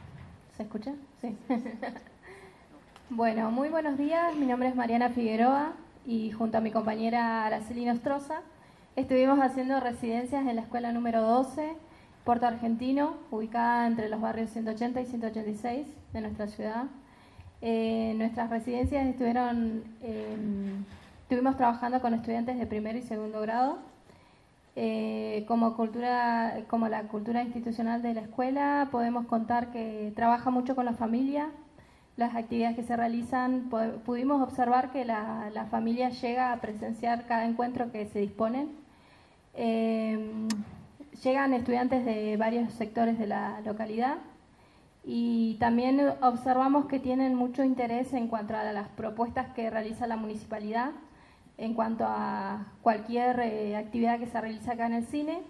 ¿se 0.56 0.62
escucha? 0.62 0.92
Sí. 1.20 1.36
bueno, 3.10 3.50
muy 3.50 3.68
buenos 3.68 3.98
días. 3.98 4.34
Mi 4.36 4.46
nombre 4.46 4.68
es 4.68 4.76
Mariana 4.76 5.10
Figueroa 5.10 5.72
y 6.06 6.30
junto 6.30 6.58
a 6.58 6.60
mi 6.60 6.70
compañera 6.70 7.44
Araceli 7.44 7.84
Nostroza 7.84 8.42
estuvimos 8.94 9.40
haciendo 9.40 9.80
residencias 9.80 10.46
en 10.46 10.56
la 10.56 10.62
escuela 10.62 10.92
número 10.92 11.22
12, 11.22 11.74
Puerto 12.24 12.46
Argentino, 12.46 13.16
ubicada 13.30 13.86
entre 13.86 14.08
los 14.08 14.20
barrios 14.20 14.50
180 14.50 15.00
y 15.00 15.06
186 15.06 15.86
de 16.12 16.20
nuestra 16.20 16.46
ciudad. 16.46 16.84
Eh, 17.60 18.14
nuestras 18.16 18.50
residencias 18.50 19.06
estuvieron, 19.06 19.82
em, 20.02 20.84
estuvimos 21.22 21.56
trabajando 21.56 22.00
con 22.00 22.14
estudiantes 22.14 22.58
de 22.58 22.66
primer 22.66 22.94
y 22.96 23.02
segundo 23.02 23.40
grado 23.40 23.78
eh, 24.76 25.44
como, 25.46 25.76
cultura, 25.76 26.64
como 26.68 26.88
la 26.88 27.04
cultura 27.04 27.42
institucional 27.42 28.02
de 28.02 28.14
la 28.14 28.22
escuela, 28.22 28.88
podemos 28.90 29.26
contar 29.26 29.70
que 29.70 30.12
trabaja 30.16 30.50
mucho 30.50 30.74
con 30.74 30.84
la 30.84 30.94
familia. 30.94 31.50
Las 32.16 32.34
actividades 32.34 32.76
que 32.76 32.82
se 32.82 32.96
realizan, 32.96 33.70
pudimos 34.04 34.42
observar 34.42 34.92
que 34.92 35.04
la, 35.04 35.66
familia 35.70 36.10
llega 36.10 36.52
a 36.52 36.60
presenciar 36.60 37.26
cada 37.26 37.44
encuentro 37.44 37.92
que 37.92 38.06
se 38.06 38.20
disponen. 38.20 38.70
Eh, 39.54 40.48
llegan 41.22 41.54
estudiantes 41.54 42.04
de 42.04 42.36
varios 42.36 42.72
sectores 42.74 43.18
de 43.18 43.26
la 43.26 43.60
localidad 43.64 44.18
y 45.04 45.56
también 45.60 46.00
observamos 46.22 46.86
que 46.86 46.98
tienen 46.98 47.34
mucho 47.34 47.62
interés 47.62 48.12
en 48.12 48.28
cuanto 48.28 48.56
a 48.56 48.72
las 48.72 48.88
propuestas 48.88 49.52
que 49.54 49.70
realiza 49.70 50.06
la 50.06 50.16
municipalidad 50.16 50.90
en 51.56 51.74
cuanto 51.74 52.04
a 52.06 52.66
cualquier 52.82 53.40
eh, 53.40 53.76
actividad 53.76 54.18
que 54.18 54.26
se 54.26 54.40
realiza 54.40 54.72
acá 54.72 54.86
en 54.86 54.94
el 54.94 55.06
cine. 55.06 55.42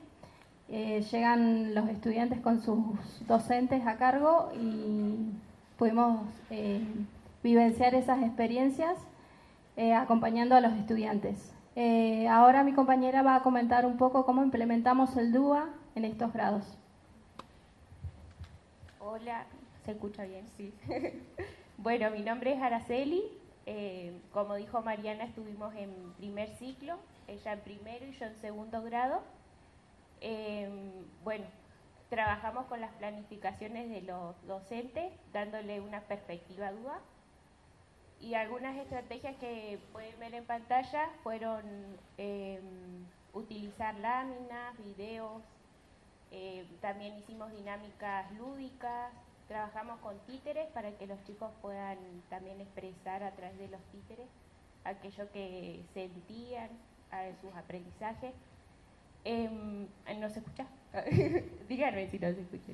Eh, 0.69 1.03
llegan 1.11 1.75
los 1.75 1.89
estudiantes 1.89 2.41
con 2.41 2.63
sus 2.63 3.27
docentes 3.27 3.87
a 3.87 3.97
cargo 3.97 4.51
y 4.59 5.31
pudimos 5.79 6.27
eh, 6.51 6.83
vivenciar 7.43 7.95
esas 7.95 8.23
experiencias 8.23 8.97
acompañando 9.97 10.55
a 10.55 10.61
los 10.61 10.73
estudiantes. 10.75 11.53
ahora 12.31 12.63
mi 12.63 12.73
compañera 12.75 13.23
va 13.23 13.35
a 13.35 13.43
comentar 13.43 13.85
un 13.87 13.97
poco 13.97 14.25
cómo 14.25 14.45
implementamos 14.45 15.17
el 15.17 15.33
DUA 15.33 15.69
en 15.97 16.05
estos 16.05 16.33
grados. 16.33 16.79
Hola, 19.01 19.47
¿se 19.85 19.91
escucha 19.91 20.25
bien? 20.25 20.47
Sí. 20.57 20.73
bueno, 21.79 22.11
mi 22.11 22.23
nombre 22.23 22.53
es 22.53 22.63
Araceli, 22.63 23.25
eh, 23.67 24.21
como 24.33 24.55
dijo 24.57 24.83
Mariana, 24.83 25.25
estuvimos 25.25 25.75
en 25.75 26.13
primer 26.19 26.51
ciclo, 26.57 26.99
ella 27.27 27.53
en 27.53 27.61
primero 27.61 28.07
y 28.07 28.13
yo 28.13 28.27
en 28.27 28.37
segundo 28.37 28.83
grado. 28.83 29.23
Eh, 30.21 30.69
bueno, 31.23 31.47
trabajamos 32.11 32.67
con 32.67 32.81
las 32.81 32.93
planificaciones 32.93 33.89
de 33.89 34.03
los 34.03 34.35
docentes, 34.47 35.13
dándole 35.33 35.81
una 35.81 36.01
perspectiva 36.03 36.73
duda. 36.73 37.01
Y 38.21 38.35
algunas 38.35 38.77
estrategias 38.77 39.37
que 39.37 39.79
pueden 39.93 40.19
ver 40.19 40.35
en 40.35 40.45
pantalla 40.45 41.09
fueron 41.23 41.63
eh, 42.17 42.61
utilizar 43.33 43.95
láminas, 43.97 44.77
videos, 44.79 45.43
también 46.81 47.17
hicimos 47.17 47.53
dinámicas 47.53 48.29
lúdicas, 48.33 49.13
Trabajamos 49.49 50.01
con 50.01 50.19
títeres 50.21 50.69
para 50.69 50.93
que 50.93 51.07
los 51.07 51.23
chicos 51.25 51.51
puedan 51.61 51.99
también 52.31 52.61
expresar 52.61 53.23
a 53.23 53.33
través 53.33 53.59
de 53.59 53.69
los 53.69 53.81
títeres 53.93 54.27
aquello 54.85 55.31
que 55.33 55.83
sentían 55.93 56.71
a 57.11 57.25
sus 57.41 57.55
aprendizajes. 57.55 58.35
Em, 59.25 59.87
¿No 60.19 60.29
se 60.31 60.41
escucha? 60.41 60.67
Díganme 61.69 62.09
si 62.09 62.19
no 62.19 62.33
se 62.33 62.41
escucha. 62.41 62.73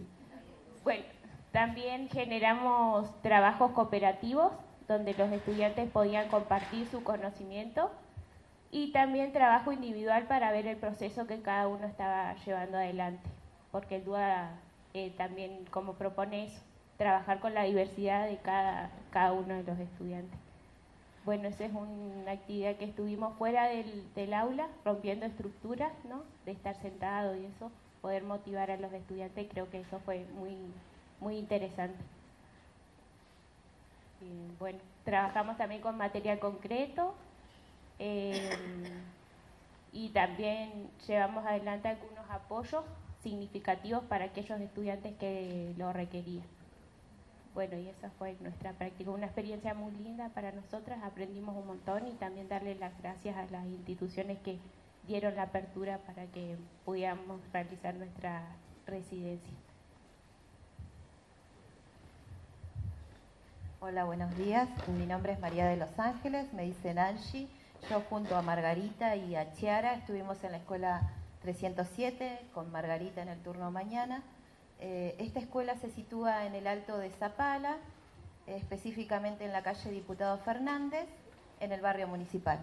Bueno, 0.84 1.04
también 1.52 2.08
generamos 2.08 3.20
trabajos 3.22 3.72
cooperativos 3.72 4.52
donde 4.86 5.14
los 5.14 5.30
estudiantes 5.32 5.90
podían 5.90 6.28
compartir 6.28 6.86
su 6.88 7.02
conocimiento 7.02 7.90
y 8.70 8.92
también 8.92 9.32
trabajo 9.32 9.72
individual 9.72 10.26
para 10.26 10.52
ver 10.52 10.66
el 10.66 10.76
proceso 10.76 11.26
que 11.26 11.42
cada 11.42 11.66
uno 11.68 11.86
estaba 11.86 12.34
llevando 12.44 12.78
adelante, 12.78 13.28
porque 13.72 13.96
el 13.96 14.04
DUA 14.04 14.50
eh, 14.94 15.12
también 15.16 15.64
como 15.70 15.94
propone 15.94 16.44
eso, 16.44 16.60
trabajar 16.96 17.40
con 17.40 17.54
la 17.54 17.64
diversidad 17.64 18.26
de 18.26 18.38
cada, 18.38 18.90
cada 19.10 19.32
uno 19.32 19.54
de 19.54 19.62
los 19.62 19.78
estudiantes. 19.78 20.38
Bueno, 21.24 21.48
esa 21.48 21.66
es 21.66 21.72
una 21.72 22.32
actividad 22.32 22.76
que 22.76 22.86
estuvimos 22.86 23.36
fuera 23.36 23.68
del, 23.68 24.34
aula, 24.34 24.68
rompiendo 24.84 25.26
estructuras, 25.26 25.92
¿no? 26.08 26.22
De 26.46 26.52
estar 26.52 26.74
sentado 26.80 27.36
y 27.36 27.44
eso, 27.44 27.70
poder 28.00 28.24
motivar 28.24 28.70
a 28.70 28.78
los 28.78 28.92
estudiantes, 28.92 29.46
creo 29.50 29.70
que 29.70 29.80
eso 29.80 30.00
fue 30.00 30.24
muy, 30.34 30.56
muy 31.20 31.36
interesante. 31.36 32.02
bueno, 34.58 34.78
trabajamos 35.04 35.56
también 35.56 35.80
con 35.82 35.96
material 35.96 36.38
concreto 36.38 37.14
eh, 37.98 38.50
y 39.92 40.08
también 40.10 40.90
llevamos 41.06 41.44
adelante 41.46 41.88
algunos 41.88 42.30
apoyos 42.30 42.84
significativos 43.22 44.02
para 44.04 44.26
aquellos 44.26 44.60
estudiantes 44.60 45.14
que 45.16 45.74
lo 45.76 45.92
requerían. 45.92 46.46
Bueno, 47.54 47.76
y 47.76 47.88
esa 47.88 48.10
fue 48.10 48.36
nuestra 48.40 48.72
práctica, 48.72 49.10
una 49.10 49.26
experiencia 49.26 49.74
muy 49.74 49.92
linda 49.92 50.28
para 50.28 50.52
nosotras, 50.52 51.02
aprendimos 51.02 51.56
un 51.56 51.66
montón 51.66 52.06
y 52.06 52.12
también 52.12 52.48
darle 52.48 52.76
las 52.76 52.96
gracias 53.02 53.36
a 53.36 53.44
las 53.50 53.66
instituciones 53.66 54.38
que 54.38 54.58
dieron 55.06 55.34
la 55.34 55.42
apertura 55.42 55.98
para 56.06 56.26
que 56.26 56.56
pudiéramos 56.84 57.40
realizar 57.52 57.94
nuestra 57.94 58.42
residencia. 58.86 59.52
Hola, 63.80 64.04
buenos 64.04 64.36
días. 64.36 64.68
Mi 64.88 65.06
nombre 65.06 65.32
es 65.32 65.40
María 65.40 65.66
de 65.66 65.76
Los 65.76 65.98
Ángeles, 65.98 66.52
me 66.52 66.64
dicen 66.64 66.98
Angie. 66.98 67.48
Yo 67.88 68.02
junto 68.02 68.36
a 68.36 68.42
Margarita 68.42 69.16
y 69.16 69.34
a 69.34 69.52
Chiara 69.54 69.94
estuvimos 69.94 70.44
en 70.44 70.52
la 70.52 70.58
escuela 70.58 71.19
307 71.42 72.38
con 72.52 72.70
Margarita 72.70 73.22
en 73.22 73.28
el 73.28 73.38
turno 73.42 73.70
mañana. 73.70 74.22
Eh, 74.78 75.14
esta 75.18 75.40
escuela 75.40 75.74
se 75.76 75.90
sitúa 75.90 76.46
en 76.46 76.54
el 76.54 76.66
Alto 76.66 76.98
de 76.98 77.10
Zapala, 77.10 77.76
específicamente 78.46 79.44
en 79.44 79.52
la 79.52 79.62
calle 79.62 79.90
Diputado 79.90 80.38
Fernández, 80.38 81.06
en 81.60 81.72
el 81.72 81.80
barrio 81.80 82.08
municipal. 82.08 82.58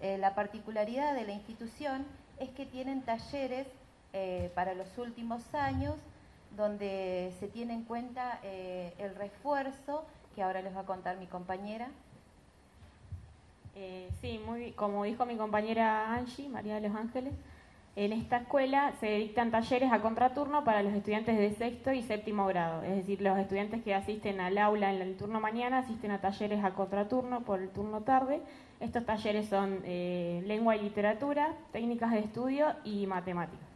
Eh, 0.00 0.18
la 0.18 0.34
particularidad 0.34 1.14
de 1.14 1.24
la 1.24 1.32
institución 1.32 2.06
es 2.38 2.50
que 2.50 2.66
tienen 2.66 3.02
talleres 3.02 3.66
eh, 4.12 4.50
para 4.54 4.74
los 4.74 4.98
últimos 4.98 5.54
años 5.54 5.94
donde 6.56 7.34
se 7.40 7.48
tiene 7.48 7.74
en 7.74 7.82
cuenta 7.82 8.38
el 8.44 9.16
refuerzo, 9.16 10.04
que 10.36 10.42
ahora 10.44 10.62
les 10.62 10.76
va 10.76 10.82
a 10.82 10.86
contar 10.86 11.16
mi 11.16 11.26
compañera. 11.26 11.88
sí, 14.20 14.40
muy, 14.46 14.70
como 14.70 15.02
dijo 15.02 15.26
mi 15.26 15.36
compañera 15.36 16.14
Angie, 16.14 16.48
María 16.48 16.76
de 16.76 16.88
los 16.88 16.96
Ángeles, 16.96 17.34
en 17.96 18.12
esta 18.12 18.38
escuela 18.38 18.92
se 18.98 19.18
dictan 19.18 19.52
talleres 19.52 19.92
a 19.92 20.00
contraturno 20.00 20.64
para 20.64 20.82
los 20.82 20.92
estudiantes 20.94 21.38
de 21.38 21.52
sexto 21.52 21.92
y 21.92 22.02
séptimo 22.02 22.46
grado, 22.46 22.82
es 22.82 22.96
decir, 22.96 23.20
los 23.22 23.38
estudiantes 23.38 23.82
que 23.84 23.94
asisten 23.94 24.40
al 24.40 24.58
aula 24.58 24.92
en 24.92 25.00
el 25.00 25.16
turno 25.16 25.40
mañana 25.40 25.78
asisten 25.78 26.10
a 26.10 26.20
talleres 26.20 26.64
a 26.64 26.74
contraturno 26.74 27.42
por 27.42 27.60
el 27.60 27.70
turno 27.70 28.00
tarde. 28.00 28.40
Estos 28.80 29.06
talleres 29.06 29.48
son 29.48 29.78
eh, 29.84 30.42
lengua 30.44 30.74
y 30.74 30.82
literatura, 30.82 31.54
técnicas 31.72 32.10
de 32.10 32.18
estudio 32.18 32.74
y 32.82 33.06
matemáticas. 33.06 33.68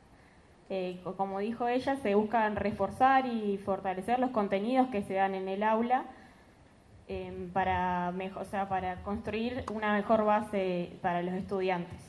Eh, 0.68 1.00
como 1.16 1.38
dijo 1.38 1.68
ella, 1.68 1.96
se 1.96 2.14
buscan 2.14 2.56
reforzar 2.56 3.24
y 3.26 3.56
fortalecer 3.58 4.18
los 4.18 4.30
contenidos 4.30 4.88
que 4.88 5.02
se 5.02 5.14
dan 5.14 5.34
en 5.34 5.48
el 5.48 5.62
aula 5.62 6.04
eh, 7.06 7.48
para, 7.52 8.10
mejor, 8.10 8.44
para 8.68 8.96
construir 9.02 9.64
una 9.72 9.94
mejor 9.94 10.24
base 10.24 10.92
para 11.00 11.22
los 11.22 11.34
estudiantes. 11.34 12.07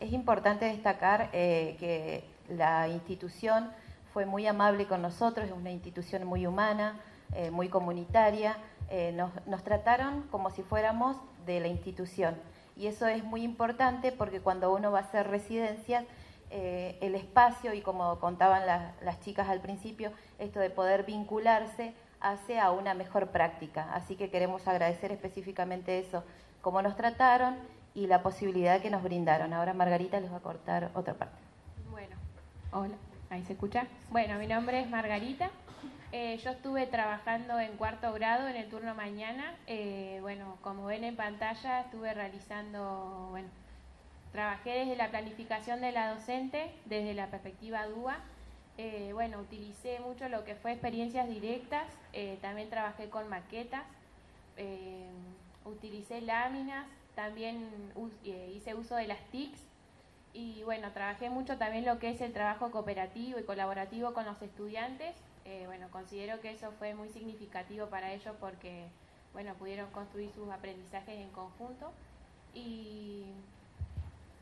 Es 0.00 0.12
importante 0.12 0.66
destacar 0.66 1.28
eh, 1.32 1.76
que 1.80 2.24
la 2.48 2.88
institución 2.88 3.70
fue 4.12 4.26
muy 4.26 4.46
amable 4.46 4.86
con 4.86 5.02
nosotros, 5.02 5.46
es 5.46 5.52
una 5.52 5.72
institución 5.72 6.24
muy 6.24 6.46
humana, 6.46 7.00
eh, 7.34 7.50
muy 7.50 7.68
comunitaria. 7.68 8.56
Eh, 8.90 9.12
nos, 9.12 9.64
trataron 9.64 10.22
como 10.30 10.50
si 10.50 10.62
fuéramos 10.62 11.16
de 11.46 11.58
la 11.58 11.66
institución. 11.66 12.36
Y 12.76 12.86
eso 12.86 13.08
es 13.08 13.24
muy 13.24 13.42
importante 13.42 14.12
porque 14.12 14.40
cuando 14.40 14.72
uno 14.72 14.92
va 14.92 15.00
a 15.00 15.02
hacer 15.02 15.26
residencias, 15.28 16.04
el 16.50 17.14
espacio 17.14 17.74
y 17.74 17.82
como 17.82 18.18
contaban 18.20 18.64
las 18.64 19.20
chicas 19.20 19.50
al 19.50 19.60
principio, 19.60 20.12
esto 20.38 20.60
de 20.60 20.70
poder 20.70 21.04
vincularse 21.04 21.92
hace 22.20 22.58
a 22.58 22.70
una 22.70 22.94
mejor 22.94 23.28
práctica. 23.28 23.92
Así 23.92 24.16
que 24.16 24.30
queremos 24.30 24.66
agradecer 24.66 25.12
específicamente 25.12 25.98
eso, 25.98 26.24
cómo 26.62 26.80
nos 26.80 26.96
trataron 26.96 27.56
y 27.98 28.06
la 28.06 28.22
posibilidad 28.22 28.80
que 28.80 28.90
nos 28.90 29.02
brindaron. 29.02 29.52
Ahora 29.52 29.74
Margarita 29.74 30.20
les 30.20 30.30
va 30.32 30.36
a 30.36 30.40
cortar 30.40 30.90
otra 30.94 31.14
parte. 31.14 31.36
Bueno, 31.90 32.14
hola, 32.70 32.94
ahí 33.28 33.42
se 33.44 33.54
escucha. 33.54 33.86
Bueno, 34.10 34.38
mi 34.38 34.46
nombre 34.46 34.80
es 34.80 34.88
Margarita. 34.88 35.50
Eh, 36.12 36.38
yo 36.42 36.50
estuve 36.50 36.86
trabajando 36.86 37.58
en 37.58 37.76
cuarto 37.76 38.12
grado 38.12 38.46
en 38.46 38.54
el 38.54 38.68
turno 38.68 38.94
mañana. 38.94 39.56
Eh, 39.66 40.18
bueno, 40.22 40.58
como 40.62 40.86
ven 40.86 41.02
en 41.02 41.16
pantalla, 41.16 41.80
estuve 41.80 42.14
realizando, 42.14 43.28
bueno, 43.30 43.48
trabajé 44.30 44.70
desde 44.70 44.94
la 44.94 45.10
planificación 45.10 45.80
de 45.80 45.90
la 45.90 46.14
docente, 46.14 46.70
desde 46.84 47.14
la 47.14 47.26
perspectiva 47.26 47.84
DUA. 47.86 48.16
Eh, 48.78 49.10
bueno, 49.12 49.40
utilicé 49.40 49.98
mucho 49.98 50.28
lo 50.28 50.44
que 50.44 50.54
fue 50.54 50.70
experiencias 50.70 51.28
directas, 51.28 51.86
también 52.40 52.70
trabajé 52.70 53.10
con 53.10 53.28
maquetas, 53.28 53.82
utilicé 55.64 56.20
láminas, 56.20 56.86
también 57.18 57.68
hice 58.54 58.76
uso 58.76 58.94
de 58.94 59.08
las 59.08 59.18
TICs 59.32 59.60
y 60.32 60.62
bueno, 60.62 60.92
trabajé 60.92 61.30
mucho 61.30 61.58
también 61.58 61.84
lo 61.84 61.98
que 61.98 62.10
es 62.10 62.20
el 62.20 62.32
trabajo 62.32 62.70
cooperativo 62.70 63.40
y 63.40 63.42
colaborativo 63.42 64.14
con 64.14 64.24
los 64.24 64.40
estudiantes 64.40 65.16
eh, 65.48 65.64
bueno, 65.66 65.86
considero 65.90 66.40
que 66.40 66.50
eso 66.50 66.70
fue 66.78 66.92
muy 66.94 67.08
significativo 67.08 67.86
para 67.86 68.12
ellos 68.12 68.36
porque, 68.38 68.86
bueno, 69.32 69.54
pudieron 69.54 69.90
construir 69.92 70.30
sus 70.32 70.50
aprendizajes 70.50 71.18
en 71.18 71.30
conjunto 71.30 71.90
y... 72.52 73.24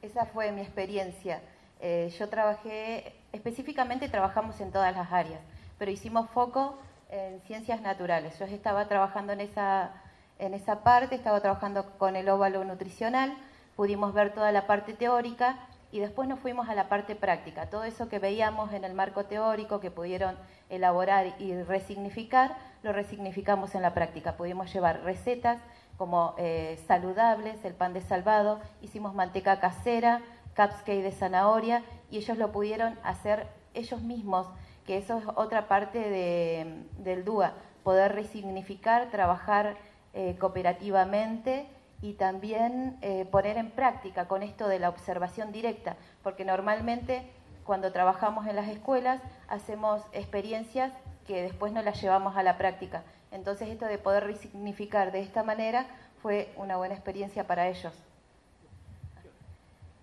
Esa 0.03 0.27
fue 0.27 0.51
mi 0.51 0.63
experiencia. 0.63 1.41
Eh, 1.81 2.13
yo 2.19 2.29
trabajé, 2.29 3.15
específicamente 3.33 4.09
trabajamos 4.09 4.61
en 4.61 4.73
todas 4.73 4.97
las 4.97 5.13
áreas, 5.13 5.41
pero 5.79 5.93
hicimos 5.93 6.29
foco 6.31 6.77
en 7.09 7.41
ciencias 7.43 7.81
naturales. 7.83 8.37
Yo 8.41 8.47
estaba 8.47 8.89
trabajando 8.89 9.33
en 9.33 9.43
esa, 9.43 9.93
en 10.39 10.55
esa 10.55 10.83
parte, 10.83 11.15
estaba 11.15 11.41
trabajando 11.41 11.87
con 11.99 12.17
el 12.17 12.29
óvalo 12.29 12.65
nutricional, 12.65 13.37
pudimos 13.75 14.13
ver 14.13 14.33
toda 14.33 14.53
la 14.53 14.67
parte 14.67 14.95
teórica 14.95 15.59
y 15.93 16.01
después 16.01 16.29
nos 16.29 16.41
fuimos 16.41 16.69
a 16.69 16.75
la 16.75 16.89
parte 16.89 17.15
práctica. 17.15 17.71
Todo 17.71 17.85
eso 17.85 18.09
que 18.09 18.19
veíamos 18.19 18.73
en 18.73 18.85
el 18.85 18.95
marco 18.95 19.25
teórico, 19.25 19.81
que 19.81 19.91
pudieron 19.91 20.37
elaborar 20.69 21.35
y 21.39 21.55
resignificar, 21.63 22.57
lo 22.83 22.93
resignificamos 22.93 23.75
en 23.75 23.83
la 23.83 23.95
práctica. 23.95 24.37
Pudimos 24.37 24.73
llevar 24.73 25.03
recetas 25.03 25.59
como 25.97 26.35
eh, 26.39 26.79
saludables, 26.87 27.65
el 27.65 27.75
pan 27.75 27.95
de 27.95 28.01
salvado, 28.01 28.61
hicimos 28.83 29.15
manteca 29.15 29.61
casera, 29.61 30.21
cupcake 30.57 31.03
de 31.03 31.13
zanahoria 31.13 31.83
y 32.11 32.19
ellos 32.19 32.39
lo 32.39 32.53
pudieron 32.53 32.99
hacer 33.03 33.47
ellos 33.75 34.03
mismos, 34.03 34.47
que 34.87 34.99
eso 34.99 35.19
es 35.19 35.25
otra 35.35 35.69
parte 35.69 36.85
del 36.99 37.25
DUA, 37.25 37.55
poder 37.83 38.15
resignificar, 38.15 39.11
trabajar 39.11 39.77
eh, 40.19 40.35
cooperativamente 40.39 41.67
y 42.01 42.15
también 42.15 42.97
eh, 43.03 43.27
poner 43.31 43.59
en 43.59 43.71
práctica 43.71 44.27
con 44.27 44.43
esto 44.43 44.67
de 44.67 44.79
la 44.79 44.89
observación 44.89 45.53
directa, 45.53 45.97
porque 46.23 46.43
normalmente 46.43 47.31
cuando 47.67 47.93
trabajamos 47.93 48.47
en 48.47 48.57
las 48.57 48.67
escuelas 48.69 49.21
hacemos 49.47 50.01
experiencias 50.13 50.91
que 51.27 51.43
después 51.43 51.71
no 51.75 51.83
las 51.83 52.01
llevamos 52.01 52.35
a 52.35 52.43
la 52.43 52.57
práctica. 52.57 53.03
Entonces 53.31 53.69
esto 53.69 53.85
de 53.85 53.99
poder 53.99 54.25
resignificar 54.25 55.13
de 55.13 55.21
esta 55.21 55.43
manera 55.43 55.85
fue 56.23 56.51
una 56.57 56.79
buena 56.79 56.95
experiencia 56.95 57.47
para 57.47 57.69
ellos. 57.69 57.93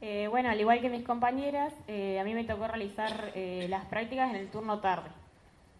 Eh, 0.01 0.27
bueno, 0.27 0.51
al 0.51 0.61
igual 0.61 0.79
que 0.79 0.91
mis 0.91 1.03
compañeras, 1.03 1.73
a 1.87 2.23
mí 2.23 2.35
me 2.35 2.43
tocó 2.43 2.67
realizar 2.67 3.31
las 3.35 3.85
prácticas 3.85 4.29
en 4.29 4.35
el 4.35 4.51
turno 4.51 4.79
tarde, 4.79 5.09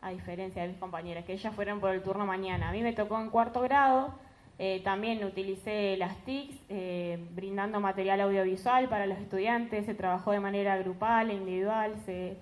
a 0.01 0.09
diferencia 0.09 0.63
de 0.63 0.69
mis 0.69 0.77
compañeras, 0.77 1.23
que 1.23 1.33
ellas 1.33 1.53
fueron 1.53 1.79
por 1.79 1.91
el 1.91 2.01
turno 2.01 2.25
mañana. 2.25 2.69
A 2.69 2.71
mí 2.71 2.81
me 2.81 2.93
tocó 2.93 3.19
en 3.21 3.29
cuarto 3.29 3.61
grado, 3.61 4.22
eh, 4.59 4.81
también 4.83 5.23
utilicé 5.23 5.97
las 5.97 6.15
TICs, 6.25 6.55
eh, 6.69 7.17
brindando 7.31 7.79
material 7.79 8.21
audiovisual 8.21 8.87
para 8.87 9.07
los 9.07 9.17
estudiantes, 9.17 9.85
se 9.85 9.95
trabajó 9.95 10.31
de 10.31 10.39
manera 10.39 10.77
grupal 10.77 11.31
e 11.31 11.33
individual, 11.33 11.93
se 12.05 12.37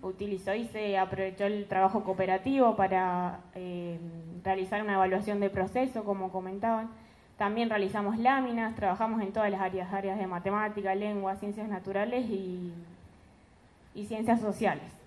utilizó 0.00 0.54
y 0.54 0.66
se 0.68 0.96
aprovechó 0.96 1.44
el 1.44 1.66
trabajo 1.66 2.04
cooperativo 2.04 2.76
para 2.76 3.40
eh, 3.54 3.98
realizar 4.44 4.80
una 4.82 4.94
evaluación 4.94 5.40
de 5.40 5.50
proceso, 5.50 6.04
como 6.04 6.30
comentaban. 6.30 6.88
También 7.36 7.68
realizamos 7.68 8.16
láminas, 8.18 8.76
trabajamos 8.76 9.20
en 9.20 9.32
todas 9.32 9.50
las 9.50 9.60
áreas, 9.60 9.92
áreas 9.92 10.18
de 10.18 10.26
matemática, 10.26 10.94
lengua, 10.94 11.36
ciencias 11.36 11.68
naturales 11.68 12.26
y 12.30 12.72
ciencias 14.06 14.40
sociales. 14.40 15.05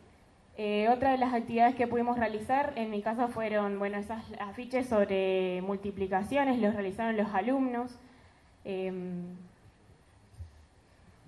Eh, 0.62 0.89
otra 0.89 1.12
de 1.12 1.18
las 1.18 1.34
actividades 1.34 1.74
que 1.76 1.88
pudimos 1.88 2.20
realizar, 2.20 2.74
en 2.76 2.89
mi 2.91 3.01
caso, 3.01 3.30
fueron, 3.30 3.80
bueno, 3.80 3.97
esas 3.97 4.26
afiches 4.41 4.88
sobre 4.88 5.62
multiplicaciones, 5.62 6.60
los 6.60 6.74
realizaron 6.74 7.16
los 7.16 7.34
alumnos. 7.34 7.97
Em, 8.66 9.24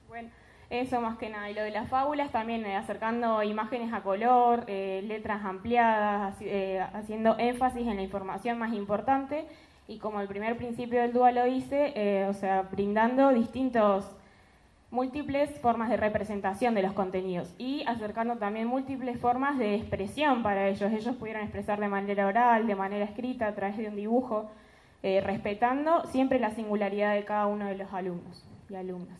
bueno, 0.09 0.27
eso 0.69 0.99
más 0.99 1.17
que 1.17 1.29
nada. 1.29 1.49
Y 1.49 1.53
lo 1.53 1.61
de 1.61 1.71
las 1.71 1.88
fábulas 1.88 2.29
también 2.34 2.65
eh, 2.65 2.75
acercando 2.75 3.41
imágenes 3.41 3.93
a 3.93 4.01
color, 4.03 4.65
eh, 4.67 5.01
letras 5.07 5.45
ampliadas, 5.45 6.36
haciendo 6.93 7.38
énfasis 7.39 7.88
en 7.88 7.95
la 7.95 8.01
información 8.01 8.59
más 8.59 8.73
importante. 8.73 9.45
Y 9.88 9.99
como 9.99 10.19
el 10.19 10.27
primer 10.27 10.57
principio 10.57 10.99
del 10.99 11.13
DUA 11.13 11.32
lo 11.32 11.47
hice, 11.47 12.27
o 12.27 12.34
sea, 12.34 12.63
brindando 12.63 13.29
distintos 13.29 14.13
múltiples 14.91 15.49
formas 15.61 15.89
de 15.89 15.95
representación 15.95 16.75
de 16.75 16.83
los 16.83 16.93
contenidos 16.93 17.53
y 17.57 17.83
acercando 17.87 18.35
también 18.35 18.67
múltiples 18.67 19.19
formas 19.19 19.57
de 19.57 19.75
expresión 19.75 20.43
para 20.43 20.67
ellos. 20.67 20.91
Ellos 20.91 21.15
pudieron 21.15 21.43
expresar 21.43 21.79
de 21.79 21.87
manera 21.87 22.27
oral, 22.27 22.67
de 22.67 22.75
manera 22.75 23.05
escrita, 23.05 23.47
a 23.47 23.55
través 23.55 23.77
de 23.77 23.87
un 23.87 23.95
dibujo, 23.95 24.51
eh, 25.01 25.21
respetando 25.21 26.05
siempre 26.07 26.39
la 26.39 26.51
singularidad 26.51 27.15
de 27.15 27.23
cada 27.23 27.47
uno 27.47 27.65
de 27.67 27.77
los 27.77 27.91
alumnos 27.93 28.45
y 28.69 28.75
alumnas. 28.75 29.17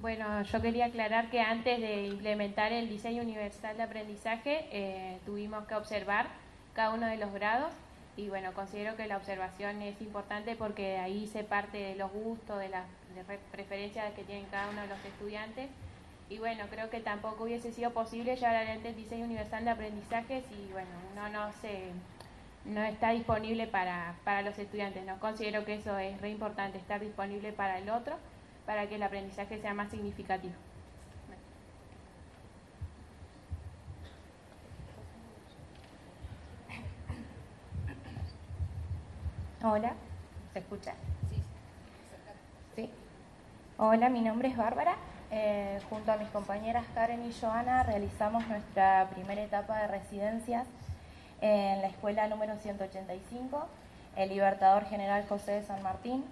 Bueno, 0.00 0.42
yo 0.42 0.62
quería 0.62 0.86
aclarar 0.86 1.28
que 1.28 1.40
antes 1.40 1.80
de 1.80 2.06
implementar 2.06 2.72
el 2.72 2.88
diseño 2.88 3.22
universal 3.22 3.76
de 3.76 3.82
aprendizaje 3.82 4.66
eh, 4.70 5.18
tuvimos 5.26 5.66
que 5.66 5.74
observar 5.74 6.28
cada 6.74 6.94
uno 6.94 7.06
de 7.06 7.16
los 7.16 7.32
grados 7.32 7.72
y 8.16 8.28
bueno, 8.28 8.52
considero 8.54 8.96
que 8.96 9.06
la 9.06 9.16
observación 9.16 9.82
es 9.82 10.00
importante 10.00 10.54
porque 10.54 10.98
ahí 10.98 11.26
se 11.26 11.42
parte 11.42 11.78
de 11.78 11.96
los 11.96 12.12
gustos, 12.12 12.60
de 12.60 12.68
las 12.68 12.84
preferencias 13.52 14.12
que 14.14 14.24
tienen 14.24 14.46
cada 14.46 14.70
uno 14.70 14.82
de 14.82 14.88
los 14.88 15.04
estudiantes. 15.04 15.68
Y 16.28 16.38
bueno, 16.38 16.64
creo 16.70 16.90
que 16.90 17.00
tampoco 17.00 17.44
hubiese 17.44 17.72
sido 17.72 17.92
posible 17.92 18.36
llevar 18.36 18.56
adelante 18.56 18.90
el 18.90 18.96
diseño 18.96 19.24
universal 19.24 19.64
de 19.64 19.70
aprendizaje 19.70 20.42
si 20.48 20.72
bueno, 20.72 20.90
uno 21.12 21.28
no 21.28 21.52
se 21.60 21.92
no 22.64 22.82
está 22.82 23.10
disponible 23.10 23.66
para, 23.66 24.14
para 24.24 24.42
los 24.42 24.58
estudiantes. 24.58 25.04
No 25.04 25.18
considero 25.18 25.64
que 25.64 25.74
eso 25.74 25.98
es 25.98 26.20
re 26.20 26.30
importante, 26.30 26.78
estar 26.78 27.00
disponible 27.00 27.52
para 27.52 27.78
el 27.78 27.90
otro, 27.90 28.16
para 28.66 28.88
que 28.88 28.96
el 28.96 29.02
aprendizaje 29.02 29.60
sea 29.60 29.74
más 29.74 29.90
significativo. 29.90 30.54
Hola, 39.62 39.94
¿se 40.54 40.60
escucha? 40.60 40.94
Hola, 43.82 44.10
mi 44.10 44.20
nombre 44.20 44.48
es 44.48 44.58
Bárbara. 44.58 44.94
Eh, 45.30 45.80
junto 45.88 46.12
a 46.12 46.18
mis 46.18 46.28
compañeras 46.28 46.84
Karen 46.94 47.24
y 47.24 47.32
Joana 47.32 47.82
realizamos 47.82 48.46
nuestra 48.46 49.08
primera 49.08 49.40
etapa 49.40 49.78
de 49.78 49.86
residencias 49.86 50.66
en 51.40 51.80
la 51.80 51.86
escuela 51.86 52.28
número 52.28 52.58
185, 52.58 53.66
el 54.16 54.28
Libertador 54.28 54.84
General 54.84 55.26
José 55.26 55.52
de 55.52 55.62
San 55.62 55.82
Martín. 55.82 56.26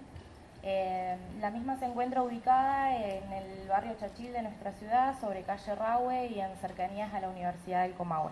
Eh, 0.61 1.17
la 1.41 1.49
misma 1.49 1.79
se 1.79 1.85
encuentra 1.85 2.21
ubicada 2.21 2.95
en 2.95 3.33
el 3.33 3.67
barrio 3.67 3.95
Chachil 3.99 4.31
de 4.31 4.43
nuestra 4.43 4.71
ciudad, 4.73 5.19
sobre 5.19 5.41
calle 5.41 5.73
Rahue 5.73 6.27
y 6.27 6.41
en 6.41 6.55
cercanías 6.57 7.11
a 7.15 7.19
la 7.19 7.29
Universidad 7.29 7.81
del 7.81 7.93
Comahue. 7.93 8.29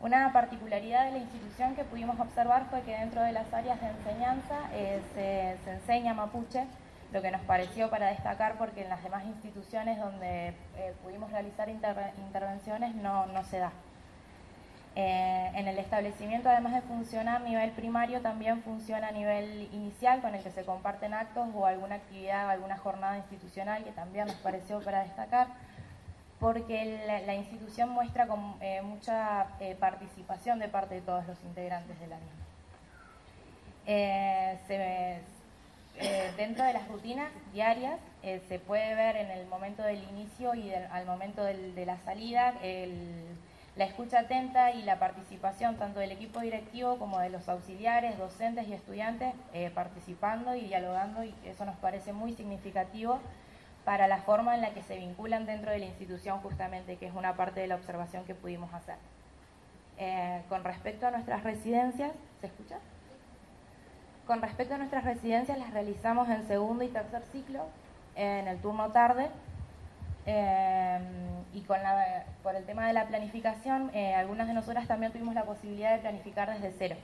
Una 0.00 0.32
particularidad 0.32 1.04
de 1.04 1.10
la 1.10 1.18
institución 1.18 1.74
que 1.74 1.84
pudimos 1.84 2.18
observar 2.18 2.70
fue 2.70 2.80
que 2.84 2.96
dentro 2.96 3.20
de 3.20 3.32
las 3.32 3.52
áreas 3.52 3.78
de 3.82 3.88
enseñanza 3.88 4.60
eh, 4.72 5.02
se, 5.12 5.70
enseña 5.70 6.14
mapuche, 6.14 6.64
lo 7.12 7.22
que 7.22 7.30
nos 7.30 7.40
pareció 7.42 7.88
para 7.90 8.08
destacar 8.08 8.56
porque 8.58 8.82
en 8.82 8.90
las 8.90 9.02
demás 9.02 9.24
instituciones 9.24 9.98
donde 9.98 10.48
eh, 10.48 10.94
pudimos 11.02 11.30
realizar 11.30 11.68
intervenciones 11.68 12.94
no, 12.94 13.26
se 13.44 13.58
da. 13.58 13.72
Eh, 14.94 15.52
en 15.54 15.68
el 15.68 15.78
establecimiento, 15.78 16.48
además 16.48 16.74
de 16.74 16.82
funcionar 16.82 17.36
a 17.36 17.44
nivel 17.44 17.70
primario, 17.70 18.20
también 18.20 18.62
funciona 18.62 19.08
a 19.08 19.12
nivel 19.12 19.68
inicial 19.72 20.20
con 20.20 20.34
el 20.34 20.42
que 20.42 20.50
se 20.50 20.64
comparten 20.64 21.14
actos 21.14 21.48
o 21.54 21.66
alguna 21.66 21.96
actividad, 21.96 22.50
alguna 22.50 22.76
jornada 22.76 23.16
institucional 23.16 23.84
que 23.84 23.92
también 23.92 24.26
nos 24.26 24.36
pareció 24.36 24.80
para 24.80 25.04
destacar 25.04 25.48
porque 26.40 27.00
la, 27.26 27.34
institución 27.34 27.88
muestra 27.90 28.28
con, 28.28 28.54
eh, 28.60 28.80
mucha 28.82 29.48
participación 29.80 30.60
de 30.60 30.68
parte 30.68 30.96
de 30.96 31.00
todos 31.00 31.26
los 31.26 31.42
integrantes 31.42 31.98
de 31.98 32.06
la 32.06 32.16
misma. 32.16 32.48
Eh, 33.90 34.58
eh, 36.00 36.32
dentro 36.36 36.64
de 36.64 36.72
las 36.72 36.86
rutinas 36.88 37.28
diarias 37.52 37.98
eh, 38.22 38.40
se 38.48 38.58
puede 38.58 38.94
ver 38.94 39.16
en 39.16 39.30
el 39.30 39.46
momento 39.46 39.82
del 39.82 40.02
inicio 40.04 40.54
y 40.54 40.72
al 40.72 41.06
momento 41.06 41.42
de 41.42 41.84
la 41.86 41.98
salida 41.98 42.54
la 43.76 43.84
escucha 43.84 44.20
atenta 44.20 44.72
y 44.72 44.82
la 44.82 44.98
participación 44.98 45.76
tanto 45.76 46.00
del 46.00 46.12
equipo 46.12 46.40
directivo 46.40 46.98
como 46.98 47.18
de 47.20 47.30
los 47.30 47.48
auxiliares, 47.48 48.18
docentes 48.18 48.66
y 48.68 48.74
estudiantes 48.74 49.34
eh, 49.52 49.70
participando 49.74 50.54
y 50.54 50.62
dialogando 50.62 51.24
y 51.24 51.34
eso 51.44 51.64
nos 51.64 51.76
parece 51.76 52.12
muy 52.12 52.32
significativo 52.32 53.18
para 53.84 54.06
la 54.06 54.18
forma 54.18 54.54
en 54.54 54.62
la 54.62 54.70
que 54.70 54.82
se 54.82 54.96
vinculan 54.96 55.46
dentro 55.46 55.70
de 55.70 55.78
la 55.78 55.86
institución 55.86 56.40
justamente, 56.40 56.96
que 56.96 57.06
es 57.06 57.14
una 57.14 57.34
parte 57.36 57.60
de 57.60 57.68
la 57.68 57.76
observación 57.76 58.24
que 58.24 58.34
pudimos 58.34 58.72
hacer. 58.72 58.96
con 60.48 60.62
respecto 60.62 61.06
a 61.06 61.10
nuestras 61.10 61.42
residencias, 61.42 62.12
¿se 62.40 62.46
escucha? 62.46 62.78
Con 64.28 64.42
respecto 64.42 64.74
a 64.74 64.76
nuestras 64.76 65.04
residencias, 65.04 65.56
las 65.58 65.70
realizamos 65.70 66.28
en 66.28 66.46
segundo 66.46 66.84
y 66.84 66.88
tercer 66.88 67.22
ciclo, 67.32 67.64
en 68.14 68.46
el 68.46 68.58
turno 68.58 68.90
tarde. 68.90 69.30
Eh, 70.26 70.98
y 71.54 71.62
con 71.62 71.82
la, 71.82 72.24
por 72.42 72.54
el 72.54 72.66
tema 72.66 72.86
de 72.86 72.92
la 72.92 73.06
planificación, 73.06 73.90
eh, 73.94 74.14
algunas 74.14 74.46
de 74.46 74.52
nosotras 74.52 74.86
también 74.86 75.12
tuvimos 75.12 75.34
la 75.34 75.44
posibilidad 75.44 75.94
de 75.94 76.00
planificar 76.00 76.52
desde 76.52 76.74
cero, 76.78 76.96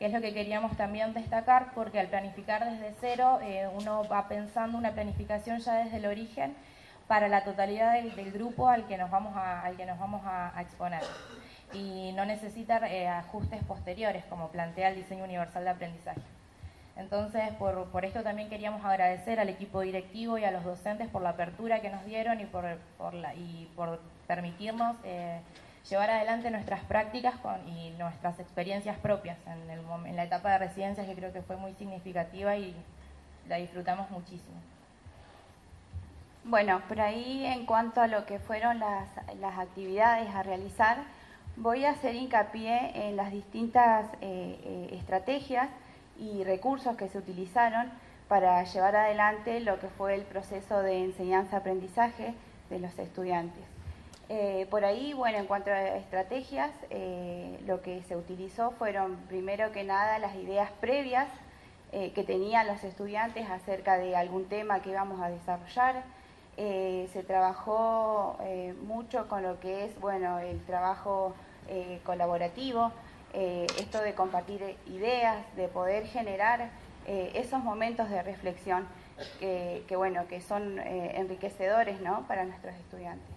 que 0.00 0.06
es 0.06 0.12
lo 0.12 0.20
que 0.20 0.34
queríamos 0.34 0.76
también 0.76 1.14
destacar, 1.14 1.70
porque 1.72 2.00
al 2.00 2.08
planificar 2.08 2.68
desde 2.68 2.92
cero 3.00 3.38
eh, 3.42 3.68
uno 3.72 4.02
va 4.08 4.26
pensando 4.26 4.76
una 4.76 4.90
planificación 4.90 5.60
ya 5.60 5.74
desde 5.74 5.98
el 5.98 6.06
origen 6.06 6.56
para 7.06 7.28
la 7.28 7.44
totalidad 7.44 7.92
del, 7.92 8.32
grupo 8.32 8.66
al 8.68 8.88
que 8.88 8.98
nos 8.98 9.12
vamos 9.12 9.36
a, 9.36 9.60
al 9.60 9.76
que 9.76 9.86
nos 9.86 10.00
vamos 10.00 10.22
a, 10.24 10.58
a 10.58 10.62
exponer 10.62 11.02
y 11.72 12.10
no 12.16 12.24
necesita 12.24 12.80
ajustes 13.18 13.62
posteriores 13.62 14.24
como 14.24 14.48
plantea 14.48 14.88
el 14.88 14.96
diseño 14.96 15.22
universal 15.22 15.62
de 15.62 15.70
aprendizaje. 15.70 16.20
Entonces, 16.96 17.42
por, 17.58 18.04
esto 18.04 18.22
también 18.22 18.48
queríamos 18.48 18.84
agradecer 18.84 19.38
al 19.38 19.50
equipo 19.50 19.80
directivo 19.80 20.38
y 20.38 20.44
a 20.44 20.50
los 20.50 20.64
docentes 20.64 21.08
por 21.08 21.22
la 21.22 21.30
apertura 21.30 21.80
que 21.80 21.90
nos 21.90 22.04
dieron 22.06 22.40
y 22.40 22.46
por, 22.46 22.64
y 23.36 23.68
por 23.76 24.00
permitirnos 24.26 24.96
eh, 25.04 25.40
llevar 25.90 26.10
adelante 26.10 26.50
nuestras 26.50 26.80
prácticas 26.84 27.34
y 27.66 27.90
nuestras 27.98 28.40
experiencias 28.40 28.98
propias 28.98 29.36
en, 29.46 30.06
en 30.06 30.16
la 30.16 30.24
etapa 30.24 30.52
de 30.52 30.58
residencias 30.58 31.06
que 31.06 31.14
creo 31.14 31.32
que 31.32 31.42
fue 31.42 31.56
muy 31.56 31.74
significativa 31.74 32.56
y 32.56 32.74
la 33.46 33.56
disfrutamos 33.56 34.10
muchísimo. 34.10 34.56
Bueno, 36.44 36.80
por 36.88 37.00
ahí 37.00 37.44
en 37.44 37.66
cuanto 37.66 38.00
a 38.00 38.06
lo 38.06 38.24
que 38.24 38.38
fueron 38.38 38.78
las, 38.78 39.08
las 39.40 39.58
actividades 39.58 40.32
a 40.34 40.42
realizar, 40.42 40.98
voy 41.56 41.84
a 41.84 41.90
hacer 41.90 42.14
hincapié 42.14 43.08
en 43.08 43.16
las 43.16 43.32
distintas 43.32 44.06
eh, 44.20 44.58
eh, 44.62 44.88
estrategias 44.92 45.68
y 46.18 46.44
recursos 46.44 46.96
que 46.96 47.08
se 47.08 47.18
utilizaron 47.18 47.90
para 48.28 48.62
llevar 48.64 48.96
adelante 48.96 49.60
lo 49.60 49.78
que 49.78 49.88
fue 49.88 50.14
el 50.14 50.22
proceso 50.22 50.82
de 50.82 51.04
enseñanza-aprendizaje 51.04 52.34
de 52.70 52.78
los 52.78 52.98
estudiantes. 52.98 53.64
Eh, 54.28 54.66
por 54.70 54.84
ahí, 54.84 55.12
bueno, 55.12 55.38
en 55.38 55.46
cuanto 55.46 55.70
a 55.70 55.96
estrategias, 55.96 56.72
eh, 56.90 57.60
lo 57.64 57.80
que 57.80 58.02
se 58.02 58.16
utilizó 58.16 58.72
fueron 58.72 59.16
primero 59.28 59.70
que 59.70 59.84
nada 59.84 60.18
las 60.18 60.34
ideas 60.34 60.70
previas 60.80 61.28
eh, 61.92 62.10
que 62.12 62.24
tenían 62.24 62.66
los 62.66 62.82
estudiantes 62.82 63.48
acerca 63.48 63.96
de 63.98 64.16
algún 64.16 64.46
tema 64.46 64.82
que 64.82 64.90
íbamos 64.90 65.20
a 65.20 65.30
desarrollar. 65.30 66.02
se 66.56 67.22
trabajó 67.26 68.38
mucho 68.86 69.28
con 69.28 69.42
lo 69.42 69.60
que 69.60 69.84
es, 69.84 70.00
bueno, 70.00 70.38
el 70.38 70.58
trabajo 70.64 71.34
colaborativo, 72.04 72.92
eh, 73.38 73.66
esto 73.78 74.00
de 74.00 74.14
compartir 74.14 74.78
ideas, 74.86 75.44
de 75.56 75.68
poder 75.68 76.06
generar 76.06 76.70
eh, 77.06 77.32
esos 77.34 77.62
momentos 77.62 78.08
de 78.08 78.22
reflexión 78.22 78.88
que, 79.38 79.94
bueno, 79.94 80.26
que 80.26 80.40
son 80.40 80.78
eh, 80.78 81.12
enriquecedores 81.16 82.00
¿no? 82.00 82.26
para 82.28 82.44
nuestros 82.44 82.74
estudiantes. 82.76 83.28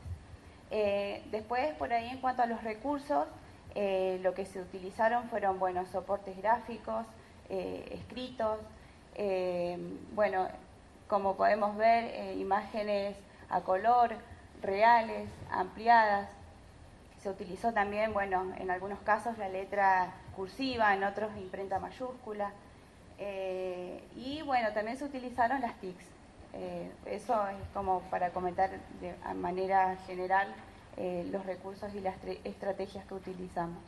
después, 1.32 1.74
por 1.74 1.92
ahí, 1.92 2.10
en 2.10 2.20
cuanto 2.20 2.44
a 2.44 2.46
los 2.46 2.64
recursos, 2.64 3.28
lo 3.76 4.34
que 4.34 4.46
se 4.46 4.62
utilizaron 4.62 5.30
fueron 5.30 5.60
buenos 5.60 5.90
soportes 5.90 6.38
gráficos, 6.38 7.06
escritos, 7.50 8.58
bueno, 10.14 10.48
como 11.08 11.36
podemos 11.36 11.76
ver, 11.76 12.38
imágenes 12.38 13.16
a 13.50 13.62
color, 13.62 14.16
reales, 14.62 15.30
ampliadas, 15.52 16.30
se 17.22 17.30
utilizó 17.30 17.74
también, 17.74 18.14
bueno, 18.14 18.54
en 18.58 18.72
algunos 18.72 19.00
casos 19.00 19.38
la 19.38 19.50
letra 19.50 20.14
cursiva, 20.36 20.94
en 20.94 21.04
otros 21.04 21.30
imprenta 21.38 21.80
mayúscula. 21.80 22.52
Eh, 23.18 24.02
y 24.16 24.42
bueno, 24.44 24.72
también 24.74 24.98
se 24.98 25.06
utilizaron 25.06 25.62
las 25.62 25.76
TICs. 25.76 26.06
Eh, 26.54 26.92
eso 27.06 27.48
es 27.50 27.68
como 27.74 28.02
para 28.04 28.32
comentar 28.32 28.72
de 29.02 29.14
manera 29.36 29.98
general 30.08 30.48
eh, 30.98 31.28
los 31.32 31.46
recursos 31.46 31.94
y 31.94 32.00
las 32.00 32.16
estrategias 32.44 33.06
que 33.06 33.14
utilizamos. 33.14 33.84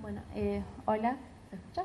Bueno, 0.00 0.22
hola, 0.86 1.16
¿me 1.50 1.58
escucha? 1.58 1.84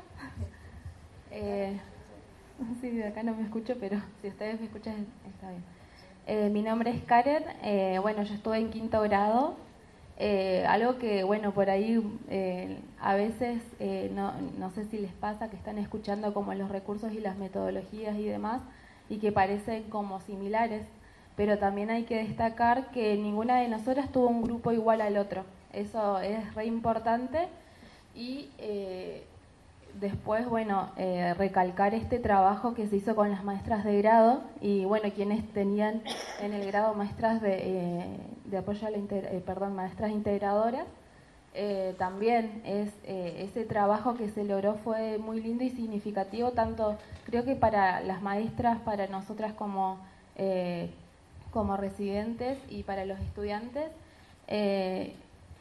sí, 2.80 2.90
de 2.90 3.06
acá 3.06 3.22
no 3.22 3.34
me 3.34 3.42
escucho, 3.42 3.76
pero 3.78 4.00
si 4.22 4.28
ustedes 4.28 4.60
me 4.60 4.66
escuchan 4.66 5.06
está 5.26 5.50
bien. 5.50 5.77
Eh, 6.30 6.50
mi 6.50 6.60
nombre 6.60 6.90
es 6.90 7.02
Karen, 7.04 7.42
eh, 7.62 7.98
bueno, 8.02 8.22
yo 8.22 8.34
estuve 8.34 8.58
en 8.58 8.68
quinto 8.68 9.00
grado, 9.00 9.56
eh, 10.18 10.62
algo 10.68 10.98
que, 10.98 11.22
bueno, 11.24 11.52
por 11.54 11.70
ahí 11.70 12.04
a 13.00 13.14
veces, 13.14 13.62
no, 14.12 14.34
no, 14.58 14.70
sé 14.70 14.84
si 14.84 14.98
les 14.98 15.12
pasa 15.12 15.48
que 15.48 15.56
están 15.56 15.78
escuchando 15.78 16.34
como 16.34 16.52
los 16.52 16.68
recursos 16.68 17.14
y 17.14 17.20
las 17.20 17.38
metodologías 17.38 18.14
y 18.18 18.24
demás, 18.26 18.60
y 19.08 19.16
que 19.20 19.32
parecen 19.32 19.84
como 19.84 20.20
similares, 20.20 20.84
pero 21.34 21.56
también 21.56 21.88
hay 21.88 22.02
que 22.02 22.16
destacar 22.16 22.90
que 22.90 23.16
ninguna 23.16 23.60
de 23.60 23.68
nosotras 23.68 24.12
tuvo 24.12 24.28
un 24.28 24.42
grupo 24.42 24.70
igual 24.70 25.00
al 25.00 25.16
otro, 25.16 25.44
eso 25.72 26.20
es 26.20 26.54
re 26.54 26.66
importante, 26.66 27.48
y 28.14 28.50
después, 30.00 30.48
bueno, 30.48 30.90
eh, 30.96 31.34
recalcar 31.34 31.94
este 31.94 32.18
trabajo 32.18 32.74
que 32.74 32.86
se 32.86 32.96
hizo 32.96 33.16
con 33.16 33.30
las 33.30 33.44
maestras 33.44 33.84
de 33.84 33.98
grado 33.98 34.42
y, 34.60 34.84
bueno, 34.84 35.10
quienes 35.14 35.46
tenían 35.52 36.02
en 36.40 36.52
el 36.52 36.66
grado 36.66 36.94
maestras 36.94 37.40
de, 37.40 37.58
eh, 37.58 38.06
de 38.44 38.58
apoyo 38.58 38.86
a 38.86 38.90
la, 38.90 38.98
eh, 38.98 39.42
perdón, 39.44 39.74
maestras 39.74 40.10
integradoras. 40.10 40.86
también 41.98 42.62
es 42.64 42.90
ese 43.04 43.64
trabajo 43.64 44.14
que 44.14 44.28
se 44.28 44.44
logró 44.44 44.74
fue 44.84 45.18
muy 45.18 45.40
lindo 45.40 45.64
y 45.64 45.70
significativo, 45.70 46.52
tanto 46.52 46.96
creo 47.26 47.44
que 47.44 47.56
para 47.56 48.00
las 48.00 48.22
maestras, 48.22 48.78
para 48.80 49.08
nosotras 49.08 49.52
como, 49.54 49.98
como 51.50 51.76
residentes 51.76 52.58
y 52.68 52.84
para 52.84 53.04
los 53.04 53.18
estudiantes. 53.20 53.90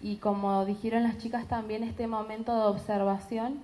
y 0.01 0.17
como 0.17 0.65
dijeron 0.65 1.01
las 1.03 1.17
chicas 1.17 1.47
también, 1.47 1.83
este 1.83 2.05
momento 2.05 2.53
de 2.53 2.65
observación 2.67 3.59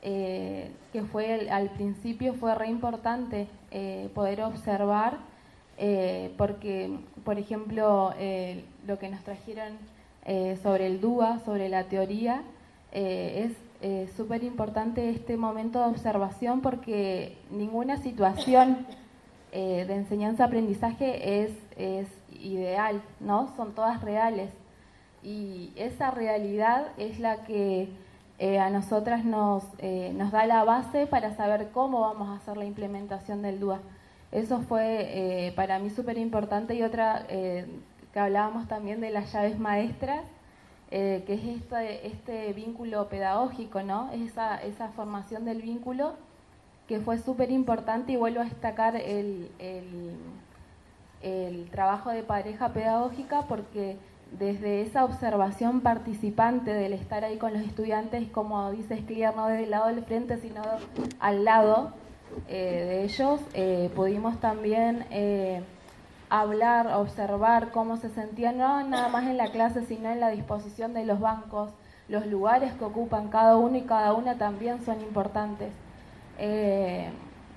eh, 0.00 0.70
que 0.92 1.02
fue 1.02 1.50
al 1.50 1.70
principio 1.70 2.34
fue 2.34 2.54
re 2.54 2.68
importante 2.68 3.48
eh, 3.72 4.08
poder 4.14 4.42
observar, 4.42 5.18
eh, 5.76 6.32
porque, 6.36 6.96
por 7.24 7.38
ejemplo, 7.38 8.14
lo 8.86 8.98
que 8.98 9.08
nos 9.08 9.22
trajeron 9.22 9.78
sobre 10.62 10.86
el 10.86 11.00
DUA, 11.00 11.40
sobre 11.40 11.68
la 11.68 11.84
teoría, 11.84 12.42
es 12.92 13.52
súper 14.16 14.44
importante 14.44 15.10
este 15.10 15.36
momento 15.36 15.78
de 15.78 15.86
observación 15.86 16.60
porque 16.60 17.36
ninguna 17.50 17.96
situación 17.98 18.86
de 19.52 19.94
enseñanza-aprendizaje 19.94 21.44
es, 21.44 21.52
es 21.76 22.08
ideal, 22.40 23.00
¿no? 23.20 23.54
Son 23.56 23.72
todas 23.72 24.02
reales. 24.02 24.50
Y 25.22 25.70
esa 25.76 26.10
realidad 26.10 26.88
es 26.98 27.20
la 27.20 27.44
que 27.44 27.88
eh, 28.40 28.60
a 28.60 28.70
nosotras 28.70 29.24
nos, 29.24 29.64
eh, 29.78 30.12
nos 30.14 30.30
da 30.30 30.46
la 30.46 30.62
base 30.62 31.08
para 31.08 31.34
saber 31.34 31.70
cómo 31.72 32.02
vamos 32.02 32.28
a 32.28 32.34
hacer 32.34 32.56
la 32.56 32.64
implementación 32.64 33.42
del 33.42 33.58
DUA. 33.58 33.80
Eso 34.30 34.60
fue 34.60 35.46
eh, 35.48 35.52
para 35.56 35.80
mí 35.80 35.90
súper 35.90 36.18
importante 36.18 36.74
y 36.74 36.82
otra 36.82 37.26
que 37.28 38.20
hablábamos 38.20 38.68
también 38.68 39.00
de 39.00 39.10
las 39.10 39.32
llaves 39.32 39.58
maestras, 39.58 40.24
que 40.90 41.24
es 41.28 41.72
este, 42.04 42.52
vínculo 42.52 43.08
pedagógico, 43.08 43.82
¿no? 43.82 44.10
Esa, 44.12 44.56
esa 44.62 44.88
formación 44.90 45.44
del 45.44 45.60
vínculo 45.60 46.14
que 46.86 47.00
fue 47.00 47.18
súper 47.18 47.50
importante 47.50 48.12
y 48.12 48.16
vuelvo 48.16 48.40
a 48.40 48.44
destacar 48.44 48.96
el, 48.96 49.50
el 51.22 51.70
trabajo 51.70 52.10
de 52.10 52.22
pareja 52.22 52.72
pedagógica 52.72 53.42
porque 53.42 53.96
desde 54.32 54.82
esa 54.82 55.04
observación 55.04 55.80
participante 55.80 56.72
del 56.72 56.92
estar 56.92 57.24
ahí 57.24 57.38
con 57.38 57.52
los 57.52 57.62
estudiantes, 57.62 58.28
como 58.28 58.70
dice 58.70 58.98
Scliar, 58.98 59.34
no 59.34 59.46
desde 59.46 59.64
el 59.64 59.70
lado 59.70 59.88
del 59.88 60.04
frente, 60.04 60.38
sino 60.38 60.62
al 61.18 61.44
lado 61.44 61.92
eh, 62.48 62.84
de 62.88 63.04
ellos, 63.04 63.40
eh, 63.54 63.90
pudimos 63.94 64.38
también 64.38 65.06
eh, 65.10 65.62
hablar, 66.28 66.88
observar 66.88 67.70
cómo 67.72 67.96
se 67.96 68.10
sentían, 68.10 68.58
no 68.58 68.82
nada 68.84 69.08
más 69.08 69.26
en 69.26 69.38
la 69.38 69.50
clase, 69.50 69.84
sino 69.84 70.10
en 70.10 70.20
la 70.20 70.28
disposición 70.28 70.92
de 70.92 71.04
los 71.04 71.20
bancos, 71.20 71.70
los 72.08 72.26
lugares 72.26 72.72
que 72.74 72.84
ocupan 72.84 73.28
cada 73.28 73.56
uno 73.56 73.76
y 73.76 73.82
cada 73.82 74.12
una 74.12 74.36
también 74.36 74.84
son 74.84 75.00
importantes. 75.00 75.72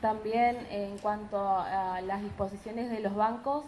también 0.01 0.57
en 0.71 0.97
cuanto 0.97 1.37
a 1.37 2.01
las 2.01 2.23
disposiciones 2.23 2.89
de 2.89 3.01
los 3.01 3.13
bancos, 3.15 3.65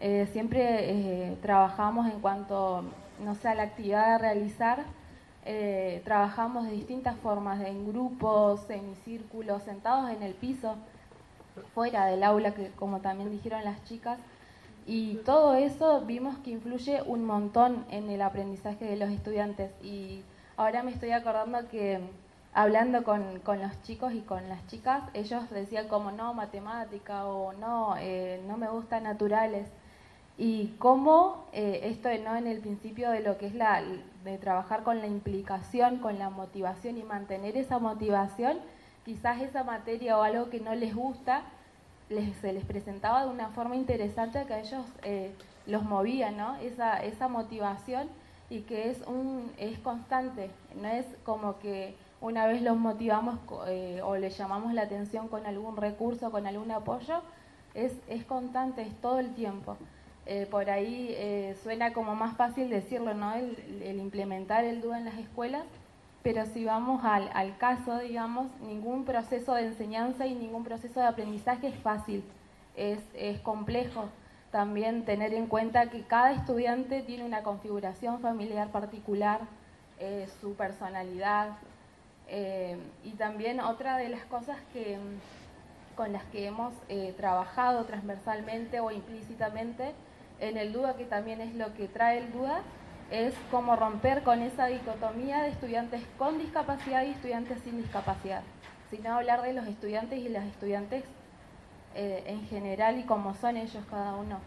eh, 0.00 0.28
siempre 0.32 0.90
eh, 0.90 1.36
trabajamos 1.42 2.06
en 2.06 2.20
cuanto, 2.20 2.84
no 3.24 3.34
sé, 3.34 3.48
a 3.48 3.54
la 3.54 3.62
actividad 3.62 4.14
a 4.14 4.18
realizar, 4.18 4.84
eh, 5.44 6.02
trabajamos 6.04 6.64
de 6.66 6.72
distintas 6.72 7.16
formas, 7.18 7.60
en 7.64 7.86
grupos, 7.86 8.60
semicírculos, 8.62 9.62
sentados 9.62 10.10
en 10.10 10.22
el 10.22 10.34
piso, 10.34 10.76
fuera 11.74 12.06
del 12.06 12.22
aula, 12.24 12.54
que 12.54 12.70
como 12.70 13.00
también 13.00 13.30
dijeron 13.30 13.64
las 13.64 13.82
chicas, 13.84 14.18
y 14.86 15.16
todo 15.24 15.54
eso 15.54 16.02
vimos 16.02 16.36
que 16.38 16.50
influye 16.50 17.02
un 17.02 17.24
montón 17.24 17.86
en 17.90 18.10
el 18.10 18.20
aprendizaje 18.20 18.84
de 18.84 18.96
los 18.96 19.10
estudiantes. 19.10 19.72
Y 19.82 20.22
ahora 20.56 20.82
me 20.82 20.90
estoy 20.90 21.12
acordando 21.12 21.66
que 21.68 22.00
hablando 22.52 23.02
con, 23.02 23.40
con 23.40 23.60
los 23.60 23.82
chicos 23.82 24.12
y 24.12 24.20
con 24.20 24.48
las 24.48 24.66
chicas, 24.66 25.02
ellos 25.14 25.48
decían 25.50 25.88
como 25.88 26.12
no, 26.12 26.34
matemática 26.34 27.26
o 27.26 27.52
no, 27.54 27.96
eh, 27.98 28.42
no 28.46 28.56
me 28.56 28.68
gustan 28.68 29.04
naturales. 29.04 29.68
Y 30.36 30.74
cómo 30.78 31.46
eh, 31.52 31.80
esto 31.84 32.08
no 32.24 32.34
en 32.36 32.46
el 32.46 32.58
principio 32.58 33.10
de 33.10 33.20
lo 33.20 33.38
que 33.38 33.46
es 33.46 33.54
la 33.54 33.82
de 34.24 34.38
trabajar 34.38 34.82
con 34.82 34.98
la 34.98 35.06
implicación, 35.06 35.98
con 35.98 36.18
la 36.18 36.30
motivación 36.30 36.98
y 36.98 37.02
mantener 37.02 37.56
esa 37.56 37.78
motivación, 37.78 38.58
quizás 39.04 39.40
esa 39.42 39.62
materia 39.62 40.18
o 40.18 40.22
algo 40.22 40.50
que 40.50 40.60
no 40.60 40.74
les 40.74 40.94
gusta, 40.94 41.42
se 42.40 42.52
les 42.52 42.64
presentaba 42.64 43.24
de 43.24 43.30
una 43.30 43.48
forma 43.48 43.76
interesante 43.76 44.44
que 44.46 44.54
a 44.54 44.60
ellos 44.60 44.84
eh, 45.02 45.32
los 45.66 45.84
movía, 45.84 46.30
¿no? 46.30 46.56
Esa, 46.56 47.02
esa 47.02 47.28
motivación 47.28 48.08
y 48.50 48.60
que 48.62 48.90
es, 48.90 49.02
un, 49.06 49.50
es 49.58 49.78
constante, 49.78 50.50
no 50.80 50.88
es 50.88 51.06
como 51.24 51.58
que 51.58 51.94
una 52.20 52.46
vez 52.46 52.62
los 52.62 52.76
motivamos 52.76 53.38
eh, 53.68 54.00
o 54.02 54.16
les 54.16 54.36
llamamos 54.36 54.72
la 54.74 54.82
atención 54.82 55.28
con 55.28 55.46
algún 55.46 55.76
recurso, 55.76 56.30
con 56.30 56.46
algún 56.46 56.70
apoyo, 56.70 57.22
es, 57.74 57.92
es 58.08 58.24
constante, 58.24 58.82
es 58.82 58.94
todo 59.00 59.18
el 59.18 59.34
tiempo. 59.34 59.76
Eh, 60.26 60.46
por 60.50 60.70
ahí 60.70 61.54
suena 61.62 61.92
como 61.92 62.14
más 62.14 62.36
fácil 62.36 62.70
decirlo, 62.70 63.14
¿no? 63.14 63.34
El, 63.34 64.00
implementar 64.00 64.64
el 64.64 64.80
DUA 64.80 64.98
en 64.98 65.04
las 65.04 65.18
escuelas, 65.18 65.64
pero 66.22 66.46
si 66.46 66.64
vamos 66.64 67.04
al, 67.04 67.30
al, 67.34 67.58
caso, 67.58 67.98
digamos, 67.98 68.46
ningún 68.62 69.04
proceso 69.04 69.54
de 69.54 69.66
enseñanza 69.66 70.26
y 70.26 70.34
ningún 70.34 70.64
proceso 70.64 71.00
de 71.00 71.06
aprendizaje 71.06 71.68
es 71.68 71.76
fácil, 71.76 72.24
es, 72.76 73.00
es 73.14 73.38
complejo. 73.40 74.08
También 74.50 75.04
tener 75.04 75.34
en 75.34 75.48
cuenta 75.48 75.90
que 75.90 76.02
cada 76.02 76.32
estudiante 76.32 77.02
tiene 77.02 77.24
una 77.24 77.42
configuración 77.42 78.20
familiar 78.20 78.68
particular, 78.68 79.40
eh, 79.98 80.28
su 80.40 80.54
personalidad, 80.54 81.56
eh, 82.28 82.76
y 83.04 83.10
también 83.12 83.60
otra 83.60 83.96
de 83.96 84.08
las 84.08 84.24
cosas 84.26 84.56
que, 84.72 84.96
con 85.96 86.12
las 86.12 86.24
que 86.26 86.46
hemos 86.46 86.72
eh, 86.88 87.14
trabajado 87.16 87.84
transversalmente 87.84 88.80
o 88.80 88.90
implícitamente 88.90 89.92
en 90.40 90.56
el 90.56 90.72
DUA, 90.72 90.96
que 90.96 91.04
también 91.04 91.40
es 91.40 91.54
lo 91.54 91.72
que 91.74 91.88
trae 91.88 92.18
el 92.18 92.32
DUA, 92.32 92.62
es 93.10 93.34
como 93.50 93.76
romper 93.76 94.22
con 94.22 94.42
esa 94.42 94.66
dicotomía 94.66 95.42
de 95.42 95.50
estudiantes 95.50 96.02
con 96.18 96.38
discapacidad 96.38 97.04
y 97.04 97.10
estudiantes 97.10 97.58
sin 97.62 97.76
discapacidad, 97.76 98.42
sino 98.90 99.14
hablar 99.14 99.42
de 99.42 99.52
los 99.52 99.66
estudiantes 99.66 100.18
y 100.18 100.28
las 100.28 100.44
estudiantes 100.46 101.04
eh, 101.94 102.24
en 102.26 102.46
general 102.46 102.98
y 102.98 103.04
cómo 103.04 103.34
son 103.34 103.56
ellos 103.56 103.84
cada 103.90 104.14
uno. 104.14 104.38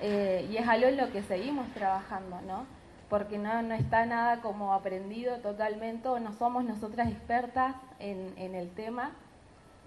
Eh, 0.00 0.46
y 0.50 0.56
es 0.56 0.68
algo 0.68 0.86
en 0.86 0.96
lo 0.96 1.10
que 1.10 1.22
seguimos 1.22 1.66
trabajando, 1.74 2.40
¿no? 2.46 2.66
Porque 3.08 3.38
no, 3.38 3.62
no 3.62 3.74
está 3.74 4.06
nada 4.06 4.40
como 4.40 4.74
aprendido 4.74 5.38
totalmente, 5.38 6.08
no 6.20 6.32
somos 6.34 6.64
nosotras 6.64 7.08
expertas 7.08 7.74
en, 7.98 8.32
en 8.36 8.54
el 8.54 8.70
tema, 8.70 9.12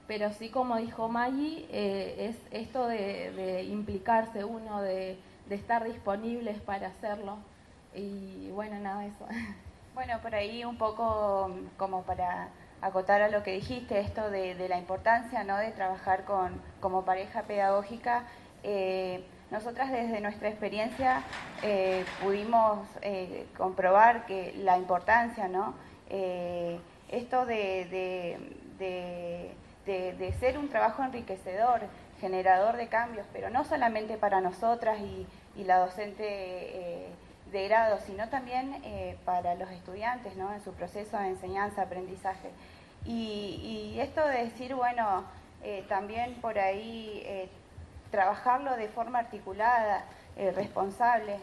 pero 0.07 0.31
sí, 0.31 0.49
como 0.49 0.77
dijo 0.77 1.09
Maggie, 1.09 1.67
eh, 1.69 2.29
es 2.29 2.37
esto 2.51 2.87
de 2.87 3.67
implicarse 3.69 4.45
uno, 4.45 4.81
de, 4.81 5.17
de 5.49 5.55
estar 5.55 5.83
disponibles 5.83 6.59
para 6.61 6.87
hacerlo. 6.87 7.37
Y 7.93 8.49
bueno, 8.51 8.79
nada, 8.79 9.05
eso. 9.05 9.25
Bueno, 9.93 10.19
por 10.21 10.35
ahí 10.35 10.63
un 10.63 10.77
poco 10.77 11.49
como 11.75 12.03
para 12.03 12.49
acotar 12.81 13.23
a 13.23 13.29
lo 13.29 13.41
que 13.41 13.53
dijiste, 13.53 13.99
esto 13.99 14.29
de, 14.29 14.67
la 14.69 14.77
importancia 14.77 15.43
¿no? 15.43 15.57
de 15.57 15.71
trabajar 15.71 16.23
con, 16.23 16.61
como 16.79 17.03
pareja 17.03 17.43
pedagógica. 17.43 18.23
Eh, 18.63 19.23
nosotras 19.49 19.91
desde 19.91 20.19
nuestra 20.19 20.49
experiencia 20.49 21.23
eh, 21.63 22.05
pudimos 22.21 22.87
eh, 23.01 23.47
comprobar 23.57 24.25
que 24.25 24.53
la 24.57 24.77
importancia, 24.77 25.47
¿no? 25.47 25.73
esto 27.09 27.45
de, 27.45 28.37
de, 28.77 30.33
ser 30.39 30.57
un 30.57 30.69
trabajo 30.69 31.03
enriquecedor, 31.03 31.81
generador 32.19 32.77
de 32.77 32.87
cambios, 32.87 33.25
pero 33.33 33.49
no 33.49 33.63
solamente 33.65 34.17
para 34.17 34.41
nosotras 34.41 34.99
y, 34.99 35.27
la 35.63 35.79
docente 35.79 37.13
de 37.51 37.67
grado, 37.67 37.99
sino 38.05 38.27
también 38.29 38.81
eh, 38.83 39.17
para 39.25 39.55
los 39.55 39.69
estudiantes 39.71 40.35
¿no? 40.35 40.53
en 40.53 40.61
su 40.61 40.73
proceso 40.73 41.17
de 41.17 41.27
enseñanza, 41.27 41.83
aprendizaje. 41.83 42.49
Y, 43.05 43.97
esto 43.99 44.25
de 44.27 44.43
decir, 44.43 44.75
bueno, 44.75 45.23
eh, 45.63 45.85
también 45.87 46.35
por 46.35 46.59
ahí 46.59 47.21
eh, 47.25 47.49
trabajarlo 48.11 48.75
de 48.75 48.89
forma 48.89 49.19
articulada, 49.19 50.03
responsable, 50.55 51.39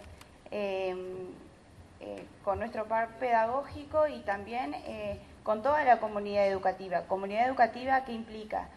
con 2.44 2.60
nuestro 2.60 2.84
par 2.84 3.08
pedagógico 3.18 4.06
y 4.06 4.20
también 4.20 4.72
con 5.42 5.62
toda 5.64 5.82
la 5.82 5.98
comunidad 5.98 6.46
educativa. 6.46 7.02
Comunidad 7.08 7.48
educativa 7.48 8.04
que 8.04 8.12
implica 8.12 8.68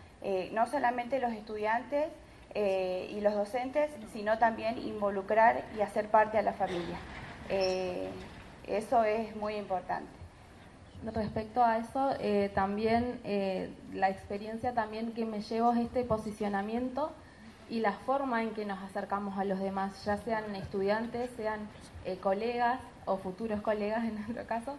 no 0.51 0.65
solamente 0.67 1.19
los 1.19 1.31
estudiantes, 1.33 2.07
y 2.55 3.21
los 3.21 3.35
docentes, 3.35 3.91
sino 4.13 4.39
también 4.39 4.79
involucrar 4.79 5.63
y 5.77 5.81
hacer 5.81 6.09
parte 6.09 6.39
a 6.39 6.41
la 6.41 6.53
familia. 6.53 6.97
Eh, 7.49 8.09
eso 8.65 9.03
es 9.03 9.35
muy 9.35 9.55
importante. 9.55 10.09
Respecto 11.13 11.63
a 11.63 11.77
eso, 11.77 12.13
eh, 12.19 12.51
también 12.53 13.19
eh, 13.23 13.69
la 13.93 14.09
experiencia 14.09 14.73
también 14.73 15.13
que 15.13 15.25
me 15.25 15.41
llevo 15.41 15.71
es 15.73 15.79
este 15.79 16.03
posicionamiento 16.03 17.11
y 17.69 17.79
la 17.79 17.93
forma 17.93 18.41
en 18.41 18.51
que 18.51 18.65
nos 18.65 18.79
acercamos 18.81 19.37
a 19.37 19.45
los 19.45 19.59
demás, 19.59 20.03
ya 20.05 20.17
sean 20.17 20.55
estudiantes, 20.55 21.29
sean 21.37 21.59
colegas 22.21 22.79
o 23.05 23.17
futuros 23.17 23.61
colegas 23.61 24.05
en 24.05 24.15
nuestro 24.15 24.45
caso, 24.47 24.77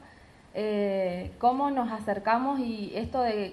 cómo 1.38 1.70
nos 1.70 1.90
acercamos 1.92 2.58
y 2.60 2.92
esto 2.94 3.20
de 3.20 3.52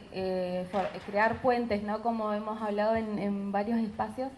crear 1.06 1.41
puentes, 1.41 1.84
¿no? 1.84 2.01
Como 2.01 2.34
hemos 2.34 2.62
hablado 2.62 2.95
en, 2.95 3.20
en 3.20 3.51
varios 3.51 3.80
espacios, 3.80 4.30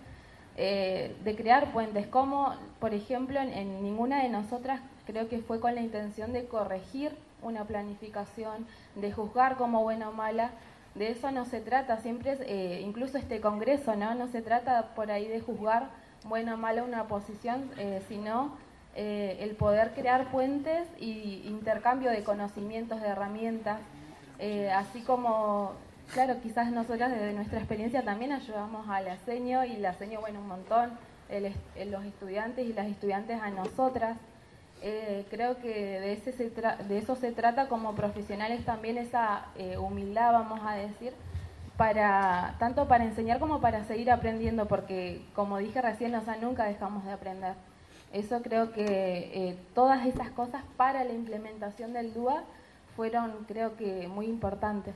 eh, 0.60 1.16
de 1.24 1.36
crear 1.36 1.72
puentes, 1.72 2.08
como 2.08 2.56
por 2.80 2.96
ejemplo 2.96 3.40
en, 3.40 3.84
ninguna 3.84 4.24
de 4.24 4.30
nosotras 4.30 4.82
creo 5.06 5.30
que 5.30 5.38
fue 5.38 5.60
con 5.60 5.76
la 5.76 5.82
intención 5.82 6.34
de 6.34 6.48
corregir 6.48 7.16
una 7.44 7.66
planificación, 7.66 8.66
de 8.96 9.12
juzgar 9.12 9.58
como 9.58 9.84
buena 9.84 10.10
o 10.10 10.14
mala, 10.14 10.50
de 10.96 11.12
eso 11.12 11.30
no 11.30 11.46
se 11.46 11.62
trata, 11.62 11.98
siempre 11.98 12.32
es, 12.32 12.40
eh, 12.42 12.82
incluso 12.84 13.20
este 13.20 13.40
congreso, 13.40 13.96
¿no? 13.96 14.16
No 14.16 14.30
se 14.30 14.42
trata 14.42 14.96
por 14.96 15.12
ahí 15.12 15.28
de 15.28 15.42
juzgar 15.42 15.90
buena 16.24 16.56
o 16.56 16.58
mala 16.58 16.84
una 16.84 17.04
posición, 17.04 17.70
eh, 18.98 19.38
el 19.40 19.56
poder 19.56 19.94
crear 19.94 20.30
puentes 20.32 20.86
y 21.00 21.44
intercambio 21.46 22.12
de 22.12 22.24
conocimientos, 22.24 23.02
de 23.02 23.08
herramientas, 23.08 23.80
así 24.74 25.02
como 25.02 25.74
Claro, 26.14 26.36
quizás 26.42 26.72
nosotras 26.72 27.12
desde 27.12 27.34
nuestra 27.34 27.60
experiencia 27.60 28.02
también 28.04 28.32
ayudamos 28.32 28.88
al 28.90 29.10
aseño 29.10 29.66
y 29.66 29.76
la 29.76 29.90
aseño, 29.90 30.22
bueno, 30.22 30.40
un 30.40 30.48
montón, 30.48 30.92
los 31.30 32.06
estudiantes 32.06 32.66
y 32.66 32.74
las 32.74 32.88
estudiantes 32.88 33.42
a 33.42 33.50
nosotras. 33.50 34.18
Eh, 34.82 35.26
creo 35.30 35.58
que 35.58 36.00
de, 36.00 36.14
ese 36.14 36.32
de 36.32 36.98
eso 36.98 37.16
se 37.16 37.32
trata 37.32 37.68
como 37.68 37.96
profesionales 37.96 38.64
también 38.64 38.98
esa 38.98 39.48
eh, 39.58 39.78
humildad, 39.78 40.32
vamos 40.32 40.62
a 40.64 40.76
decir, 40.76 41.14
para 41.76 42.56
tanto 42.60 42.88
para 42.88 43.04
enseñar 43.04 43.40
como 43.40 43.60
para 43.60 43.84
seguir 43.84 44.10
aprendiendo, 44.10 44.68
porque 44.68 45.26
como 45.36 45.58
dije 45.58 45.82
recién, 45.82 46.16
o 46.16 46.22
sea, 46.24 46.38
nunca 46.38 46.66
dejamos 46.66 47.04
de 47.06 47.12
aprender. 47.12 47.56
Eso 48.14 48.42
creo 48.42 48.72
que 48.72 48.86
eh, 48.86 49.58
todas 49.76 50.06
esas 50.06 50.30
cosas 50.30 50.64
para 50.78 51.04
la 51.04 51.14
implementación 51.14 51.94
del 51.94 52.14
DUA 52.14 52.44
fueron, 52.96 53.46
creo 53.48 53.76
que, 53.76 54.08
muy 54.08 54.26
importantes. 54.26 54.96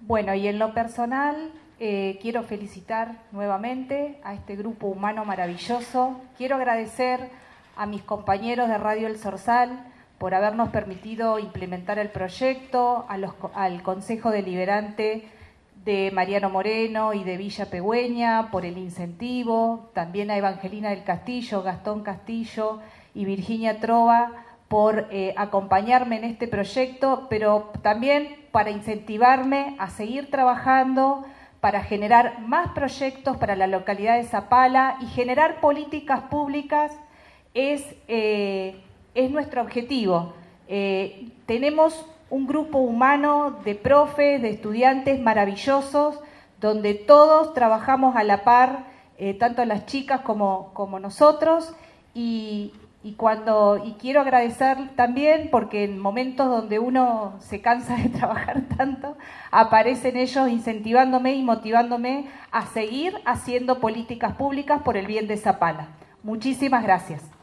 Bueno, 0.00 0.34
y 0.34 0.48
en 0.48 0.58
lo 0.58 0.74
personal 0.74 1.50
eh, 1.80 2.18
quiero 2.20 2.42
felicitar 2.42 3.16
nuevamente 3.32 4.20
a 4.22 4.34
este 4.34 4.54
grupo 4.56 4.88
humano 4.88 5.24
maravilloso. 5.24 6.20
Quiero 6.36 6.56
agradecer 6.56 7.30
a 7.76 7.86
mis 7.86 8.02
compañeros 8.02 8.68
de 8.68 8.76
Radio 8.76 9.06
El 9.06 9.18
Sorsal 9.18 9.86
por 10.18 10.34
habernos 10.34 10.68
permitido 10.70 11.38
implementar 11.38 11.98
el 11.98 12.10
proyecto, 12.10 13.06
al 13.08 13.82
Consejo 13.82 14.30
Deliberante 14.30 15.28
de 15.84 16.10
Mariano 16.12 16.48
Moreno 16.48 17.12
y 17.12 17.24
de 17.24 17.36
Villa 17.36 17.66
Pegüeña 17.66 18.50
por 18.50 18.64
el 18.64 18.78
incentivo, 18.78 19.90
también 19.92 20.30
a 20.30 20.36
Evangelina 20.38 20.90
del 20.90 21.04
Castillo, 21.04 21.62
Gastón 21.62 22.02
Castillo 22.02 22.80
y 23.14 23.24
Virginia 23.24 23.80
Trova 23.80 24.32
por 24.68 25.08
eh, 25.10 25.34
acompañarme 25.36 26.16
en 26.16 26.24
este 26.24 26.48
proyecto, 26.48 27.26
pero 27.28 27.70
también 27.82 28.36
para 28.50 28.70
incentivarme 28.70 29.76
a 29.78 29.90
seguir 29.90 30.30
trabajando, 30.30 31.24
para 31.60 31.82
generar 31.82 32.40
más 32.40 32.68
proyectos 32.70 33.36
para 33.36 33.56
la 33.56 33.66
localidad 33.66 34.16
de 34.16 34.24
Zapala 34.24 34.96
y 35.00 35.06
generar 35.06 35.60
políticas 35.60 36.22
públicas 36.22 36.92
es, 37.52 37.94
eh, 38.08 38.82
es 39.14 39.30
nuestro 39.30 39.62
objetivo. 39.62 40.34
Eh, 40.66 41.28
tenemos 41.46 42.06
un 42.34 42.46
grupo 42.48 42.78
humano 42.78 43.60
de 43.64 43.76
profes, 43.76 44.42
de 44.42 44.50
estudiantes 44.50 45.20
maravillosos, 45.20 46.18
donde 46.60 46.94
todos 46.94 47.54
trabajamos 47.54 48.16
a 48.16 48.24
la 48.24 48.42
par, 48.42 48.86
tanto 49.38 49.64
las 49.64 49.86
chicas 49.86 50.22
como, 50.22 50.72
como 50.74 50.98
nosotros, 50.98 51.72
y, 52.12 52.72
y 53.04 53.12
cuando 53.12 53.80
y 53.84 53.92
quiero 54.00 54.22
agradecer 54.22 54.78
también 54.96 55.50
porque 55.52 55.84
en 55.84 55.98
momentos 55.98 56.48
donde 56.48 56.78
uno 56.78 57.34
se 57.38 57.60
cansa 57.60 57.96
de 57.96 58.08
trabajar 58.18 58.62
tanto 58.76 59.16
aparecen 59.50 60.16
ellos 60.16 60.48
incentivándome 60.48 61.34
y 61.34 61.42
motivándome 61.42 62.26
a 62.50 62.66
seguir 62.66 63.14
haciendo 63.26 63.78
políticas 63.78 64.34
públicas 64.34 64.80
por 64.82 64.96
el 64.96 65.06
bien 65.06 65.28
de 65.28 65.36
Zapala. 65.36 65.88
Muchísimas 66.22 66.82
gracias. 66.82 67.33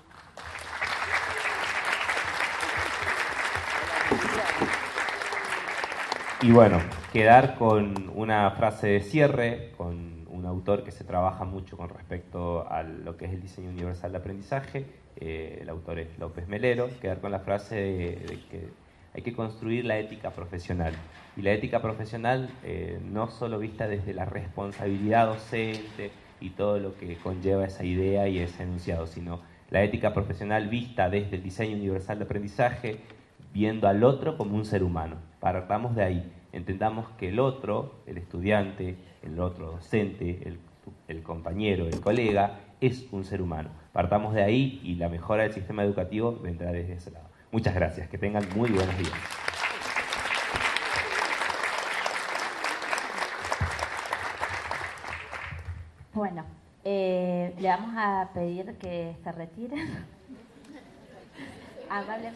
Y 6.43 6.51
bueno, 6.51 6.79
quedar 7.13 7.53
con 7.53 8.11
una 8.15 8.49
frase 8.51 8.87
de 8.87 9.01
cierre, 9.01 9.73
con 9.77 10.25
un 10.27 10.45
autor 10.47 10.83
que 10.83 10.89
se 10.89 11.03
trabaja 11.03 11.45
mucho 11.45 11.77
con 11.77 11.89
respecto 11.89 12.67
a 12.67 12.81
lo 12.81 13.15
que 13.15 13.25
es 13.25 13.33
el 13.33 13.41
diseño 13.43 13.69
universal 13.69 14.11
de 14.11 14.17
aprendizaje, 14.17 14.85
eh, 15.17 15.59
el 15.61 15.69
autor 15.69 15.99
es 15.99 16.17
López 16.17 16.47
Melero, 16.47 16.89
quedar 16.99 17.21
con 17.21 17.29
la 17.31 17.41
frase 17.41 17.75
de, 17.75 18.39
que 18.49 18.69
hay 19.13 19.21
que 19.21 19.33
construir 19.33 19.85
la 19.85 19.99
ética 19.99 20.31
profesional. 20.31 20.93
Y 21.37 21.43
la 21.43 21.51
ética 21.51 21.79
profesional 21.79 22.49
eh, 22.63 22.99
no 23.05 23.27
solo 23.27 23.59
vista 23.59 23.87
desde 23.87 24.15
la 24.15 24.25
responsabilidad 24.25 25.27
docente 25.27 26.09
y 26.39 26.49
todo 26.49 26.79
lo 26.79 26.95
que 26.97 27.17
conlleva 27.17 27.65
esa 27.65 27.83
idea 27.83 28.27
y 28.27 28.39
ese 28.39 28.63
enunciado, 28.63 29.05
sino 29.05 29.41
la 29.69 29.83
ética 29.83 30.11
profesional 30.11 30.69
vista 30.69 31.07
desde 31.07 31.35
el 31.35 31.43
diseño 31.43 31.75
universal 31.75 32.17
de 32.17 32.25
aprendizaje, 32.25 32.97
viendo 33.53 33.87
al 33.87 34.03
otro 34.03 34.37
como 34.37 34.55
un 34.55 34.65
ser 34.65 34.81
humano. 34.81 35.30
Partamos 35.41 35.95
de 35.95 36.03
ahí, 36.03 36.31
entendamos 36.53 37.09
que 37.17 37.29
el 37.29 37.39
otro, 37.39 37.95
el 38.05 38.19
estudiante, 38.19 38.95
el 39.23 39.39
otro 39.39 39.71
docente, 39.71 40.55
el, 41.07 41.23
compañero, 41.23 41.87
el 41.87 41.99
colega, 41.99 42.59
es 42.79 43.07
un 43.11 43.25
ser 43.25 43.41
humano. 43.41 43.71
Partamos 43.91 44.35
de 44.35 44.43
ahí 44.43 44.79
y 44.83 44.95
la 44.95 45.09
mejora 45.09 45.41
del 45.41 45.51
sistema 45.51 45.83
educativo 45.83 46.39
vendrá 46.43 46.71
desde 46.71 46.93
ese 46.93 47.09
lado. 47.09 47.25
Muchas 47.51 47.73
gracias, 47.73 48.07
que 48.07 48.19
tengan 48.19 48.43
muy 48.55 48.69
buenos 48.69 48.95
días. 48.99 49.11
Bueno, 56.13 56.45
eh, 56.85 57.55
le 57.59 57.67
vamos 57.67 57.95
a 57.97 58.29
pedir 58.31 58.75
que 58.75 59.15
se 59.23 59.31
retire. 59.31 59.75
Amable. 61.89 62.31